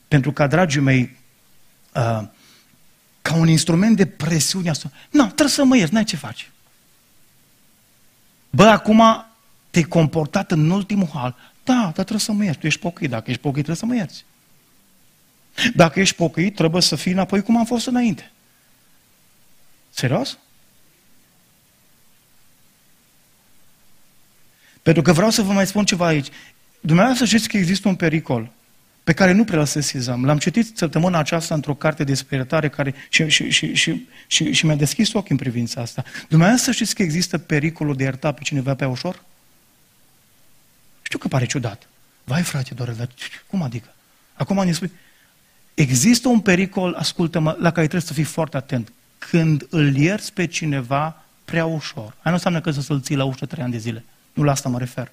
Pentru 0.09 0.33
că, 0.33 0.47
dragii 0.47 0.81
mei, 0.81 1.17
uh, 1.95 2.23
ca 3.23 3.35
un 3.35 3.49
instrument 3.49 3.97
de 3.97 4.07
presiune 4.07 4.71
asupra. 4.71 4.97
Nu, 5.11 5.25
trebuie 5.25 5.49
să 5.49 5.65
mă 5.65 5.77
ierți, 5.77 5.95
n-ai 5.95 6.05
ce 6.05 6.17
faci. 6.17 6.51
Bă, 8.57 8.65
acum 8.65 9.27
te-ai 9.71 9.85
comportat 9.85 10.51
în 10.51 10.71
ultimul 10.71 11.09
hal. 11.15 11.37
Da, 11.65 11.75
dar 11.75 11.93
trebuie 11.93 12.19
să 12.19 12.33
mă 12.33 12.45
ierți. 12.45 12.59
Tu 12.59 12.67
ești 12.67 12.81
pocăit. 12.81 13.11
Dacă 13.11 13.31
ești 13.31 13.43
pocăit, 13.43 13.65
trebuie 13.65 13.77
să 13.77 13.87
mă 13.87 13.95
ierți. 13.95 14.25
Dacă 15.75 16.01
ești 16.01 16.15
pocăit, 16.15 16.55
trebuie 16.55 16.83
să 16.83 16.97
fii 16.97 17.13
înapoi 17.13 17.43
cum 17.43 17.57
am 17.57 17.65
fost 17.65 17.87
înainte. 17.87 18.33
Serios? 19.91 20.39
Pentru 24.83 25.03
că 25.03 25.13
vreau 25.13 25.31
să 25.31 25.43
vă 25.43 25.53
mai 25.53 25.67
spun 25.67 25.85
ceva 25.85 26.07
aici. 26.07 26.29
Dumneavoastră 26.81 27.27
știți 27.27 27.49
că 27.49 27.57
există 27.57 27.89
un 27.89 27.97
pericol 27.97 28.51
pe 29.07 29.13
care 29.13 29.33
nu 29.33 29.45
prea 29.45 29.59
îl 29.59 29.67
sesizăm. 29.67 30.25
L-am 30.25 30.39
citit 30.39 30.77
săptămâna 30.77 31.19
aceasta 31.19 31.55
într-o 31.55 31.75
carte 31.75 32.05
de 32.05 32.25
iertare 32.31 32.69
care 32.69 32.95
și, 33.09 33.29
și, 33.29 33.51
și, 33.51 33.75
și, 33.75 34.07
și, 34.27 34.53
și 34.53 34.67
mi-a 34.67 34.75
deschis 34.75 35.13
ochii 35.13 35.31
în 35.31 35.37
privința 35.37 35.81
asta. 35.81 36.05
Dumneavoastră 36.29 36.73
știți 36.73 36.95
că 36.95 37.03
există 37.03 37.39
pericolul 37.39 37.97
de 37.97 38.03
a 38.03 38.07
ierta 38.07 38.33
pe 38.33 38.43
cineva 38.43 38.75
pe 38.75 38.85
ușor? 38.85 39.23
Știu 41.03 41.19
că 41.19 41.29
pare 41.29 41.47
ciudat. 41.47 41.89
Vai, 42.25 42.43
frate, 42.43 42.75
doar 42.75 42.91
dar 42.91 43.09
cum 43.47 43.63
adică? 43.63 43.95
Acum 44.35 44.65
ne 44.65 44.73
spui, 44.73 44.93
există 45.75 46.29
un 46.29 46.41
pericol, 46.41 46.95
ascultă-mă, 46.95 47.51
la 47.51 47.71
care 47.71 47.87
trebuie 47.87 48.09
să 48.09 48.13
fii 48.13 48.25
foarte 48.25 48.57
atent. 48.57 48.93
Când 49.19 49.67
îl 49.71 49.97
ierți 49.97 50.33
pe 50.33 50.47
cineva 50.47 51.25
prea 51.45 51.67
ușor. 51.67 52.03
Aia 52.03 52.17
nu 52.23 52.33
înseamnă 52.33 52.61
că 52.61 52.71
să-l 52.71 53.01
ții 53.01 53.17
la 53.17 53.25
ușă 53.25 53.47
trei 53.47 53.63
ani 53.63 53.73
de 53.73 53.79
zile. 53.79 54.05
Nu 54.33 54.43
la 54.43 54.53
asta 54.53 54.69
mă 54.69 54.79
refer. 54.79 55.11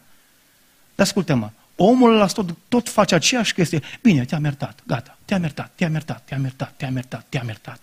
Dar 0.96 1.06
ascultă-mă, 1.06 1.50
omul 1.84 2.14
ăla 2.14 2.26
tot, 2.26 2.56
tot 2.68 2.90
face 2.90 3.16
aceeași 3.16 3.54
chestie. 3.54 3.82
Bine, 4.02 4.26
te-am 4.26 4.44
iertat, 4.44 4.80
gata, 4.88 5.18
te-am 5.26 5.42
iertat, 5.42 5.72
te-am 5.76 5.92
iertat, 5.92 6.24
te-am 6.26 6.42
iertat, 6.42 6.74
te-am 6.78 6.94
iertat, 6.94 7.26
te-am 7.30 7.48
iertat. 7.48 7.80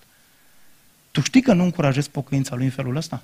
Tu 1.10 1.20
știi 1.20 1.42
că 1.42 1.52
nu 1.52 1.62
încurajezi 1.62 2.10
pocăința 2.10 2.54
lui 2.54 2.64
în 2.64 2.70
felul 2.70 2.96
ăsta? 2.96 3.22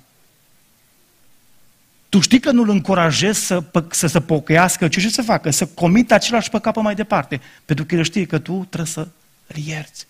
Tu 2.09 2.19
știi 2.19 2.39
că 2.39 2.51
nu-l 2.51 2.69
încurajezi 2.69 3.45
să, 3.45 3.63
să 3.91 4.07
se 4.07 4.21
pocăiască, 4.21 4.87
ce 4.87 4.99
și 4.99 5.09
să 5.09 5.21
facă? 5.21 5.49
Să 5.49 5.65
comită 5.65 6.13
același 6.13 6.49
păcat 6.49 6.73
pe 6.73 6.79
mai 6.79 6.95
departe. 6.95 7.41
Pentru 7.65 7.85
că 7.85 7.95
el 7.95 8.03
știe 8.03 8.25
că 8.25 8.39
tu 8.39 8.65
trebuie 8.69 8.91
să 8.91 9.07
îl 9.47 9.57
ierți. 9.63 10.07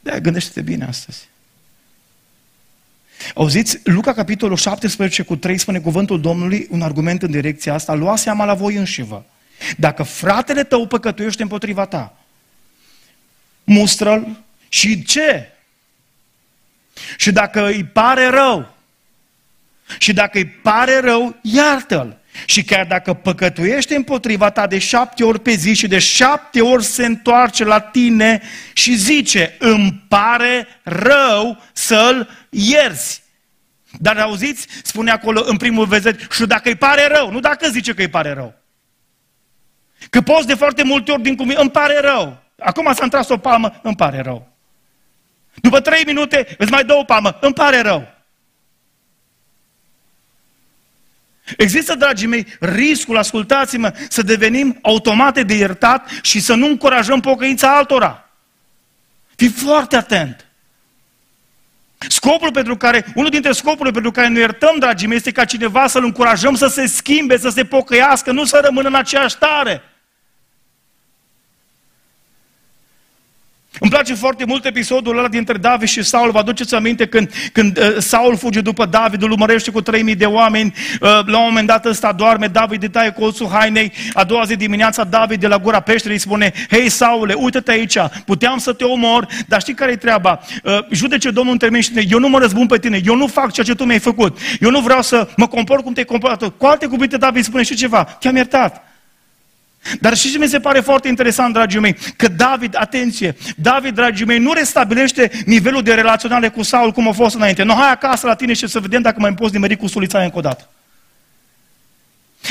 de 0.00 0.20
gândește-te 0.20 0.62
bine 0.62 0.84
astăzi. 0.84 1.28
Auziți, 3.34 3.78
Luca 3.84 4.12
capitolul 4.12 4.56
17 4.56 5.22
cu 5.22 5.36
3 5.36 5.58
spune 5.58 5.78
cuvântul 5.78 6.20
Domnului, 6.20 6.66
un 6.70 6.82
argument 6.82 7.22
în 7.22 7.30
direcția 7.30 7.74
asta, 7.74 7.94
lua 7.94 8.16
seama 8.16 8.44
la 8.44 8.54
voi 8.54 8.74
înșivă. 8.74 9.26
Dacă 9.76 10.02
fratele 10.02 10.64
tău 10.64 10.86
păcătuiește 10.86 11.42
împotriva 11.42 11.86
ta, 11.86 12.16
mustră-l 13.64 14.44
și 14.68 15.02
ce? 15.02 15.52
Și 17.16 17.32
dacă 17.32 17.66
îi 17.66 17.84
pare 17.84 18.26
rău, 18.26 18.74
și 19.98 20.12
dacă 20.12 20.38
îi 20.38 20.46
pare 20.46 21.00
rău, 21.00 21.36
iartă-l. 21.42 22.18
Și 22.44 22.64
chiar 22.64 22.86
dacă 22.86 23.12
păcătuiește 23.12 23.94
împotriva 23.94 24.50
ta 24.50 24.66
de 24.66 24.78
șapte 24.78 25.24
ori 25.24 25.40
pe 25.40 25.50
zi 25.50 25.74
și 25.74 25.88
de 25.88 25.98
șapte 25.98 26.60
ori 26.60 26.84
se 26.84 27.04
întoarce 27.04 27.64
la 27.64 27.80
tine 27.80 28.42
și 28.72 28.94
zice, 28.94 29.56
îmi 29.58 30.04
pare 30.08 30.66
rău 30.82 31.62
să-l 31.72 32.30
ierzi. 32.50 33.22
Dar 33.98 34.18
auziți, 34.18 34.66
spune 34.82 35.10
acolo 35.10 35.42
în 35.44 35.56
primul 35.56 35.86
verset, 35.86 36.30
și 36.30 36.46
dacă 36.46 36.68
îi 36.68 36.76
pare 36.76 37.06
rău, 37.06 37.30
nu 37.30 37.40
dacă 37.40 37.68
zice 37.68 37.94
că 37.94 38.00
îi 38.00 38.08
pare 38.08 38.32
rău. 38.32 38.54
Că 40.10 40.20
poți 40.20 40.46
de 40.46 40.54
foarte 40.54 40.82
multe 40.82 41.12
ori 41.12 41.22
din 41.22 41.36
cum 41.36 41.52
îmi 41.56 41.70
pare 41.70 42.00
rău. 42.00 42.42
Acum 42.58 42.92
s-a 42.94 43.04
întras 43.04 43.28
o 43.28 43.36
palmă, 43.36 43.80
îmi 43.82 43.96
pare 43.96 44.20
rău. 44.20 44.48
După 45.54 45.80
trei 45.80 46.02
minute 46.06 46.54
îți 46.58 46.70
mai 46.70 46.84
dă 46.84 46.94
o 46.94 47.04
palmă, 47.04 47.38
îmi 47.40 47.54
pare 47.54 47.80
rău. 47.80 48.15
Există, 51.56 51.94
dragii 51.94 52.26
mei, 52.26 52.46
riscul, 52.60 53.16
ascultați-mă, 53.16 53.92
să 54.08 54.22
devenim 54.22 54.78
automate 54.82 55.42
de 55.42 55.54
iertat 55.54 56.10
și 56.22 56.40
să 56.40 56.54
nu 56.54 56.66
încurajăm 56.66 57.20
pocăința 57.20 57.76
altora. 57.76 58.30
Fii 59.36 59.48
foarte 59.48 59.96
atent. 59.96 60.46
Scopul 62.08 62.50
pentru 62.52 62.76
care, 62.76 63.06
unul 63.14 63.30
dintre 63.30 63.52
scopurile 63.52 63.90
pentru 63.90 64.10
care 64.10 64.28
ne 64.28 64.38
iertăm, 64.38 64.78
dragii 64.78 65.06
mei, 65.06 65.16
este 65.16 65.30
ca 65.30 65.44
cineva 65.44 65.86
să-l 65.86 66.04
încurajăm 66.04 66.54
să 66.54 66.66
se 66.66 66.86
schimbe, 66.86 67.38
să 67.38 67.48
se 67.48 67.64
pocăiască, 67.64 68.32
nu 68.32 68.44
să 68.44 68.60
rămână 68.64 68.88
în 68.88 68.94
aceeași 68.94 69.34
stare. 69.34 69.82
Îmi 73.80 73.90
place 73.90 74.14
foarte 74.14 74.44
mult 74.44 74.64
episodul 74.64 75.18
ăla 75.18 75.28
dintre 75.28 75.56
David 75.56 75.88
și 75.88 76.02
Saul. 76.02 76.30
Vă 76.30 76.38
aduceți 76.38 76.74
aminte 76.74 77.06
când, 77.06 77.30
când 77.52 77.78
uh, 77.78 77.96
Saul 77.98 78.36
fuge 78.36 78.60
după 78.60 78.86
David, 78.86 79.22
îl 79.22 79.30
urmărește 79.30 79.70
cu 79.70 79.80
3000 79.80 80.14
de 80.14 80.24
oameni. 80.24 80.74
Uh, 81.00 81.08
la 81.26 81.38
un 81.38 81.44
moment 81.44 81.66
dat 81.66 81.84
ăsta 81.84 82.12
doarme, 82.12 82.46
David 82.46 82.82
îi 82.82 82.88
taie 82.88 83.10
colțul 83.10 83.48
hainei. 83.48 83.92
A 84.12 84.24
doua 84.24 84.44
zi 84.44 84.56
dimineața 84.56 85.04
David 85.04 85.40
de 85.40 85.46
la 85.46 85.58
gura 85.58 85.80
peșterii 85.80 86.18
spune, 86.18 86.52
Hei 86.70 86.88
Saule, 86.88 87.34
uite-te 87.34 87.70
aici, 87.70 87.96
puteam 88.26 88.58
să 88.58 88.72
te 88.72 88.84
omor, 88.84 89.26
dar 89.46 89.60
știi 89.60 89.74
care 89.74 89.92
e 89.92 89.96
treaba? 89.96 90.40
Uh, 90.62 90.78
judece 90.90 91.30
Domnul 91.30 91.52
în 91.52 91.58
termen 91.58 91.80
și 91.80 91.86
spune, 91.86 92.04
eu 92.10 92.18
nu 92.18 92.28
mă 92.28 92.38
răzbun 92.38 92.66
pe 92.66 92.78
tine, 92.78 93.00
eu 93.04 93.16
nu 93.16 93.26
fac 93.26 93.52
ceea 93.52 93.66
ce 93.66 93.74
tu 93.74 93.84
mi-ai 93.84 93.98
făcut. 93.98 94.38
Eu 94.60 94.70
nu 94.70 94.80
vreau 94.80 95.02
să 95.02 95.28
mă 95.36 95.46
comport 95.46 95.82
cum 95.82 95.92
te-ai 95.92 96.04
comportat. 96.04 96.56
Cu 96.56 96.66
alte 96.66 96.86
cuvinte 96.86 97.16
David 97.16 97.44
spune 97.44 97.62
și 97.62 97.74
ceva, 97.74 98.04
te-am 98.04 98.36
iertat. 98.36 98.85
Dar 100.00 100.16
și 100.16 100.30
ce 100.30 100.38
mi 100.38 100.48
se 100.48 100.60
pare 100.60 100.80
foarte 100.80 101.08
interesant, 101.08 101.52
dragii 101.52 101.80
mei, 101.80 101.96
că 102.16 102.28
David, 102.28 102.74
atenție, 102.78 103.36
David, 103.56 103.94
dragii 103.94 104.26
mei, 104.26 104.38
nu 104.38 104.52
restabilește 104.52 105.30
nivelul 105.46 105.82
de 105.82 105.94
relaționare 105.94 106.48
cu 106.48 106.62
Saul 106.62 106.92
cum 106.92 107.08
a 107.08 107.12
fost 107.12 107.34
înainte. 107.34 107.62
Nu, 107.62 107.74
hai 107.74 107.90
acasă 107.90 108.26
la 108.26 108.34
tine 108.34 108.52
și 108.52 108.66
să 108.66 108.80
vedem 108.80 109.02
dacă 109.02 109.20
mai 109.20 109.34
poți 109.34 109.52
nimeri 109.52 109.76
cu 109.76 109.86
sulița 109.86 110.22
încă 110.22 110.38
o 110.38 110.40
dată. 110.40 110.68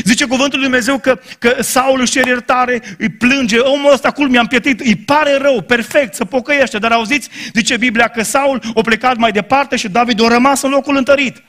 Zice 0.04 0.26
cuvântul 0.26 0.60
lui 0.60 0.68
Dumnezeu 0.68 0.98
că, 0.98 1.20
că 1.40 1.56
Saul 1.60 2.00
își 2.00 2.12
cere 2.12 2.30
iertare, 2.30 2.82
îi 2.98 3.10
plânge, 3.10 3.58
omul 3.58 3.94
ăsta 3.94 4.12
cul 4.12 4.30
mi-am 4.30 4.46
pietrit, 4.46 4.80
îi 4.80 4.96
pare 4.96 5.38
rău, 5.38 5.62
perfect, 5.62 6.14
să 6.14 6.26
pocăiește. 6.26 6.78
Dar 6.78 6.92
auziți, 6.92 7.30
zice 7.54 7.78
Biblia 7.78 8.08
că 8.08 8.24
Saul 8.24 8.62
a 8.76 8.82
plecat 8.82 9.18
mai 9.18 9.32
departe 9.32 9.76
și 9.76 9.90
David 9.90 10.24
a 10.24 10.28
rămas 10.28 10.62
în 10.62 10.70
locul 10.70 10.96
întărit. 10.98 11.44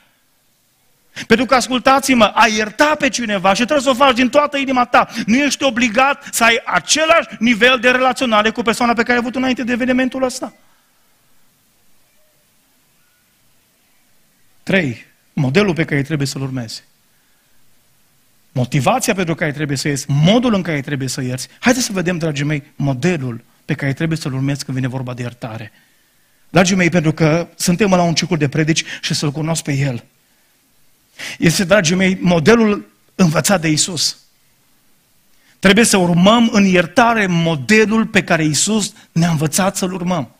Pentru 1.27 1.45
că, 1.45 1.55
ascultați-mă, 1.55 2.23
ai 2.23 2.55
ierta 2.55 2.95
pe 2.99 3.09
cineva 3.09 3.49
și 3.49 3.63
trebuie 3.63 3.81
să 3.81 3.89
o 3.89 3.93
faci 3.93 4.15
din 4.15 4.29
toată 4.29 4.57
inima 4.57 4.85
ta. 4.85 5.07
Nu 5.25 5.35
ești 5.35 5.63
obligat 5.63 6.27
să 6.31 6.43
ai 6.43 6.61
același 6.65 7.27
nivel 7.39 7.79
de 7.79 7.89
relaționare 7.89 8.49
cu 8.49 8.61
persoana 8.61 8.93
pe 8.93 9.01
care 9.01 9.13
ai 9.13 9.19
avut 9.19 9.35
înainte 9.35 9.63
de 9.63 9.71
evenimentul 9.71 10.23
ăsta. 10.23 10.53
3. 14.63 15.05
Modelul 15.33 15.73
pe 15.73 15.85
care 15.85 16.01
trebuie 16.01 16.27
să-l 16.27 16.41
urmezi. 16.41 16.83
Motivația 18.51 19.13
pentru 19.13 19.35
care 19.35 19.51
trebuie 19.51 19.77
să 19.77 19.87
ierți, 19.87 20.05
modul 20.07 20.53
în 20.53 20.61
care 20.61 20.81
trebuie 20.81 21.07
să 21.07 21.21
ierți. 21.21 21.47
Haideți 21.59 21.85
să 21.85 21.91
vedem, 21.93 22.17
dragii 22.17 22.45
mei, 22.45 22.63
modelul 22.75 23.43
pe 23.65 23.73
care 23.73 23.93
trebuie 23.93 24.17
să-l 24.17 24.33
urmezi 24.33 24.65
când 24.65 24.77
vine 24.77 24.89
vorba 24.89 25.13
de 25.13 25.21
iertare. 25.21 25.71
Dragii 26.49 26.75
mei, 26.75 26.89
pentru 26.89 27.11
că 27.11 27.47
suntem 27.55 27.89
la 27.89 28.01
un 28.01 28.13
ciclu 28.13 28.35
de 28.35 28.49
predici 28.49 28.83
și 29.01 29.13
să-L 29.13 29.31
cunosc 29.31 29.63
pe 29.63 29.73
El. 29.73 30.03
Este, 31.37 31.63
dragii 31.63 31.95
mei, 31.95 32.17
modelul 32.21 32.89
învățat 33.15 33.61
de 33.61 33.67
Isus. 33.67 34.17
Trebuie 35.59 35.85
să 35.85 35.97
urmăm 35.97 36.49
în 36.51 36.65
iertare 36.65 37.25
modelul 37.27 38.05
pe 38.05 38.23
care 38.23 38.43
Isus 38.43 38.93
ne-a 39.11 39.29
învățat 39.29 39.75
să-l 39.75 39.93
urmăm. 39.93 40.31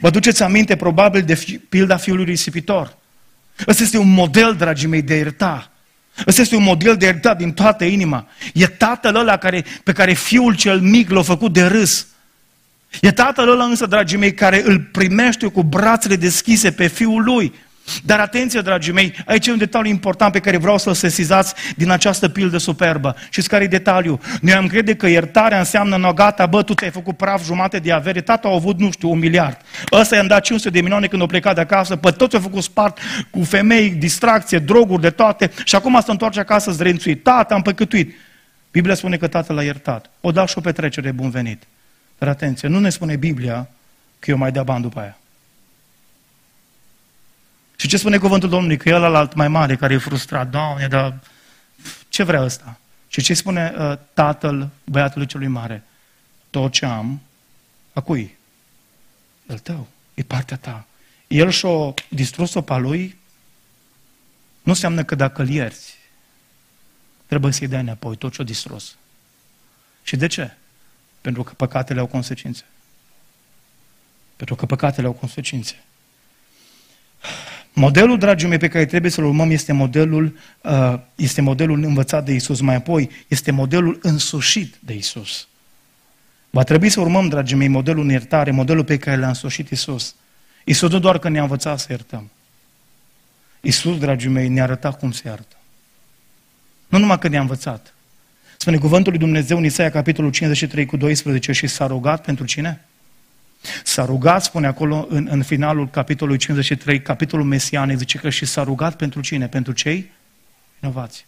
Vă 0.00 0.10
duceți 0.10 0.42
aminte 0.42 0.76
probabil 0.76 1.22
de 1.22 1.60
pilda 1.68 1.96
fiului 1.96 2.24
risipitor. 2.24 2.96
Ăsta 3.66 3.82
este 3.82 3.98
un 3.98 4.12
model, 4.12 4.54
dragii 4.56 4.88
mei, 4.88 5.02
de 5.02 5.14
ierta. 5.14 5.70
Ăsta 6.26 6.40
este 6.40 6.56
un 6.56 6.62
model 6.62 6.96
de 6.96 7.04
ierta 7.04 7.34
din 7.34 7.52
toată 7.52 7.84
inima. 7.84 8.26
E 8.54 8.66
tatăl 8.66 9.14
ăla 9.14 9.36
care, 9.36 9.64
pe 9.84 9.92
care 9.92 10.12
fiul 10.12 10.56
cel 10.56 10.80
mic 10.80 11.10
l-a 11.10 11.22
făcut 11.22 11.52
de 11.52 11.62
râs. 11.62 12.06
E 13.00 13.12
tatăl 13.12 13.50
ăla 13.50 13.64
însă, 13.64 13.86
dragii 13.86 14.18
mei, 14.18 14.34
care 14.34 14.62
îl 14.64 14.80
primește 14.80 15.46
cu 15.46 15.62
brațele 15.62 16.16
deschise 16.16 16.72
pe 16.72 16.86
fiul 16.86 17.22
lui. 17.22 17.52
Dar 18.04 18.20
atenție, 18.20 18.60
dragii 18.60 18.92
mei, 18.92 19.14
aici 19.26 19.46
e 19.46 19.50
un 19.50 19.58
detaliu 19.58 19.90
important 19.90 20.32
pe 20.32 20.40
care 20.40 20.56
vreau 20.56 20.78
să-l 20.78 20.94
sesizați 20.94 21.54
din 21.76 21.90
această 21.90 22.28
pildă 22.28 22.58
superbă. 22.58 23.16
Și 23.30 23.42
care 23.42 23.64
e 23.64 23.66
detaliu? 23.66 24.20
Noi 24.40 24.54
am 24.54 24.66
crede 24.66 24.94
că 24.94 25.06
iertarea 25.06 25.58
înseamnă, 25.58 25.96
no 25.96 26.12
gata, 26.12 26.46
bă, 26.46 26.62
tu 26.62 26.74
ți-ai 26.74 26.90
făcut 26.90 27.16
praf 27.16 27.44
jumate 27.44 27.78
de 27.78 27.92
avere, 27.92 28.20
tata 28.20 28.48
a 28.48 28.54
avut, 28.54 28.78
nu 28.78 28.90
știu, 28.90 29.10
un 29.10 29.18
miliard. 29.18 29.56
Ăsta 29.92 30.16
i-am 30.16 30.26
dat 30.26 30.42
500 30.42 30.70
de 30.70 30.80
milioane 30.80 31.06
când 31.06 31.22
a 31.22 31.26
plecat 31.26 31.54
de 31.54 31.60
acasă, 31.60 31.96
pe 31.96 32.10
toți 32.10 32.34
au 32.34 32.40
făcut 32.40 32.62
spart 32.62 32.98
cu 33.30 33.42
femei, 33.42 33.90
distracție, 33.90 34.58
droguri, 34.58 35.02
de 35.02 35.10
toate, 35.10 35.50
și 35.64 35.74
acum 35.74 36.00
să 36.04 36.10
întoarce 36.10 36.40
acasă 36.40 36.70
zrențuit. 36.70 37.22
Tata, 37.22 37.54
am 37.54 37.62
păcătuit. 37.62 38.14
Biblia 38.70 38.94
spune 38.94 39.16
că 39.16 39.26
tatăl 39.26 39.56
l-a 39.56 39.62
iertat. 39.62 40.10
O 40.20 40.30
da 40.30 40.46
și 40.46 40.58
o 40.58 40.60
petrecere 40.60 41.10
bun 41.10 41.30
venit. 41.30 41.62
Dar 42.18 42.28
atenție, 42.28 42.68
nu 42.68 42.78
ne 42.78 42.88
spune 42.88 43.16
Biblia 43.16 43.68
că 44.18 44.30
eu 44.30 44.36
mai 44.36 44.52
dea 44.52 44.62
bani 44.62 44.82
după 44.82 45.00
aia. 45.00 45.16
Și 47.82 47.88
ce 47.88 47.96
spune 47.96 48.18
cuvântul 48.18 48.48
Domnului? 48.48 48.76
Că 48.76 48.88
el 48.88 49.14
alt 49.14 49.34
mai 49.34 49.48
mare, 49.48 49.76
care 49.76 49.94
e 49.94 49.98
frustrat, 49.98 50.50
Doamne, 50.50 50.88
dar 50.88 51.18
ce 52.08 52.22
vrea 52.22 52.42
ăsta? 52.42 52.78
Și 53.08 53.22
ce 53.22 53.34
spune 53.34 53.74
uh, 53.78 53.98
tatăl 54.14 54.70
băiatului 54.84 55.26
celui 55.26 55.46
mare? 55.46 55.82
Tot 56.50 56.72
ce 56.72 56.86
am, 56.86 57.20
a 57.92 58.00
cui? 58.00 58.36
El 59.48 59.58
tău, 59.58 59.88
e 60.14 60.22
partea 60.22 60.56
ta. 60.56 60.86
El 61.26 61.50
și-o 61.50 61.94
distrus-o 62.08 62.60
pe 62.60 62.76
lui, 62.76 63.18
nu 64.62 64.72
înseamnă 64.72 65.04
că 65.04 65.14
dacă 65.14 65.42
îl 65.42 65.48
ierți, 65.48 65.96
trebuie 67.26 67.52
să-i 67.52 67.68
dai 67.68 67.80
înapoi 67.80 68.16
tot 68.16 68.32
ce-o 68.32 68.44
distrus. 68.44 68.96
Și 70.02 70.16
de 70.16 70.26
ce? 70.26 70.50
Pentru 71.20 71.42
că 71.42 71.52
păcatele 71.52 72.00
au 72.00 72.06
consecințe. 72.06 72.64
Pentru 74.36 74.54
că 74.54 74.66
păcatele 74.66 75.06
au 75.06 75.12
consecințe. 75.12 75.82
Modelul, 77.72 78.18
dragii 78.18 78.48
mei, 78.48 78.58
pe 78.58 78.68
care 78.68 78.84
trebuie 78.84 79.10
să-l 79.10 79.24
urmăm 79.24 79.50
este 79.50 79.72
modelul, 79.72 80.38
uh, 80.60 80.98
este 81.14 81.40
modelul 81.40 81.84
învățat 81.84 82.24
de 82.24 82.32
Isus. 82.32 82.60
Mai 82.60 82.74
apoi, 82.74 83.10
este 83.28 83.50
modelul 83.50 83.98
însușit 84.02 84.74
de 84.80 84.94
Isus. 84.94 85.48
Va 86.50 86.62
trebui 86.62 86.88
să 86.88 87.00
urmăm, 87.00 87.28
dragii 87.28 87.56
mei, 87.56 87.68
modelul 87.68 88.02
în 88.02 88.10
iertare, 88.10 88.50
modelul 88.50 88.84
pe 88.84 88.96
care 88.96 89.16
l-a 89.16 89.26
însușit 89.28 89.70
Isus. 89.70 90.14
Isus 90.64 90.90
nu 90.90 90.98
doar 90.98 91.18
că 91.18 91.28
ne-a 91.28 91.42
învățat 91.42 91.78
să 91.78 91.86
iertăm. 91.90 92.30
Isus, 93.60 93.98
dragii 93.98 94.30
mei, 94.30 94.48
ne-a 94.48 94.62
arătat 94.62 94.98
cum 94.98 95.10
se 95.10 95.28
iartă. 95.28 95.56
Nu 96.88 96.98
numai 96.98 97.18
că 97.18 97.28
ne-a 97.28 97.40
învățat. 97.40 97.94
Spune 98.56 98.78
cuvântul 98.78 99.12
lui 99.12 99.20
Dumnezeu 99.20 99.56
în 99.56 99.64
Isaia, 99.64 99.90
capitolul 99.90 100.30
53 100.30 100.86
cu 100.86 100.96
12 100.96 101.52
și 101.52 101.66
s-a 101.66 101.86
rugat 101.86 102.24
pentru 102.24 102.44
cine? 102.44 102.84
S-a 103.84 104.04
rugat, 104.04 104.42
spune 104.42 104.66
acolo 104.66 105.06
în, 105.08 105.28
în 105.30 105.42
finalul 105.42 105.88
capitolului 105.88 106.38
53, 106.38 107.02
capitolul 107.02 107.44
mesianic, 107.44 107.98
zice 107.98 108.18
că 108.18 108.30
și 108.30 108.44
s-a 108.44 108.62
rugat 108.62 108.96
pentru 108.96 109.20
cine? 109.20 109.48
Pentru 109.48 109.72
cei 109.72 110.10
vinovați. 110.80 111.26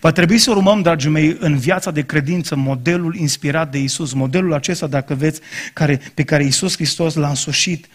Va 0.00 0.12
trebui 0.12 0.38
să 0.38 0.50
urmăm, 0.50 0.82
dragii 0.82 1.10
mei, 1.10 1.36
în 1.40 1.58
viața 1.58 1.90
de 1.90 2.02
credință 2.02 2.56
modelul 2.56 3.14
inspirat 3.14 3.70
de 3.70 3.78
Isus, 3.78 4.12
modelul 4.12 4.52
acesta, 4.52 4.86
dacă 4.86 5.14
veți, 5.14 5.40
care, 5.72 6.00
pe 6.14 6.24
care 6.24 6.44
Isus 6.44 6.74
Hristos 6.74 7.14
l-a 7.14 7.28
însușit. 7.28 7.86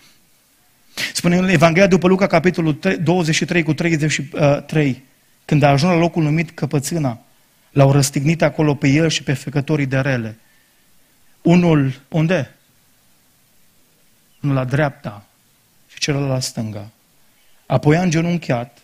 Spune 1.14 1.38
în 1.38 1.48
Evanghelia 1.48 1.88
după 1.88 2.08
Luca, 2.08 2.28
capitolul 2.28 2.80
23 3.04 3.64
cu 3.64 3.74
33, 3.74 5.04
când 5.46 5.64
a 5.64 5.70
ajuns 5.70 5.92
la 5.92 6.00
locul 6.00 6.24
numit 6.24 6.52
Căpățâna, 6.52 7.22
l-au 7.72 7.92
răstignit 7.92 8.42
acolo 8.42 8.76
pe 8.76 8.88
el 8.88 9.10
și 9.10 9.24
pe 9.24 9.34
făcătorii 9.34 9.86
de 9.86 9.98
rele. 9.98 10.38
Unul, 11.42 12.02
unde? 12.08 12.57
Unul 14.42 14.56
la 14.56 14.66
dreapta 14.66 15.26
și 15.88 16.00
celălalt 16.00 16.30
la 16.30 16.40
stânga. 16.40 16.90
Apoi 17.66 17.98
a 17.98 18.02
îngenunchiat 18.02 18.78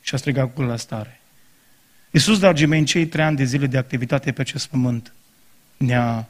și 0.00 0.14
a 0.14 0.18
strigat 0.18 0.54
cu 0.54 0.62
glas 0.62 0.84
tare. 0.84 1.20
Iisus, 2.10 2.38
dragii 2.38 2.66
mei, 2.66 2.78
în 2.78 2.84
cei 2.84 3.06
trei 3.06 3.24
ani 3.24 3.36
de 3.36 3.44
zile 3.44 3.66
de 3.66 3.78
activitate 3.78 4.32
pe 4.32 4.40
acest 4.40 4.66
pământ, 4.66 5.12
ne-a, 5.76 6.28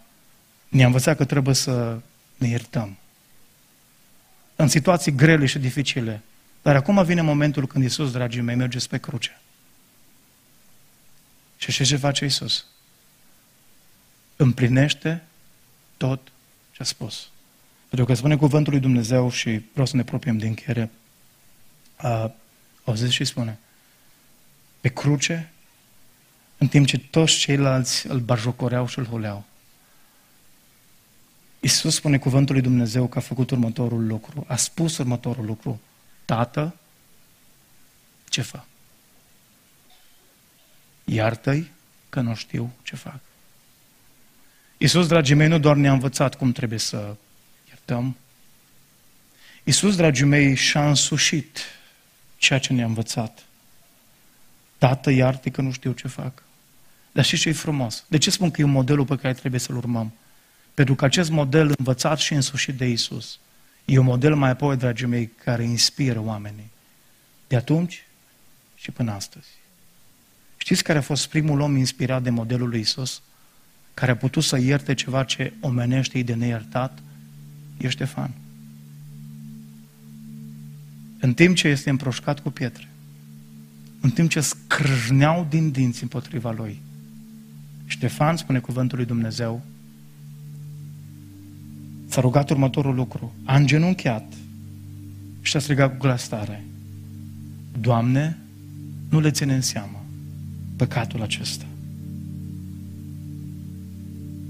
ne-a 0.68 0.86
învățat 0.86 1.16
că 1.16 1.24
trebuie 1.24 1.54
să 1.54 1.98
ne 2.36 2.48
iertăm. 2.48 2.96
În 4.56 4.68
situații 4.68 5.14
grele 5.14 5.46
și 5.46 5.58
dificile. 5.58 6.22
Dar 6.62 6.76
acum 6.76 7.04
vine 7.04 7.20
momentul 7.20 7.66
când 7.66 7.84
Iisus, 7.84 8.12
dragii 8.12 8.40
mei, 8.40 8.54
merge 8.54 8.78
pe 8.88 8.98
cruce. 8.98 9.40
Și 11.56 11.72
ce 11.72 11.84
ce 11.84 11.96
face 11.96 12.24
Iisus? 12.24 12.66
Împlinește 14.36 15.22
tot 15.96 16.32
ce 16.72 16.82
a 16.82 16.84
spus. 16.84 17.28
Pentru 17.94 18.12
că 18.12 18.18
spune 18.18 18.36
cuvântul 18.36 18.72
lui 18.72 18.80
Dumnezeu 18.80 19.30
și 19.30 19.62
vreau 19.72 19.86
să 19.86 19.96
ne 19.96 20.02
apropiem 20.02 20.38
de 20.38 20.46
încheiere. 20.46 20.90
Au 22.84 22.94
zis 22.94 23.10
și 23.10 23.24
spune, 23.24 23.58
pe 24.80 24.88
cruce, 24.88 25.52
în 26.58 26.68
timp 26.68 26.86
ce 26.86 26.98
toți 26.98 27.36
ceilalți 27.36 28.06
îl 28.06 28.18
bajocoreau 28.18 28.86
și 28.86 28.98
îl 28.98 29.06
huleau. 29.06 29.44
Iisus 31.60 31.94
spune 31.94 32.18
cuvântul 32.18 32.54
lui 32.54 32.62
Dumnezeu 32.62 33.06
că 33.06 33.18
a 33.18 33.20
făcut 33.20 33.50
următorul 33.50 34.06
lucru, 34.06 34.44
a 34.48 34.56
spus 34.56 34.98
următorul 34.98 35.44
lucru. 35.44 35.80
Tată, 36.24 36.76
ce 38.28 38.42
fac? 38.42 38.66
Iartă-i 41.04 41.70
că 42.08 42.20
nu 42.20 42.34
știu 42.34 42.72
ce 42.82 42.96
fac. 42.96 43.20
Iisus, 44.76 45.06
dragii 45.06 45.34
mei, 45.34 45.48
nu 45.48 45.58
doar 45.58 45.76
ne-a 45.76 45.92
învățat 45.92 46.34
cum 46.34 46.52
trebuie 46.52 46.78
să 46.78 47.16
așteptăm. 47.84 48.16
Iisus, 49.64 49.96
dragii 49.96 50.24
mei, 50.24 50.54
și-a 50.54 50.88
însușit 50.88 51.58
ceea 52.36 52.58
ce 52.58 52.72
ne-a 52.72 52.84
învățat. 52.84 53.44
Tată, 54.78 55.10
iartă 55.10 55.48
că 55.48 55.60
nu 55.60 55.72
știu 55.72 55.92
ce 55.92 56.08
fac. 56.08 56.42
Dar 57.12 57.24
și 57.24 57.36
ce 57.36 57.48
e 57.48 57.52
frumos? 57.52 58.04
De 58.08 58.18
ce 58.18 58.30
spun 58.30 58.50
că 58.50 58.60
e 58.60 58.64
un 58.64 58.70
modelul 58.70 59.04
pe 59.04 59.16
care 59.16 59.34
trebuie 59.34 59.60
să-l 59.60 59.76
urmăm? 59.76 60.12
Pentru 60.74 60.94
că 60.94 61.04
acest 61.04 61.30
model 61.30 61.72
învățat 61.78 62.18
și 62.18 62.32
însușit 62.32 62.76
de 62.76 62.88
Isus 62.88 63.38
e 63.84 63.98
un 63.98 64.04
model 64.04 64.34
mai 64.34 64.50
apoi, 64.50 64.76
dragii 64.76 65.06
mei, 65.06 65.30
care 65.44 65.62
inspiră 65.62 66.20
oamenii. 66.20 66.70
De 67.46 67.56
atunci 67.56 68.06
și 68.74 68.90
până 68.90 69.12
astăzi. 69.12 69.48
Știți 70.56 70.82
care 70.82 70.98
a 70.98 71.02
fost 71.02 71.28
primul 71.28 71.60
om 71.60 71.76
inspirat 71.76 72.22
de 72.22 72.30
modelul 72.30 72.68
lui 72.68 72.80
Isus? 72.80 73.22
Care 73.94 74.10
a 74.10 74.16
putut 74.16 74.42
să 74.42 74.58
ierte 74.58 74.94
ceva 74.94 75.24
ce 75.24 75.52
omenește 75.60 76.22
de 76.22 76.34
neiertat? 76.34 76.98
E 77.76 77.88
Ștefan. 77.88 78.30
În 81.20 81.34
timp 81.34 81.56
ce 81.56 81.68
este 81.68 81.90
împroșcat 81.90 82.40
cu 82.40 82.50
pietre, 82.50 82.88
în 84.00 84.10
timp 84.10 84.30
ce 84.30 84.40
scrâșneau 84.40 85.46
din 85.50 85.70
dinți 85.70 86.02
împotriva 86.02 86.50
lui, 86.50 86.80
Ștefan, 87.86 88.36
spune 88.36 88.58
cuvântul 88.58 88.98
lui 88.98 89.06
Dumnezeu, 89.06 89.62
s-a 92.08 92.20
rugat 92.20 92.50
următorul 92.50 92.94
lucru, 92.94 93.34
a 93.44 93.56
îngenunchiat 93.56 94.32
și 95.42 95.56
a 95.56 95.60
strigat 95.60 95.90
cu 95.90 95.96
glas 95.98 96.28
tare, 96.28 96.64
Doamne, 97.80 98.38
nu 99.08 99.20
le 99.20 99.30
ține 99.30 99.54
în 99.54 99.60
seamă 99.60 100.04
păcatul 100.76 101.22
acesta. 101.22 101.66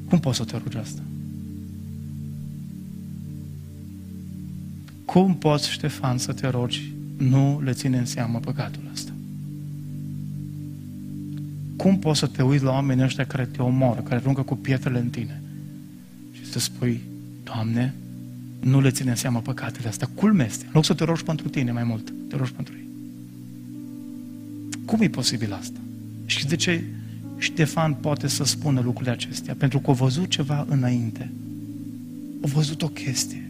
Cum 0.08 0.20
poți 0.20 0.36
să 0.36 0.44
te 0.44 0.56
rogi 0.56 0.76
asta? 0.76 1.00
Cum 5.14 5.34
poți, 5.34 5.70
Ștefan, 5.70 6.18
să 6.18 6.32
te 6.32 6.48
rogi? 6.48 6.92
Nu 7.16 7.60
le 7.64 7.72
ține 7.72 7.98
în 7.98 8.06
seamă 8.06 8.38
păcatul 8.38 8.82
ăsta. 8.92 9.12
Cum 11.76 11.98
poți 11.98 12.18
să 12.18 12.26
te 12.26 12.42
uiți 12.42 12.64
la 12.64 12.70
oamenii 12.70 13.04
ăștia 13.04 13.26
care 13.26 13.44
te 13.44 13.62
omoară, 13.62 14.00
care 14.00 14.14
aruncă 14.14 14.42
cu 14.42 14.56
pietrele 14.56 14.98
în 14.98 15.08
tine 15.08 15.42
și 16.32 16.50
să 16.50 16.58
spui, 16.58 17.00
Doamne, 17.44 17.94
nu 18.60 18.80
le 18.80 18.90
ține 18.90 19.10
în 19.10 19.16
seamă 19.16 19.40
păcatele 19.40 19.88
astea. 19.88 20.08
Culme 20.14 20.44
este. 20.44 20.64
În 20.64 20.70
loc 20.72 20.84
să 20.84 20.94
te 20.94 21.04
rogi 21.04 21.24
pentru 21.24 21.48
tine 21.48 21.72
mai 21.72 21.84
mult, 21.84 22.12
te 22.28 22.36
rogi 22.36 22.52
pentru 22.52 22.74
ei. 22.76 22.86
Cum 24.84 25.00
e 25.00 25.08
posibil 25.08 25.52
asta? 25.52 25.78
Și 26.26 26.46
de 26.46 26.56
ce 26.56 26.84
Ștefan 27.38 27.94
poate 27.94 28.28
să 28.28 28.44
spună 28.44 28.80
lucrurile 28.80 29.12
acestea? 29.12 29.54
Pentru 29.58 29.78
că 29.78 29.90
a 29.90 29.94
văzut 29.94 30.28
ceva 30.28 30.66
înainte. 30.68 31.30
A 32.42 32.46
văzut 32.46 32.82
o 32.82 32.88
chestie. 32.88 33.48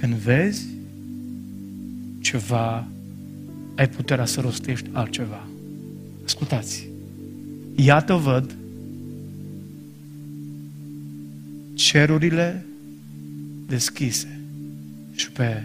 Și 0.00 0.06
când 0.06 0.14
vezi 0.14 0.66
ceva, 2.20 2.86
ai 3.76 3.88
puterea 3.88 4.24
să 4.24 4.40
rostești 4.40 4.88
altceva. 4.92 5.46
Ascultați. 6.24 6.88
Iată 7.74 8.14
văd 8.14 8.54
cerurile 11.74 12.64
deschise 13.66 14.40
și 15.14 15.30
pe 15.30 15.62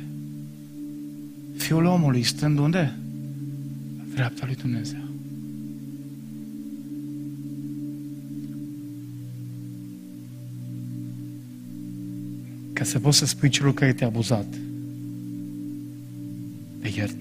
Fiul 1.58 1.86
omului 1.86 2.24
stând 2.24 2.58
unde? 2.58 2.94
La 3.98 4.04
dreapta 4.14 4.46
lui 4.46 4.56
Dumnezeu. 4.56 5.05
Să 12.86 13.00
poți 13.00 13.18
să 13.18 13.26
spui 13.26 13.50
celor 13.50 13.74
care 13.74 13.94
te-a 13.94 14.08
abuzat, 14.08 14.46
iert. 16.96 17.16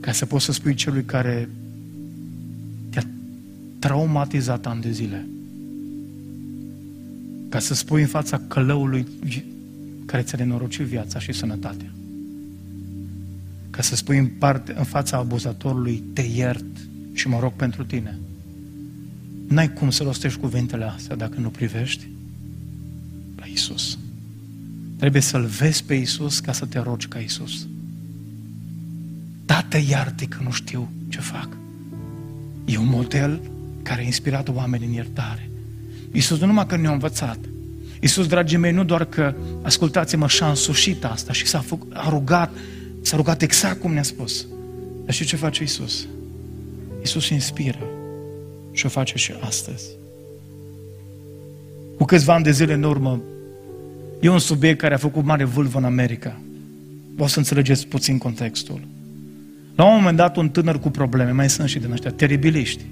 Ca 0.00 0.12
să 0.12 0.26
poți 0.26 0.44
să 0.44 0.52
spui 0.52 0.74
celui 0.74 1.04
care 1.04 1.48
te-a 2.90 3.06
traumatizat 3.78 4.66
ani 4.66 4.80
de 4.80 4.90
zile. 4.90 5.26
Ca 7.48 7.58
să 7.58 7.74
spui 7.74 8.00
în 8.00 8.06
fața 8.06 8.40
călăului 8.48 9.06
care 10.04 10.22
ți-a 10.22 10.38
nenorocit 10.38 10.86
viața 10.86 11.18
și 11.18 11.32
sănătatea. 11.32 11.90
Ca 13.70 13.82
să 13.82 13.96
spui 13.96 14.18
în, 14.18 14.26
parte, 14.26 14.74
în 14.76 14.84
fața 14.84 15.16
abuzatorului, 15.16 16.02
te 16.12 16.22
iert 16.22 16.64
și 17.12 17.28
mă 17.28 17.38
rog 17.38 17.52
pentru 17.52 17.84
tine. 17.84 18.18
N-ai 19.48 19.72
cum 19.72 19.90
să 19.90 20.02
rostești 20.02 20.40
cuvintele 20.40 20.84
astea 20.84 21.16
dacă 21.16 21.40
nu 21.40 21.48
privești 21.48 22.06
la 22.06 22.15
Isus. 23.66 23.98
Trebuie 24.98 25.22
să-L 25.22 25.44
vezi 25.44 25.84
pe 25.84 25.94
Isus 25.94 26.38
ca 26.38 26.52
să 26.52 26.64
te 26.64 26.78
rogi 26.78 27.06
ca 27.06 27.18
Isus. 27.18 27.66
Tată, 29.44 29.78
iartă 29.88 30.24
că 30.24 30.38
nu 30.42 30.50
știu 30.50 30.88
ce 31.08 31.20
fac. 31.20 31.48
E 32.64 32.78
un 32.78 32.88
model 32.88 33.40
care 33.82 34.00
a 34.00 34.04
inspirat 34.04 34.48
oameni 34.48 34.84
în 34.84 34.92
iertare. 34.92 35.50
Iisus 36.12 36.38
nu 36.38 36.46
numai 36.46 36.66
că 36.66 36.76
ne-a 36.76 36.92
învățat. 36.92 37.38
Iisus, 38.00 38.26
dragii 38.26 38.58
mei, 38.58 38.72
nu 38.72 38.84
doar 38.84 39.04
că, 39.04 39.34
ascultați-mă, 39.62 40.28
și-a 40.28 40.48
însușit 40.48 41.04
asta 41.04 41.32
și 41.32 41.46
s-a 41.46 41.60
făcut, 41.60 41.92
a 41.94 42.08
rugat, 42.08 42.50
s-a 43.00 43.16
rugat 43.16 43.42
exact 43.42 43.80
cum 43.80 43.92
ne-a 43.92 44.02
spus. 44.02 44.46
Dar 45.04 45.14
știu 45.14 45.26
ce 45.26 45.36
face 45.36 45.62
Iisus? 45.62 46.06
Iisus 47.00 47.28
inspiră 47.28 47.86
și 48.72 48.86
o 48.86 48.88
face 48.88 49.16
și 49.16 49.32
astăzi. 49.40 49.84
Cu 51.96 52.04
câțiva 52.04 52.34
ani 52.34 52.44
de 52.44 52.50
zile 52.50 52.72
în 52.72 52.82
urmă, 52.82 53.20
e 54.20 54.28
un 54.28 54.38
subiect 54.38 54.80
care 54.80 54.94
a 54.94 54.98
făcut 54.98 55.24
mare 55.24 55.44
vâlvă 55.44 55.78
în 55.78 55.84
America. 55.84 56.40
O 57.18 57.26
să 57.26 57.38
înțelegeți 57.38 57.86
puțin 57.86 58.18
contextul. 58.18 58.80
La 59.74 59.84
un 59.84 59.94
moment 59.94 60.16
dat, 60.16 60.36
un 60.36 60.48
tânăr 60.48 60.78
cu 60.78 60.90
probleme, 60.90 61.30
mai 61.30 61.50
sunt 61.50 61.68
și 61.68 61.78
din 61.78 61.92
ăștia, 61.92 62.10
teribiliști. 62.10 62.84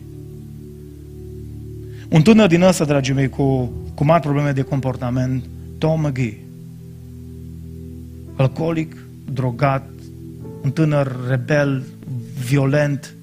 Un 2.08 2.22
tânăr 2.22 2.46
din 2.46 2.62
ăsta, 2.62 2.84
dragii 2.84 3.14
mei, 3.14 3.28
cu, 3.28 3.72
cu 3.94 4.04
mari 4.04 4.22
probleme 4.22 4.52
de 4.52 4.62
comportament, 4.62 5.44
Tom 5.78 6.00
McGee. 6.00 6.38
Alcoolic, 8.36 8.96
drogat, 9.32 9.88
un 10.62 10.70
tânăr 10.70 11.16
rebel, 11.28 11.84
violent. 12.46 13.14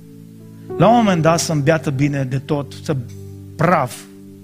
La 0.77 0.87
un 0.87 0.95
moment 0.95 1.21
dat 1.21 1.39
să 1.39 1.51
îmbiată 1.51 1.89
bine 1.89 2.23
de 2.23 2.37
tot, 2.37 2.73
să 2.83 2.95
praf, 3.55 3.95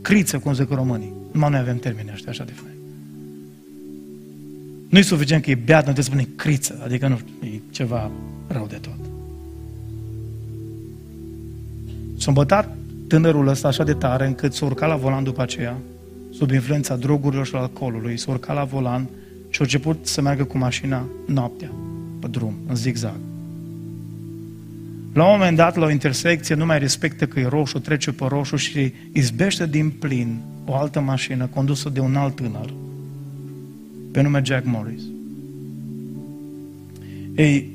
criță, 0.01 0.39
cum 0.39 0.53
zic 0.53 0.70
românii. 0.70 1.14
Numai 1.32 1.49
noi 1.49 1.60
avem 1.60 1.78
termeni 1.78 2.10
ăștia 2.14 2.32
așa 2.32 2.43
de 2.43 2.51
fain. 2.55 2.66
Nu-i 4.89 5.03
suficient 5.03 5.43
că 5.43 5.49
e 5.49 5.55
beat, 5.55 5.85
nu 5.85 5.93
trebuie 5.93 6.03
să 6.03 6.09
spune 6.09 6.27
criță, 6.35 6.81
adică 6.83 7.07
nu 7.07 7.47
e 7.47 7.59
ceva 7.69 8.11
rău 8.47 8.65
de 8.69 8.75
tot. 8.75 8.99
S-a 12.17 12.25
îmbătat 12.27 12.77
tânărul 13.07 13.47
ăsta 13.47 13.67
așa 13.67 13.83
de 13.83 13.93
tare 13.93 14.25
încât 14.25 14.53
s-a 14.53 14.65
urcat 14.65 14.89
la 14.89 14.95
volan 14.95 15.23
după 15.23 15.41
aceea, 15.41 15.77
sub 16.31 16.51
influența 16.51 16.95
drogurilor 16.95 17.45
și 17.45 17.55
alcoolului, 17.55 18.17
s-a 18.17 18.31
urcat 18.31 18.55
la 18.55 18.63
volan 18.63 19.07
și 19.49 19.61
a 19.61 19.63
început 19.63 20.07
să 20.07 20.21
meargă 20.21 20.43
cu 20.43 20.57
mașina 20.57 21.05
noaptea, 21.25 21.71
pe 22.19 22.27
drum, 22.27 22.53
în 22.67 22.75
zigzag. 22.75 23.15
La 25.13 25.23
un 25.23 25.31
moment 25.31 25.57
dat, 25.57 25.75
la 25.75 25.85
o 25.85 25.89
intersecție, 25.89 26.55
nu 26.55 26.65
mai 26.65 26.79
respectă 26.79 27.25
că 27.25 27.39
e 27.39 27.47
roșu, 27.47 27.79
trece 27.79 28.11
pe 28.11 28.25
roșu 28.27 28.55
și 28.55 28.93
izbește 29.11 29.67
din 29.67 29.89
plin 29.89 30.39
o 30.65 30.75
altă 30.75 30.99
mașină 30.99 31.45
condusă 31.45 31.89
de 31.89 31.99
un 31.99 32.15
alt 32.15 32.35
tânăr, 32.35 32.73
pe 34.18 34.24
nume 34.24 34.41
Jack 34.43 34.65
Morris. 34.65 35.01
Ei, 37.36 37.70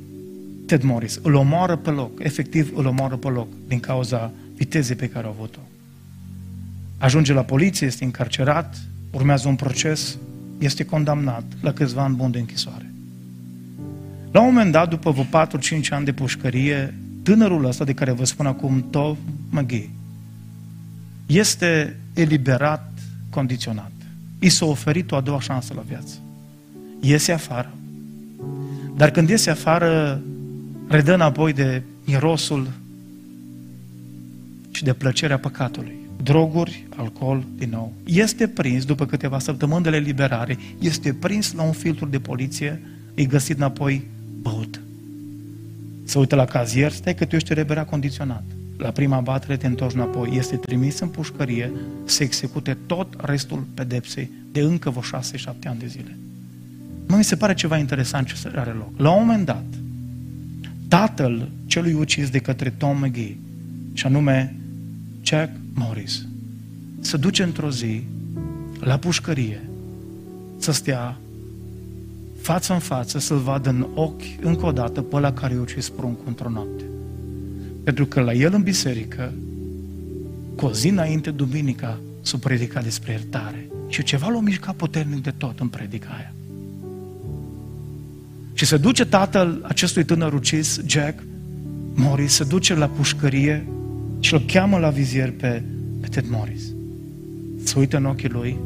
Ted 0.67 0.83
Morris 0.83 1.19
îl 1.23 1.35
omoară 1.35 1.77
pe 1.77 1.91
loc, 1.91 2.11
efectiv 2.19 2.73
îl 2.75 2.87
omoară 2.87 3.17
pe 3.17 3.29
loc 3.29 3.49
din 3.69 3.81
cauza 3.81 4.33
vitezei 4.55 4.97
pe 4.97 5.09
care 5.09 5.27
a 5.27 5.29
avut-o. 5.29 5.59
Ajunge 6.99 7.33
la 7.33 7.43
poliție, 7.43 7.87
este 7.87 8.05
încarcerat, 8.05 8.83
urmează 9.11 9.49
un 9.49 9.57
proces, 9.57 10.19
este 10.59 10.85
condamnat 10.85 11.45
la 11.61 11.73
câțiva 11.73 12.03
ani 12.03 12.15
buni 12.15 12.33
de 12.33 12.39
închisoare. 12.39 12.93
La 14.31 14.41
un 14.41 14.47
moment 14.47 14.73
dat, 14.73 14.89
după 14.89 15.11
vreo 15.11 15.47
4-5 15.47 15.89
ani 15.91 16.05
de 16.05 16.13
pușcărie, 16.13 16.95
tânărul 17.23 17.65
ăsta 17.65 17.85
de 17.85 17.95
care 17.95 18.13
vă 18.13 18.25
spun 18.25 18.47
acum, 18.47 18.87
Tov 18.91 19.19
McGee, 19.51 19.91
este 21.27 21.97
eliberat 22.15 22.93
condiționat. 23.31 23.93
I 24.39 24.49
s-a 24.49 24.67
oferit 24.67 25.11
o 25.11 25.17
a 25.17 25.21
doua 25.21 25.41
șansă 25.41 25.75
la 25.75 25.83
viață. 25.87 26.19
Iese 27.05 27.33
afară. 27.33 27.75
Dar 28.97 29.11
când 29.11 29.29
iese 29.29 29.51
afară, 29.51 30.23
redă 30.89 31.15
înapoi 31.15 31.53
de 31.53 31.83
mirosul 32.05 32.71
și 34.71 34.85
de 34.85 34.93
plăcerea 34.93 35.39
păcatului. 35.39 35.95
Droguri, 36.23 36.87
alcool, 36.97 37.45
din 37.59 37.69
nou. 37.71 37.93
Este 38.05 38.49
prins, 38.49 38.85
după 38.85 39.07
câteva 39.07 39.39
săptămâni 39.39 39.83
de 39.83 39.91
liberare, 39.91 40.59
este 40.79 41.13
prins 41.13 41.53
la 41.53 41.63
un 41.63 41.73
filtru 41.73 42.07
de 42.07 42.19
poliție, 42.19 42.83
e 43.15 43.25
găsit 43.25 43.57
înapoi 43.57 44.05
băut. 44.41 44.81
Să 46.05 46.19
uită 46.19 46.35
la 46.35 46.45
cazier, 46.45 46.93
stai 46.93 47.15
că 47.15 47.25
tu 47.25 47.35
ești 47.35 47.55
reberat 47.55 47.89
condiționat. 47.89 48.45
La 48.77 48.91
prima 48.91 49.21
batere 49.21 49.57
te 49.57 49.67
întorci 49.67 49.95
înapoi. 49.95 50.37
Este 50.37 50.57
trimis 50.57 50.99
în 50.99 51.09
pușcărie 51.09 51.73
să 52.05 52.23
execute 52.23 52.77
tot 52.87 53.15
restul 53.21 53.67
pedepsei 53.75 54.31
de 54.53 54.61
încă 54.61 54.91
vreo 54.91 55.03
șase, 55.03 55.37
șapte 55.37 55.69
ani 55.69 55.79
de 55.79 55.87
zile. 55.87 56.17
Mă, 57.07 57.17
mi 57.17 57.25
se 57.25 57.37
pare 57.37 57.55
ceva 57.55 57.79
interesant 57.79 58.27
ce 58.27 58.53
are 58.55 58.71
loc. 58.71 58.91
La 58.97 59.11
un 59.11 59.21
moment 59.21 59.45
dat, 59.45 59.65
tatăl 60.89 61.49
celui 61.67 61.93
ucis 61.93 62.31
de 62.31 62.39
către 62.39 62.71
Tom 62.71 62.99
McGee, 62.99 63.37
și 63.93 64.07
anume 64.07 64.57
Jack 65.23 65.51
Morris, 65.75 66.27
să 67.01 67.17
duce 67.17 67.43
într-o 67.43 67.71
zi 67.71 68.03
la 68.81 68.97
pușcărie, 68.97 69.61
să 70.59 70.73
stea 70.73 71.17
față 72.41 72.73
în 72.73 72.79
față, 72.79 73.19
să-l 73.19 73.39
vadă 73.39 73.69
în 73.69 73.87
ochi 73.95 74.23
încă 74.41 74.67
o 74.67 74.73
dată 74.73 75.03
pe 75.03 75.19
la 75.19 75.33
care 75.33 75.55
i-a 75.55 75.61
ucis 75.61 75.89
pruncul 75.89 76.25
într-o 76.27 76.49
noapte. 76.49 76.85
Pentru 77.85 78.07
că 78.07 78.21
la 78.21 78.33
el 78.33 78.55
în 78.55 78.63
biserică, 78.63 79.33
cu 80.57 80.67
o 80.67 80.73
zi 80.73 80.89
înainte, 80.89 81.31
duminica, 81.31 81.99
s-a 82.23 82.39
predicat 82.39 82.83
despre 82.83 83.13
iertare. 83.13 83.67
Și 83.89 84.03
ceva 84.03 84.29
l-a 84.29 84.41
mișcat 84.41 84.75
puternic 84.75 85.23
de 85.23 85.31
tot 85.31 85.61
în 85.61 85.69
predica 85.69 86.09
aia. 86.09 86.33
Și 88.63 88.69
se 88.69 88.77
duce 88.77 89.05
tatăl 89.05 89.65
acestui 89.69 90.05
tânăr 90.05 90.33
ucis, 90.33 90.81
Jack 90.87 91.23
Morris, 91.95 92.33
se 92.33 92.45
duce 92.45 92.75
la 92.75 92.87
pușcărie 92.87 93.67
și 94.21 94.35
îl 94.35 94.43
cheamă 94.47 94.79
la 94.79 94.89
vizier 94.89 95.31
pe, 95.31 95.63
pe 96.01 96.09
Ted 96.09 96.25
Morris. 96.31 96.63
Se 97.65 97.79
uită 97.79 97.97
în 97.97 98.05
ochii 98.05 98.29
lui, 98.29 98.57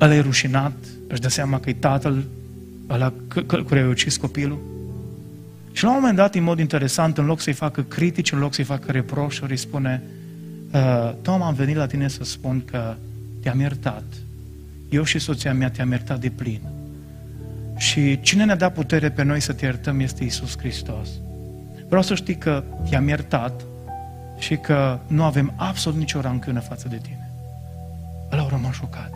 ăla 0.00 0.14
e 0.14 0.20
rușinat, 0.20 0.72
își 1.08 1.20
dă 1.20 1.28
seama 1.28 1.60
că 1.60 1.70
e 1.70 1.72
tatăl 1.72 2.24
ăla 2.88 3.12
care 3.46 3.80
a 3.80 3.88
ucis 3.88 4.16
copilul. 4.16 4.58
Și 5.72 5.84
la 5.84 5.90
un 5.90 5.96
moment 6.00 6.16
dat, 6.16 6.34
în 6.34 6.42
mod 6.42 6.58
interesant, 6.58 7.18
în 7.18 7.24
loc 7.24 7.40
să-i 7.40 7.52
facă 7.52 7.82
critici, 7.82 8.32
în 8.32 8.38
loc 8.38 8.54
să-i 8.54 8.64
facă 8.64 8.90
reproșuri, 8.90 9.50
îi 9.50 9.56
spune 9.56 10.02
uh, 10.72 11.14
Tom, 11.22 11.42
am 11.42 11.54
venit 11.54 11.76
la 11.76 11.86
tine 11.86 12.08
să 12.08 12.24
spun 12.24 12.62
că 12.64 12.94
te-am 13.40 13.60
iertat. 13.60 14.04
Eu 14.88 15.02
și 15.02 15.18
soția 15.18 15.54
mea 15.54 15.70
te-am 15.70 15.90
iertat 15.90 16.20
de 16.20 16.28
plin. 16.28 16.60
Și 17.76 18.20
cine 18.20 18.44
ne-a 18.44 18.56
dat 18.56 18.72
putere 18.72 19.10
pe 19.10 19.22
noi 19.22 19.40
să 19.40 19.52
te 19.52 19.64
iertăm 19.64 20.00
este 20.00 20.24
Isus 20.24 20.58
Hristos. 20.58 21.08
Vreau 21.86 22.02
să 22.02 22.14
știi 22.14 22.36
că 22.36 22.64
te-am 22.88 23.08
iertat 23.08 23.62
și 24.38 24.56
că 24.56 24.98
nu 25.06 25.24
avem 25.24 25.52
absolut 25.56 25.98
nicio 25.98 26.20
rancână 26.20 26.60
față 26.60 26.88
de 26.88 26.96
tine. 26.96 27.30
Ăla 28.32 28.42
au 28.42 28.48
rămas 28.48 28.74
șocat. 28.74 29.12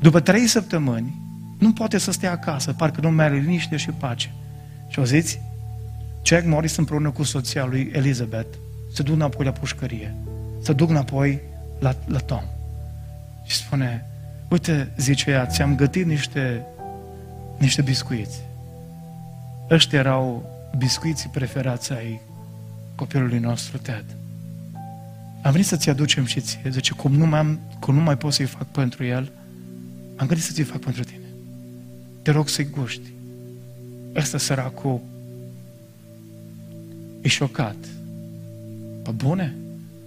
După 0.00 0.20
trei 0.20 0.46
săptămâni, 0.46 1.22
nu 1.58 1.72
poate 1.72 1.98
să 1.98 2.10
stea 2.10 2.30
acasă, 2.30 2.72
parcă 2.72 3.00
nu 3.00 3.10
mai 3.10 3.24
are 3.24 3.38
liniște 3.38 3.76
și 3.76 3.90
pace. 3.90 4.32
Și 4.88 4.98
auziți? 4.98 5.40
Jack 6.24 6.46
Morris 6.46 6.76
împreună 6.76 7.10
cu 7.10 7.22
soția 7.22 7.64
lui 7.64 7.90
Elizabeth 7.92 8.56
se 8.92 9.02
duc 9.02 9.14
înapoi 9.14 9.44
la 9.44 9.52
pușcărie, 9.52 10.14
se 10.62 10.72
duc 10.72 10.90
înapoi 10.90 11.40
la, 11.78 11.94
la 12.06 12.18
Tom. 12.18 12.42
Și 13.44 13.56
spune, 13.56 14.06
uite, 14.54 14.92
zice 14.96 15.30
ea, 15.30 15.46
ți-am 15.46 15.76
gătit 15.76 16.06
niște, 16.06 16.66
niște 17.58 17.82
biscuiți. 17.82 18.40
Ăștia 19.70 19.98
erau 19.98 20.50
biscuiții 20.78 21.28
preferați 21.32 21.92
ai 21.92 22.20
copilului 22.94 23.38
nostru, 23.38 23.78
Ted. 23.78 24.04
Am 25.42 25.52
venit 25.52 25.66
să-ți 25.66 25.90
aducem 25.90 26.24
și 26.24 26.40
ție. 26.40 26.70
Zice, 26.70 26.92
cum 26.92 27.12
nu, 27.14 27.26
mai 27.26 27.38
am, 27.38 27.60
cum 27.80 27.94
nu 27.94 28.00
mai 28.00 28.16
pot 28.16 28.32
să-i 28.32 28.46
fac 28.46 28.66
pentru 28.66 29.04
el, 29.04 29.32
am 30.16 30.26
gândit 30.26 30.44
să 30.44 30.52
ți 30.52 30.62
fac 30.62 30.78
pentru 30.78 31.02
tine. 31.02 31.28
Te 32.22 32.30
rog 32.30 32.48
să-i 32.48 32.70
guști. 32.70 33.12
Ăsta 34.14 34.38
săracul 34.38 35.00
e 37.20 37.28
șocat. 37.28 37.76
Pă 39.02 39.12
bune? 39.12 39.54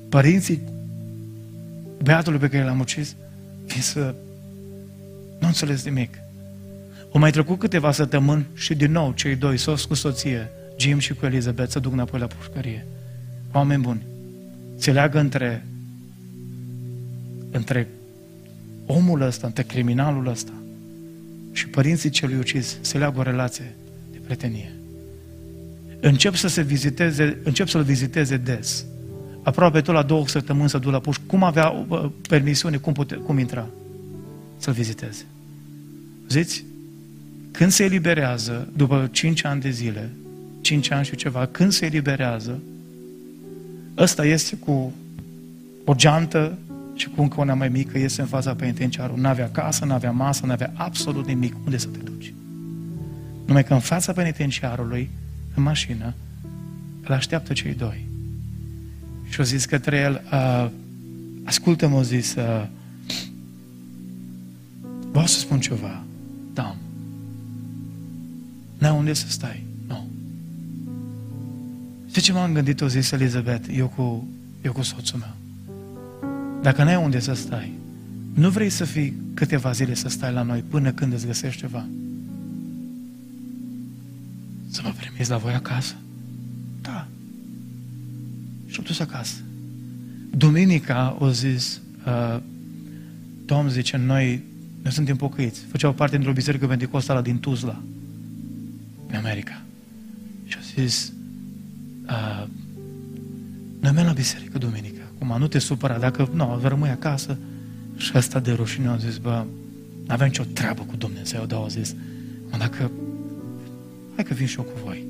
Părinții 0.10 0.62
beatului 2.04 2.40
pe 2.40 2.50
care 2.50 2.64
l-am 2.64 2.80
ucis 2.80 3.16
vin 3.66 3.82
să 3.82 4.16
nu 5.40 5.48
înțeles 5.48 5.84
nimic. 5.84 6.18
O 7.12 7.20
mai 7.20 7.32
trecut 7.32 7.60
câteva 7.60 7.92
săptămâni 7.92 8.46
și 8.54 8.76
din 8.76 8.92
nou 8.92 9.12
cei 9.12 9.36
doi, 9.36 9.58
sos 9.58 9.86
cu 9.86 9.94
soție, 9.94 10.50
Jim 10.78 11.00
și 11.00 11.14
cu 11.14 11.26
Elizabeth, 11.26 11.72
să 11.72 11.80
duc 11.80 11.92
înapoi 11.92 12.20
la 12.20 12.28
pușcărie. 12.28 12.86
Oameni 13.52 13.82
buni, 13.82 14.02
se 14.78 14.92
leagă 14.92 15.20
între, 15.20 15.66
între 17.52 17.88
omul 18.86 19.22
ăsta, 19.22 19.48
între 19.48 19.64
criminalul 19.64 20.28
ăsta 20.28 20.52
și 21.52 21.68
părinții 21.68 22.10
celui 22.10 22.38
ucis, 22.38 22.78
se 22.82 22.98
leagă 22.98 23.20
o 23.20 23.24
relație 23.24 23.76
de 24.12 24.18
prietenie. 24.24 24.72
Încep 26.00 26.36
să 26.36 26.48
se 26.48 26.62
viziteze, 26.62 27.38
încep 27.44 27.68
să-l 27.68 27.84
viziteze 27.84 28.38
des. 28.38 28.86
Aproape 29.44 29.82
tot 29.82 29.94
la 29.94 30.04
două 30.04 30.28
săptămâni 30.28 30.70
să 30.70 30.78
duc 30.78 30.92
la 30.92 31.00
puș. 31.00 31.18
Cum 31.26 31.44
avea 31.44 31.86
uh, 31.88 32.10
permisiune, 32.28 32.78
cum, 32.78 32.94
pute, 32.94 33.16
cum 33.16 33.38
intra? 33.38 33.68
Să-l 34.58 34.74
viziteze. 34.74 35.26
Ziți? 36.30 36.64
Când 37.52 37.72
se 37.72 37.84
eliberează, 37.84 38.68
după 38.76 39.10
5 39.12 39.44
ani 39.44 39.62
de 39.62 39.70
zile, 39.70 40.10
5 40.62 40.92
ani 40.92 41.06
și 41.06 41.16
ceva, 41.16 41.46
când 41.46 41.72
se 41.72 41.86
eliberează, 41.86 42.60
ăsta 43.98 44.26
este 44.26 44.56
cu 44.56 44.94
o 45.86 45.96
geantă 45.96 46.58
și 46.96 47.10
cu 47.10 47.22
încă 47.22 47.42
una 47.42 47.54
mai 47.54 47.70
mică, 47.70 47.98
iese 47.98 48.22
în 48.22 48.28
fața 48.28 48.56
penitenciarului. 48.56 49.22
N-avea 49.22 49.50
casă, 49.52 49.86
n-avea 49.86 50.12
masă, 50.12 50.46
n-avea 50.46 50.72
absolut 50.76 51.28
nimic. 51.28 51.56
Unde 51.66 51.78
să 51.78 51.88
te 51.88 52.00
duci? 52.00 52.34
Numai 53.46 53.64
că 53.64 53.74
în 53.74 53.80
fața 53.80 54.14
penitenciarului, 54.14 55.10
în 55.56 55.64
mașină, 55.64 56.14
îl 57.04 57.14
așteaptă 57.14 57.54
cei 57.54 57.74
doi. 57.74 58.06
Și 59.30 59.40
au 59.40 59.46
zis 59.46 59.66
către 59.66 59.98
el, 59.98 60.22
uh, 60.32 60.70
ascultă-mă, 61.44 62.02
zis, 62.02 62.36
uh, 62.36 62.66
vreau 65.12 65.26
să 65.26 65.40
spun 65.40 65.60
ceva. 65.60 66.04
Da. 66.54 66.76
N-ai 68.78 68.98
unde 68.98 69.14
să 69.14 69.26
stai. 69.30 69.64
Nu. 69.88 70.08
Știi 72.10 72.22
ce 72.22 72.32
m-am 72.32 72.54
gândit, 72.54 72.82
o 72.82 72.88
zis 72.88 73.12
Elizabeth, 73.12 73.68
eu 73.72 73.88
cu, 73.88 74.28
eu 74.62 74.72
cu 74.72 74.82
soțul 74.82 75.20
meu. 75.20 75.36
Dacă 76.62 76.84
n-ai 76.84 76.96
unde 76.96 77.20
să 77.20 77.34
stai, 77.34 77.72
nu 78.34 78.50
vrei 78.50 78.70
să 78.70 78.86
fii 78.86 79.14
câteva 79.34 79.72
zile 79.72 79.94
să 79.94 80.10
stai 80.10 80.34
la 80.34 80.42
noi 80.42 80.64
până 80.70 80.92
când 80.92 81.14
îți 81.14 81.26
găsești 81.26 81.60
ceva? 81.60 81.86
Să 84.70 84.82
mă 84.84 84.94
primiți 84.98 85.30
la 85.30 85.38
voi 85.38 85.54
acasă? 85.54 85.96
Da. 86.82 87.08
Și-au 88.68 88.86
dus 88.86 89.00
acasă. 89.00 89.36
Duminica 90.38 91.16
o 91.20 91.30
zis, 91.30 91.82
uh, 92.06 92.40
Domnul 93.46 93.70
zice, 93.70 93.98
noi, 93.98 94.44
noi 94.88 94.96
suntem 94.96 95.16
pocăiți. 95.16 95.60
Făceau 95.60 95.94
parte 95.94 96.16
dintr-o 96.16 96.34
biserică 96.34 96.68
pentecostală 96.68 97.22
din 97.22 97.40
Tuzla, 97.40 97.82
în 99.08 99.16
America. 99.16 99.62
Și 100.46 100.56
au 100.58 100.84
zis, 100.84 101.14
uh, 102.06 102.48
noi 103.80 103.92
mergem 103.92 104.06
la 104.06 104.12
biserică 104.12 104.58
duminică. 104.58 105.02
Acum, 105.16 105.40
nu 105.40 105.48
te 105.48 105.60
supăra, 105.60 105.98
dacă 105.98 106.30
nu, 106.34 106.60
rămâi 106.64 106.90
acasă. 106.90 107.38
Și 107.98 108.12
ăsta 108.16 108.40
de 108.40 108.52
rușine 108.52 108.88
a 108.88 108.98
zis, 108.98 109.18
bă, 109.18 109.46
n-aveam 110.06 110.30
nicio 110.30 110.44
treabă 110.54 110.82
cu 110.82 110.96
Dumnezeu, 110.96 111.46
dar 111.46 111.60
au 111.60 111.68
zis, 111.68 111.96
mă, 112.52 112.58
dacă, 112.58 112.92
hai 114.16 114.24
că 114.24 114.34
vin 114.34 114.48
și 114.48 114.58
eu 114.58 114.64
cu 114.64 114.80
voi. 114.84 115.06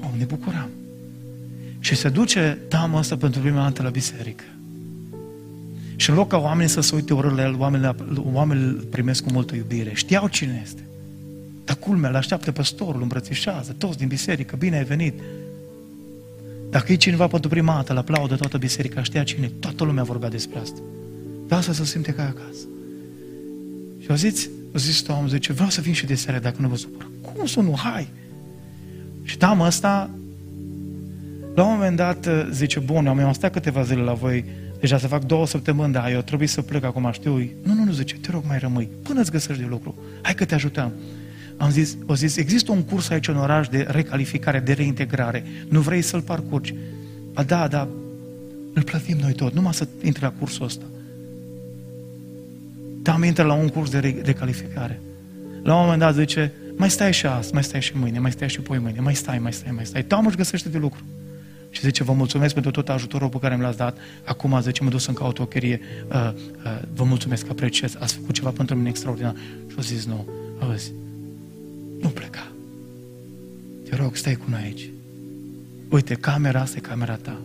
Oh, 0.00 0.10
ne 0.18 0.24
bucuram. 0.24 0.68
Și 1.78 1.94
se 1.94 2.08
duce 2.08 2.58
dama 2.68 2.98
asta 2.98 3.16
pentru 3.16 3.40
prima 3.40 3.62
dată 3.62 3.82
la 3.82 3.90
biserică. 3.90 4.44
Și 6.02 6.10
în 6.10 6.16
loc 6.16 6.28
ca 6.28 6.36
oamenii 6.36 6.72
să 6.72 6.80
se 6.80 6.94
uite 6.94 7.14
urât 7.14 7.36
la 7.36 7.42
el, 7.42 7.54
oamenii, 7.58 7.94
oamenii 8.32 8.64
îl 8.64 8.86
primesc 8.90 9.24
cu 9.24 9.32
multă 9.32 9.54
iubire. 9.54 9.90
Știau 9.94 10.28
cine 10.28 10.60
este. 10.64 10.82
Dar 11.64 11.76
culmea, 11.76 12.10
îl 12.10 12.16
așteaptă 12.16 12.52
păstorul, 12.52 13.02
îmbrățișează, 13.02 13.74
toți 13.78 13.98
din 13.98 14.08
biserică, 14.08 14.56
bine 14.56 14.76
ai 14.76 14.84
venit. 14.84 15.20
Dacă 16.70 16.92
e 16.92 16.96
cineva 16.96 17.26
pentru 17.26 17.48
prima 17.48 17.74
dată, 17.74 17.92
la 17.92 17.98
aplaudă 17.98 18.36
toată 18.36 18.58
biserica, 18.58 19.02
știa 19.02 19.22
cine, 19.22 19.50
toată 19.60 19.84
lumea 19.84 20.02
vorbea 20.02 20.28
despre 20.28 20.58
asta. 20.58 20.80
De 21.48 21.54
asta 21.54 21.72
se 21.72 21.84
simte 21.84 22.12
ca 22.12 22.22
acasă. 22.22 22.66
Și 23.98 24.06
au 24.08 24.16
zis, 24.16 24.48
au 24.72 24.78
zis 24.78 25.06
omul, 25.08 25.28
zice, 25.28 25.52
vreau 25.52 25.68
să 25.68 25.80
vin 25.80 25.92
și 25.92 26.06
de 26.06 26.14
seară 26.14 26.38
dacă 26.38 26.56
nu 26.60 26.68
vă 26.68 26.76
supăr. 26.76 27.06
Cum 27.20 27.46
să 27.46 27.60
nu? 27.60 27.74
Hai! 27.76 28.08
Și 29.22 29.38
dama 29.38 29.66
asta, 29.66 30.10
la 31.54 31.64
un 31.64 31.72
moment 31.72 31.96
dat, 31.96 32.28
zice, 32.50 32.78
bun, 32.78 33.06
am 33.06 33.16
mai 33.16 33.34
stat 33.34 33.52
câteva 33.52 33.82
zile 33.82 34.00
la 34.00 34.12
voi, 34.12 34.44
deja 34.82 34.98
să 34.98 35.06
fac 35.06 35.24
două 35.24 35.46
săptămâni, 35.46 35.92
dar 35.92 36.10
eu 36.10 36.20
trebuie 36.20 36.48
să 36.48 36.62
plec 36.62 36.84
acum, 36.84 37.10
știu. 37.12 37.36
Nu, 37.62 37.72
nu, 37.74 37.84
nu, 37.84 37.92
zice, 37.92 38.16
te 38.16 38.30
rog, 38.30 38.42
mai 38.46 38.58
rămâi, 38.58 38.88
până 39.02 39.20
îți 39.20 39.30
găsești 39.30 39.62
de 39.62 39.68
lucru. 39.68 39.94
Hai 40.22 40.34
că 40.34 40.44
te 40.44 40.54
ajutăm. 40.54 40.92
Am 41.56 41.70
zis, 41.70 41.96
o 42.06 42.14
zis, 42.14 42.36
există 42.36 42.72
un 42.72 42.82
curs 42.82 43.10
aici 43.10 43.28
în 43.28 43.36
oraș 43.36 43.68
de 43.68 43.86
recalificare, 43.88 44.60
de 44.60 44.72
reintegrare. 44.72 45.44
Nu 45.68 45.80
vrei 45.80 46.02
să-l 46.02 46.20
parcurgi? 46.20 46.74
A, 47.34 47.42
da, 47.42 47.68
da, 47.68 47.88
îl 48.72 48.82
plătim 48.82 49.16
noi 49.20 49.32
tot, 49.32 49.54
numai 49.54 49.74
să 49.74 49.86
intri 50.02 50.22
la 50.22 50.32
cursul 50.38 50.64
ăsta. 50.64 50.84
Da, 53.02 53.12
am 53.12 53.22
intrat 53.22 53.46
la 53.46 53.54
un 53.54 53.68
curs 53.68 53.90
de 53.90 54.22
recalificare. 54.24 55.00
La 55.62 55.74
un 55.74 55.80
moment 55.80 56.00
dat 56.00 56.14
zice, 56.14 56.52
mai 56.76 56.90
stai 56.90 57.12
și 57.12 57.26
azi, 57.26 57.52
mai 57.52 57.64
stai 57.64 57.82
și 57.82 57.92
mâine, 57.96 58.18
mai 58.18 58.30
stai 58.30 58.48
și 58.48 58.60
poi 58.60 58.78
mâine, 58.78 59.00
mai 59.00 59.14
stai, 59.14 59.38
mai 59.38 59.52
stai, 59.52 59.72
mai 59.74 59.86
stai. 59.86 60.02
Doamne, 60.02 60.28
își 60.28 60.36
găsește 60.36 60.68
de 60.68 60.78
lucru. 60.78 61.02
Și 61.72 61.80
zice, 61.80 62.04
vă 62.04 62.12
mulțumesc 62.12 62.52
pentru 62.54 62.70
tot 62.70 62.88
ajutorul 62.88 63.28
pe 63.28 63.38
care 63.38 63.56
mi 63.56 63.62
l-ați 63.62 63.76
dat. 63.76 63.98
Acum, 64.24 64.60
zice, 64.60 64.82
mă 64.82 64.90
dus 64.90 65.02
să 65.02 65.12
caut 65.12 65.38
o 65.38 65.46
cherie. 65.46 65.80
Uh, 66.08 66.32
uh, 66.64 66.78
vă 66.94 67.04
mulțumesc, 67.04 67.50
apreciez. 67.50 67.96
Ați 67.98 68.14
făcut 68.14 68.34
ceva 68.34 68.50
pentru 68.50 68.76
mine 68.76 68.88
extraordinar. 68.88 69.34
Și 69.68 69.74
au 69.76 69.82
zis, 69.82 70.04
nu, 70.04 70.26
auzi, 70.58 70.92
nu 72.00 72.08
pleca. 72.08 72.52
Te 73.88 73.96
rog, 73.96 74.16
stai 74.16 74.34
cu 74.34 74.44
noi 74.48 74.60
aici. 74.62 74.88
Uite, 75.88 76.14
camera 76.14 76.60
asta 76.60 76.76
e 76.76 76.80
camera 76.80 77.14
ta. 77.14 77.38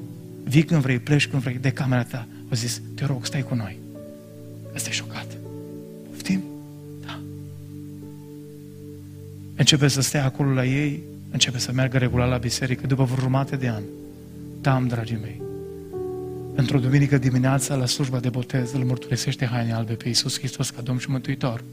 Vii 0.43 0.63
când 0.63 0.81
vrei, 0.81 0.99
pleci 0.99 1.27
când 1.27 1.41
vrei, 1.41 1.57
de 1.57 1.71
camera 1.71 2.03
ta. 2.03 2.27
O 2.51 2.55
zis, 2.55 2.81
te 2.95 3.05
rog, 3.05 3.25
stai 3.25 3.43
cu 3.43 3.55
noi. 3.55 3.77
Asta 4.75 4.89
e 4.89 4.91
șocat. 4.91 5.37
Poftim? 6.09 6.43
Da. 7.05 7.19
Începe 9.55 9.87
să 9.87 10.01
stea 10.01 10.25
acolo 10.25 10.51
la 10.51 10.65
ei, 10.65 11.03
începe 11.31 11.57
să 11.57 11.71
meargă 11.71 11.97
regulat 11.97 12.29
la 12.29 12.37
biserică 12.37 12.87
după 12.87 13.03
vreo 13.03 13.17
jumate 13.17 13.55
de 13.55 13.67
ani. 13.67 13.85
Da, 14.61 14.83
dragii 14.87 15.19
mei. 15.21 15.41
Într-o 16.55 16.79
duminică 16.79 17.17
dimineața, 17.17 17.75
la 17.75 17.85
slujba 17.85 18.19
de 18.19 18.29
botez, 18.29 18.73
îl 18.73 18.83
mărturisește 18.83 19.45
haine 19.45 19.73
albe 19.73 19.93
pe 19.93 20.07
Iisus 20.07 20.37
Hristos 20.37 20.69
ca 20.69 20.81
Domn 20.81 20.99
și 20.99 21.09
Mântuitor 21.09 21.63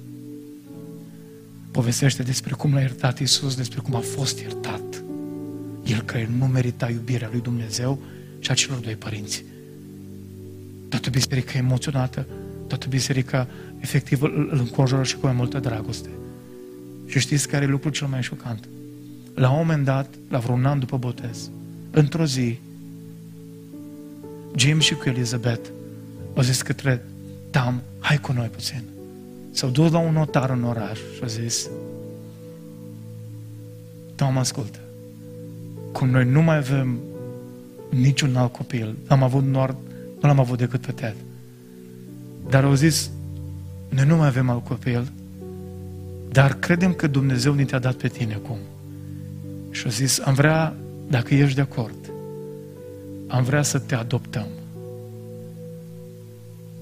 povestește 1.70 2.22
despre 2.22 2.54
cum 2.54 2.72
l-a 2.72 2.80
iertat 2.80 3.18
Iisus, 3.20 3.56
despre 3.56 3.80
cum 3.80 3.94
a 3.94 3.98
fost 3.98 4.40
iertat. 4.40 5.04
El 5.84 6.02
care 6.02 6.30
nu 6.38 6.46
merita 6.46 6.90
iubirea 6.90 7.28
lui 7.30 7.40
Dumnezeu 7.40 7.98
și 8.38 8.50
a 8.50 8.54
celor 8.54 8.78
doi 8.78 8.94
părinți. 8.94 9.44
Toată 10.88 11.10
biserica 11.10 11.58
emoționată, 11.58 12.26
toată 12.66 12.86
biserica 12.88 13.46
efectiv 13.80 14.22
îl, 14.22 14.48
îl 14.52 14.58
înconjoară 14.58 15.04
și 15.04 15.16
cu 15.16 15.26
mai 15.26 15.34
multă 15.34 15.58
dragoste. 15.58 16.08
Și 17.06 17.18
știți 17.18 17.48
care 17.48 17.64
e 17.64 17.68
lucrul 17.68 17.92
cel 17.92 18.06
mai 18.06 18.22
șocant? 18.22 18.68
La 19.34 19.50
un 19.50 19.56
moment 19.56 19.84
dat, 19.84 20.14
la 20.28 20.38
vreun 20.38 20.64
an 20.64 20.78
după 20.78 20.96
botez, 20.96 21.50
într-o 21.90 22.24
zi, 22.24 22.58
Jim 24.56 24.78
și 24.78 24.94
cu 24.94 25.08
Elizabeth 25.08 25.68
au 26.34 26.42
zis 26.42 26.62
către 26.62 27.04
Tam, 27.50 27.82
hai 27.98 28.18
cu 28.18 28.32
noi 28.32 28.46
puțin. 28.46 28.82
S-au 29.50 29.70
dus 29.70 29.90
la 29.90 29.98
un 29.98 30.12
notar 30.12 30.50
în 30.50 30.64
oraș 30.64 30.98
și 30.98 31.22
au 31.22 31.28
zis, 31.28 31.68
Doamne, 34.16 34.38
ascultă, 34.38 34.78
cum 35.92 36.08
noi 36.08 36.24
nu 36.24 36.42
mai 36.42 36.56
avem 36.56 36.98
niciun 37.88 38.36
alt 38.36 38.52
copil, 38.52 38.96
am 39.06 39.22
avut 39.22 39.52
doar, 39.52 39.74
nu 40.20 40.28
l-am 40.28 40.38
avut 40.38 40.58
decât 40.58 40.80
pe 40.80 40.92
Ted. 40.92 41.14
Dar 42.48 42.64
au 42.64 42.74
zis, 42.74 43.10
noi 43.88 44.06
nu 44.06 44.16
mai 44.16 44.26
avem 44.26 44.50
alt 44.50 44.64
copil, 44.64 45.12
dar 46.30 46.54
credem 46.54 46.92
că 46.92 47.06
Dumnezeu 47.06 47.54
ne 47.54 47.64
te-a 47.64 47.78
dat 47.78 47.94
pe 47.94 48.08
tine 48.08 48.34
acum. 48.34 48.58
Și 49.70 49.84
au 49.84 49.90
zis, 49.90 50.20
am 50.24 50.34
vrea, 50.34 50.74
dacă 51.08 51.34
ești 51.34 51.54
de 51.54 51.60
acord, 51.60 52.03
am 53.34 53.42
vrea 53.42 53.62
să 53.62 53.78
te 53.78 53.94
adoptăm. 53.94 54.46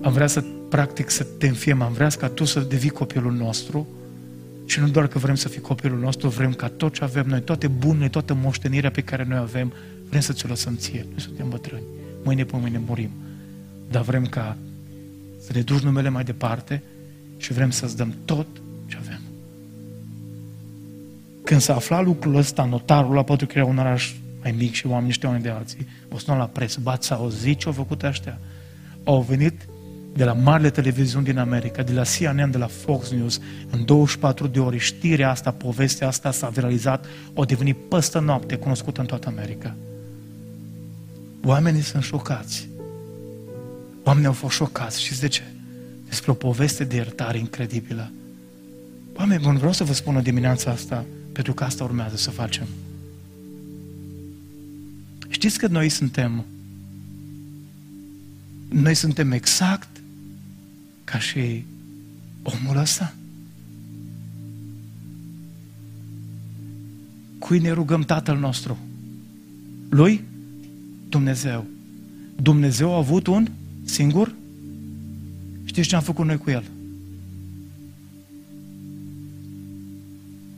Am 0.02 0.12
vrea 0.12 0.26
să 0.26 0.44
practic 0.68 1.10
să 1.10 1.24
te 1.38 1.46
înfiem, 1.46 1.82
am 1.82 1.92
vrea 1.92 2.08
ca 2.08 2.28
tu 2.28 2.44
să 2.44 2.60
devii 2.60 2.90
copilul 2.90 3.32
nostru 3.32 3.86
și 4.64 4.80
nu 4.80 4.88
doar 4.88 5.06
că 5.06 5.18
vrem 5.18 5.34
să 5.34 5.48
fii 5.48 5.60
copilul 5.60 5.98
nostru, 5.98 6.28
vrem 6.28 6.52
ca 6.52 6.68
tot 6.68 6.94
ce 6.94 7.04
avem 7.04 7.26
noi, 7.26 7.40
toate 7.40 7.66
bunele, 7.66 8.08
toată 8.08 8.34
moștenirea 8.34 8.90
pe 8.90 9.00
care 9.00 9.24
noi 9.28 9.38
avem, 9.38 9.72
vrem 10.08 10.20
să 10.20 10.32
ți-o 10.32 10.48
lăsăm 10.48 10.76
ție. 10.76 11.06
Noi 11.10 11.20
suntem 11.20 11.48
bătrâni. 11.48 11.82
Mâine 12.22 12.44
pe 12.44 12.56
mâine 12.56 12.80
murim. 12.86 13.10
Dar 13.90 14.02
vrem 14.02 14.26
ca 14.26 14.56
să 15.40 15.50
ne 15.54 15.60
duci 15.60 15.82
numele 15.82 16.08
mai 16.08 16.24
departe 16.24 16.82
și 17.36 17.52
vrem 17.52 17.70
să-ți 17.70 17.96
dăm 17.96 18.14
tot 18.24 18.46
ce 18.86 18.96
avem. 19.00 19.20
Când 21.44 21.60
s-a 21.60 21.74
aflat 21.74 22.04
lucrul 22.04 22.34
ăsta, 22.34 22.64
notarul 22.64 23.14
la 23.14 23.22
pentru 23.22 23.46
că 23.46 23.52
era 23.58 23.66
un 23.66 23.78
oraș 23.78 24.12
mai 24.42 24.54
mic 24.58 24.72
și 24.72 24.86
oamenii 24.86 25.12
știau 25.12 25.32
unde 25.32 25.48
de 25.48 25.54
alții, 25.54 25.86
o 26.08 26.18
sunat 26.18 26.38
la 26.38 26.46
presă, 26.46 26.78
bați 26.82 27.06
să 27.06 27.14
auzi 27.14 27.54
ce 27.54 27.66
au 27.66 27.72
făcut 27.72 28.02
ăștia. 28.02 28.38
Au 29.04 29.20
venit 29.20 29.66
de 30.14 30.24
la 30.24 30.32
marile 30.32 30.70
televiziuni 30.70 31.24
din 31.24 31.38
America, 31.38 31.82
de 31.82 31.92
la 31.92 32.02
CNN, 32.02 32.50
de 32.50 32.58
la 32.58 32.66
Fox 32.66 33.10
News, 33.10 33.40
în 33.70 33.84
24 33.84 34.46
de 34.46 34.60
ore, 34.60 34.76
știrea 34.76 35.30
asta, 35.30 35.50
povestea 35.50 36.06
asta 36.06 36.30
s-a 36.30 36.48
viralizat, 36.48 37.06
o 37.34 37.44
devenit 37.44 37.76
păstă 37.88 38.18
noapte, 38.18 38.56
cunoscută 38.56 39.00
în 39.00 39.06
toată 39.06 39.28
America. 39.28 39.74
Oamenii 41.44 41.82
sunt 41.82 42.02
șocați. 42.02 42.68
Oamenii 44.04 44.28
au 44.28 44.34
fost 44.34 44.54
șocați. 44.54 45.02
Știți 45.02 45.20
de 45.20 45.28
ce? 45.28 45.42
Despre 46.08 46.30
o 46.30 46.34
poveste 46.34 46.84
de 46.84 46.96
iertare 46.96 47.38
incredibilă. 47.38 48.10
Oameni 49.16 49.42
buni, 49.42 49.58
vreau 49.58 49.72
să 49.72 49.84
vă 49.84 49.92
spun 49.92 50.16
o 50.16 50.20
dimineața 50.20 50.70
asta, 50.70 51.04
pentru 51.32 51.52
că 51.52 51.64
asta 51.64 51.84
urmează 51.84 52.16
să 52.16 52.30
facem. 52.30 52.66
Știți 55.42 55.58
că 55.58 55.66
noi 55.66 55.88
suntem 55.88 56.44
noi 58.68 58.94
suntem 58.94 59.32
exact 59.32 59.88
ca 61.04 61.18
și 61.18 61.64
omul 62.42 62.76
ăsta. 62.76 63.14
Cui 67.38 67.58
ne 67.58 67.70
rugăm 67.70 68.02
Tatăl 68.02 68.38
nostru? 68.38 68.78
Lui? 69.88 70.24
Dumnezeu. 71.08 71.66
Dumnezeu 72.42 72.92
a 72.92 72.96
avut 72.96 73.26
un 73.26 73.48
singur? 73.84 74.34
Știți 75.64 75.88
ce 75.88 75.96
am 75.96 76.02
făcut 76.02 76.26
noi 76.26 76.38
cu 76.38 76.50
el? 76.50 76.64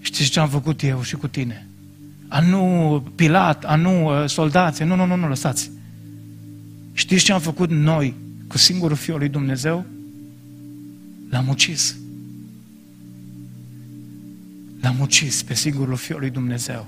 Știți 0.00 0.30
ce 0.30 0.40
am 0.40 0.48
făcut 0.48 0.82
eu 0.82 1.02
și 1.02 1.16
cu 1.16 1.28
tine? 1.28 1.66
A 2.34 2.40
nu 2.40 3.02
Pilat, 3.14 3.64
a 3.64 3.74
nu 3.76 4.22
uh, 4.22 4.28
soldați, 4.28 4.82
nu, 4.82 4.94
nu, 4.94 5.06
nu, 5.06 5.16
nu, 5.16 5.28
lăsați. 5.28 5.70
Știți 6.92 7.24
ce 7.24 7.32
am 7.32 7.40
făcut 7.40 7.70
noi 7.70 8.14
cu 8.46 8.58
singurul 8.58 8.96
Fiul 8.96 9.18
lui 9.18 9.28
Dumnezeu? 9.28 9.84
L-am 11.30 11.48
ucis. 11.48 11.96
L-am 14.80 15.00
ucis 15.00 15.42
pe 15.42 15.54
singurul 15.54 15.96
Fiul 15.96 16.18
lui 16.20 16.30
Dumnezeu. 16.30 16.86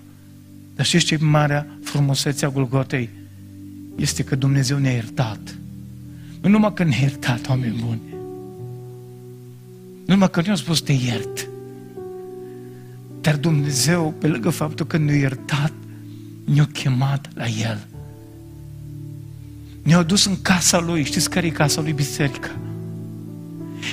Dar 0.75 0.87
știți 0.87 1.05
ce 1.05 1.17
marea 1.17 1.67
frumusețe 1.83 2.45
a 2.45 2.49
Golgotei? 2.49 3.09
Este 3.97 4.23
că 4.23 4.37
Dumnezeu 4.37 4.79
ne-a 4.79 4.93
iertat. 4.93 5.59
Nu 6.41 6.49
numai 6.49 6.75
că 6.75 6.85
ne-a 6.85 6.99
iertat, 7.01 7.49
oameni 7.49 7.83
buni. 7.85 8.01
Nu 10.07 10.13
numai 10.13 10.31
că 10.31 10.41
ne-a 10.41 10.55
spus 10.55 10.81
te 10.81 10.93
iert. 10.93 11.49
Dar 13.27 13.37
Dumnezeu, 13.37 14.15
pe 14.21 14.27
lângă 14.27 14.51
faptul 14.51 14.87
că 14.87 14.97
ne-a 14.97 15.17
iertat, 15.17 15.73
ne-a 16.45 16.69
chemat 16.73 17.29
la 17.35 17.47
El. 17.47 17.87
Ne-a 19.83 20.03
dus 20.03 20.25
în 20.25 20.43
casa 20.43 20.81
Lui. 20.81 21.05
Știți 21.05 21.31
care 21.31 21.47
e 21.47 21.51
casa 21.51 21.81
Lui? 21.81 21.93
Biserica. 21.93 22.51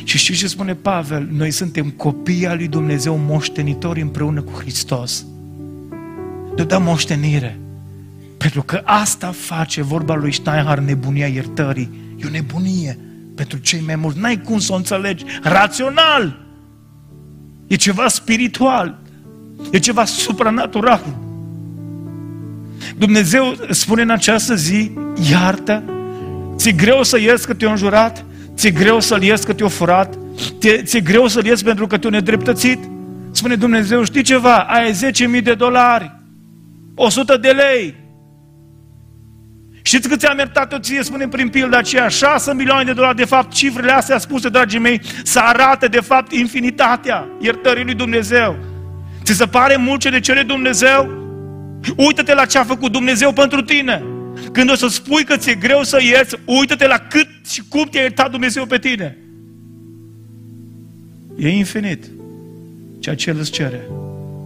Și 0.04 0.18
știți 0.18 0.40
ce 0.40 0.48
spune 0.48 0.74
Pavel? 0.74 1.28
Noi 1.32 1.52
suntem 1.52 1.90
copii 1.90 2.48
al 2.48 2.58
lui 2.58 2.68
Dumnezeu 2.68 3.18
moștenitori 3.18 4.02
împreună 4.02 4.42
cu 4.42 4.52
Hristos. 4.60 5.26
Ne 6.56 6.64
dă 6.64 6.78
moștenire. 6.78 7.60
Pentru 8.38 8.64
că 8.64 8.82
asta 8.84 9.32
face 9.32 9.82
vorba 9.82 10.16
lui 10.16 10.34
Steinhar 10.34 10.80
nebunia 10.80 11.28
iertării. 11.28 11.90
E 12.18 12.26
o 12.26 12.30
nebunie 12.30 13.00
pentru 13.36 13.58
cei 13.58 13.82
mai 13.82 13.96
mulți. 13.96 14.20
N-ai 14.20 14.42
cum 14.42 14.60
să 14.60 14.74
o 14.74 14.76
înțelegi. 14.76 15.26
Rațional. 15.42 16.46
E 17.68 17.76
ceva 17.76 18.08
spiritual. 18.08 19.02
E 19.72 19.80
ceva 19.80 20.06
supranatural. 20.06 21.04
Dumnezeu 22.98 23.56
spune 23.70 24.02
în 24.02 24.10
această 24.10 24.56
zi, 24.56 24.92
iartă, 25.32 25.84
ți-e 26.56 26.72
greu 26.72 27.04
să 27.04 27.20
ierți 27.20 27.48
că 27.48 27.54
te-a 27.54 27.70
înjurat, 27.70 28.26
ți-e 28.56 28.72
greu 28.72 29.00
să-l 29.00 29.24
ierți 29.24 29.46
că 29.46 29.54
te-a 29.54 29.68
furat, 29.68 30.18
ți-e 30.84 31.00
greu 31.00 31.28
să-l 31.28 31.46
ierți 31.46 31.64
pentru 31.64 31.88
că 31.88 31.98
te-a 31.98 32.10
nedreptățit. 32.10 32.80
Spune 33.32 33.56
Dumnezeu, 33.56 34.04
știi 34.04 34.22
ceva, 34.22 34.58
ai 34.58 34.92
10.000 35.38 35.44
de 35.44 35.54
dolari, 35.54 36.16
100 36.96 37.38
de 37.38 37.50
lei. 37.50 37.96
Știți 39.82 40.10
cât 40.10 40.20
ți-am 40.20 40.38
iertat 40.38 40.72
eu 40.72 40.78
ție, 40.78 41.04
spune 41.04 41.28
prin 41.28 41.50
pilda 41.50 41.78
aceea, 41.78 42.08
6 42.08 42.54
milioane 42.54 42.84
de 42.84 42.94
dolari, 42.94 43.16
de 43.16 43.26
fapt, 43.26 43.52
cifrele 43.52 43.92
astea 43.92 44.18
spuse, 44.18 44.50
dragii 44.50 44.80
mei, 44.80 45.02
să 45.24 45.40
arate, 45.40 45.88
de 45.88 46.00
fapt, 46.00 46.32
infinitatea 46.32 47.28
iertării 47.40 47.84
lui 47.84 47.94
Dumnezeu. 47.94 48.58
Ți 49.24 49.34
se 49.34 49.46
pare 49.46 49.76
mult 49.76 50.00
ce 50.00 50.10
de 50.10 50.20
cere 50.20 50.44
Dumnezeu? 50.44 51.22
Uită-te 51.98 52.34
la 52.34 52.46
ce 52.46 52.58
a 52.58 52.64
făcut 52.64 52.92
Dumnezeu 52.92 53.34
pentru 53.34 53.62
tine. 53.62 54.04
Când 54.52 54.72
o 54.72 54.76
să 54.76 54.88
spui 54.88 55.24
că 55.24 55.38
ți-e 55.38 55.56
greu 55.56 55.84
să 55.84 56.02
ierți, 56.02 56.36
uită-te 56.46 56.88
la 56.88 56.98
cât 56.98 57.28
și 57.50 57.64
cum 57.70 57.84
te-a 57.84 58.02
iertat 58.02 58.32
Dumnezeu 58.32 58.66
pe 58.66 58.78
tine. 58.78 59.18
E 61.38 61.50
infinit 61.50 62.04
ceea 63.00 63.16
ce 63.16 63.30
El 63.30 63.40
îți 63.40 63.52
cere, 63.52 63.82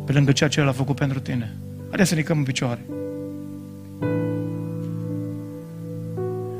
pe 0.05 0.11
lângă 0.11 0.31
ceea 0.31 0.49
ce 0.49 0.59
El 0.59 0.67
a 0.67 0.71
făcut 0.71 0.95
pentru 0.95 1.19
tine. 1.19 1.55
Haideți 1.87 2.09
să 2.09 2.15
ne 2.15 2.23
în 2.27 2.43
picioare. 2.43 2.81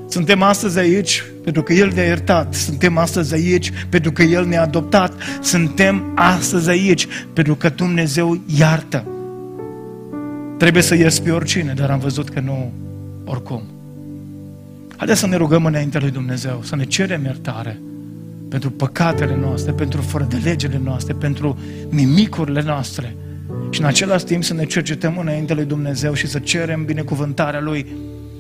Suntem 0.10 0.42
astăzi 0.42 0.80
aici 0.80 1.24
pentru 1.44 1.64
că 1.64 1.74
El 1.74 1.92
ne-a 1.94 2.06
iertat. 2.06 2.54
Suntem 2.54 2.98
astăzi 2.98 3.34
aici 3.34 3.72
pentru 3.90 4.12
că 4.12 4.24
El 4.24 4.46
ne-a 4.46 4.62
adoptat. 4.62 5.14
Suntem 5.42 6.12
astăzi 6.16 6.70
aici 6.70 7.08
pentru 7.34 7.56
că 7.56 7.70
Dumnezeu 7.70 8.42
iartă. 8.58 9.06
Trebuie 10.58 10.84
să 10.84 10.96
ies 10.96 11.20
pe 11.20 11.32
oricine, 11.32 11.74
dar 11.74 11.90
am 11.90 12.00
văzut 12.00 12.30
că 12.30 12.40
nu 12.40 12.72
oricum. 13.26 13.62
Haideți 14.98 15.20
să 15.20 15.28
ne 15.28 15.36
rugăm 15.36 15.66
înaintea 15.66 16.00
lui 16.00 16.12
Dumnezeu, 16.12 16.62
să 16.64 16.76
ne 16.76 16.84
cerem 16.84 17.24
iertare 17.24 17.80
pentru 18.50 18.72
păcatele 18.72 19.38
noastre, 19.42 19.72
pentru 19.72 20.02
fără 20.02 20.28
de 20.30 20.38
legele 20.44 20.82
noastre, 20.84 21.14
pentru 21.14 21.60
nimicurile 21.90 22.62
noastre. 22.62 23.16
Și 23.70 23.80
în 23.80 23.86
același 23.86 24.26
timp 24.26 24.44
să 24.44 24.54
ne 24.54 24.66
cercetăm 24.66 25.18
înaintea 25.18 25.56
lui 25.56 25.66
Dumnezeu 25.66 26.14
și 26.14 26.28
să 26.28 26.40
cerem 26.40 26.86
binecuvântarea 26.86 27.62
Lui, 27.62 27.86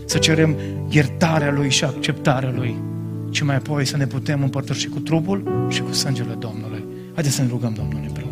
să 0.07 0.17
cerem 0.17 0.55
iertarea 0.89 1.51
Lui 1.51 1.69
și 1.69 1.83
acceptarea 1.83 2.51
Lui. 2.55 2.75
Și 3.31 3.43
mai 3.43 3.55
apoi 3.55 3.85
să 3.85 3.97
ne 3.97 4.07
putem 4.07 4.43
împărtăși 4.43 4.87
cu 4.87 4.99
trupul 4.99 5.67
și 5.69 5.81
cu 5.81 5.91
sângele 5.93 6.33
Domnului. 6.39 6.83
Haideți 7.13 7.35
să 7.35 7.41
ne 7.41 7.47
rugăm 7.47 7.73
Domnului 7.73 8.05
împreună. 8.07 8.26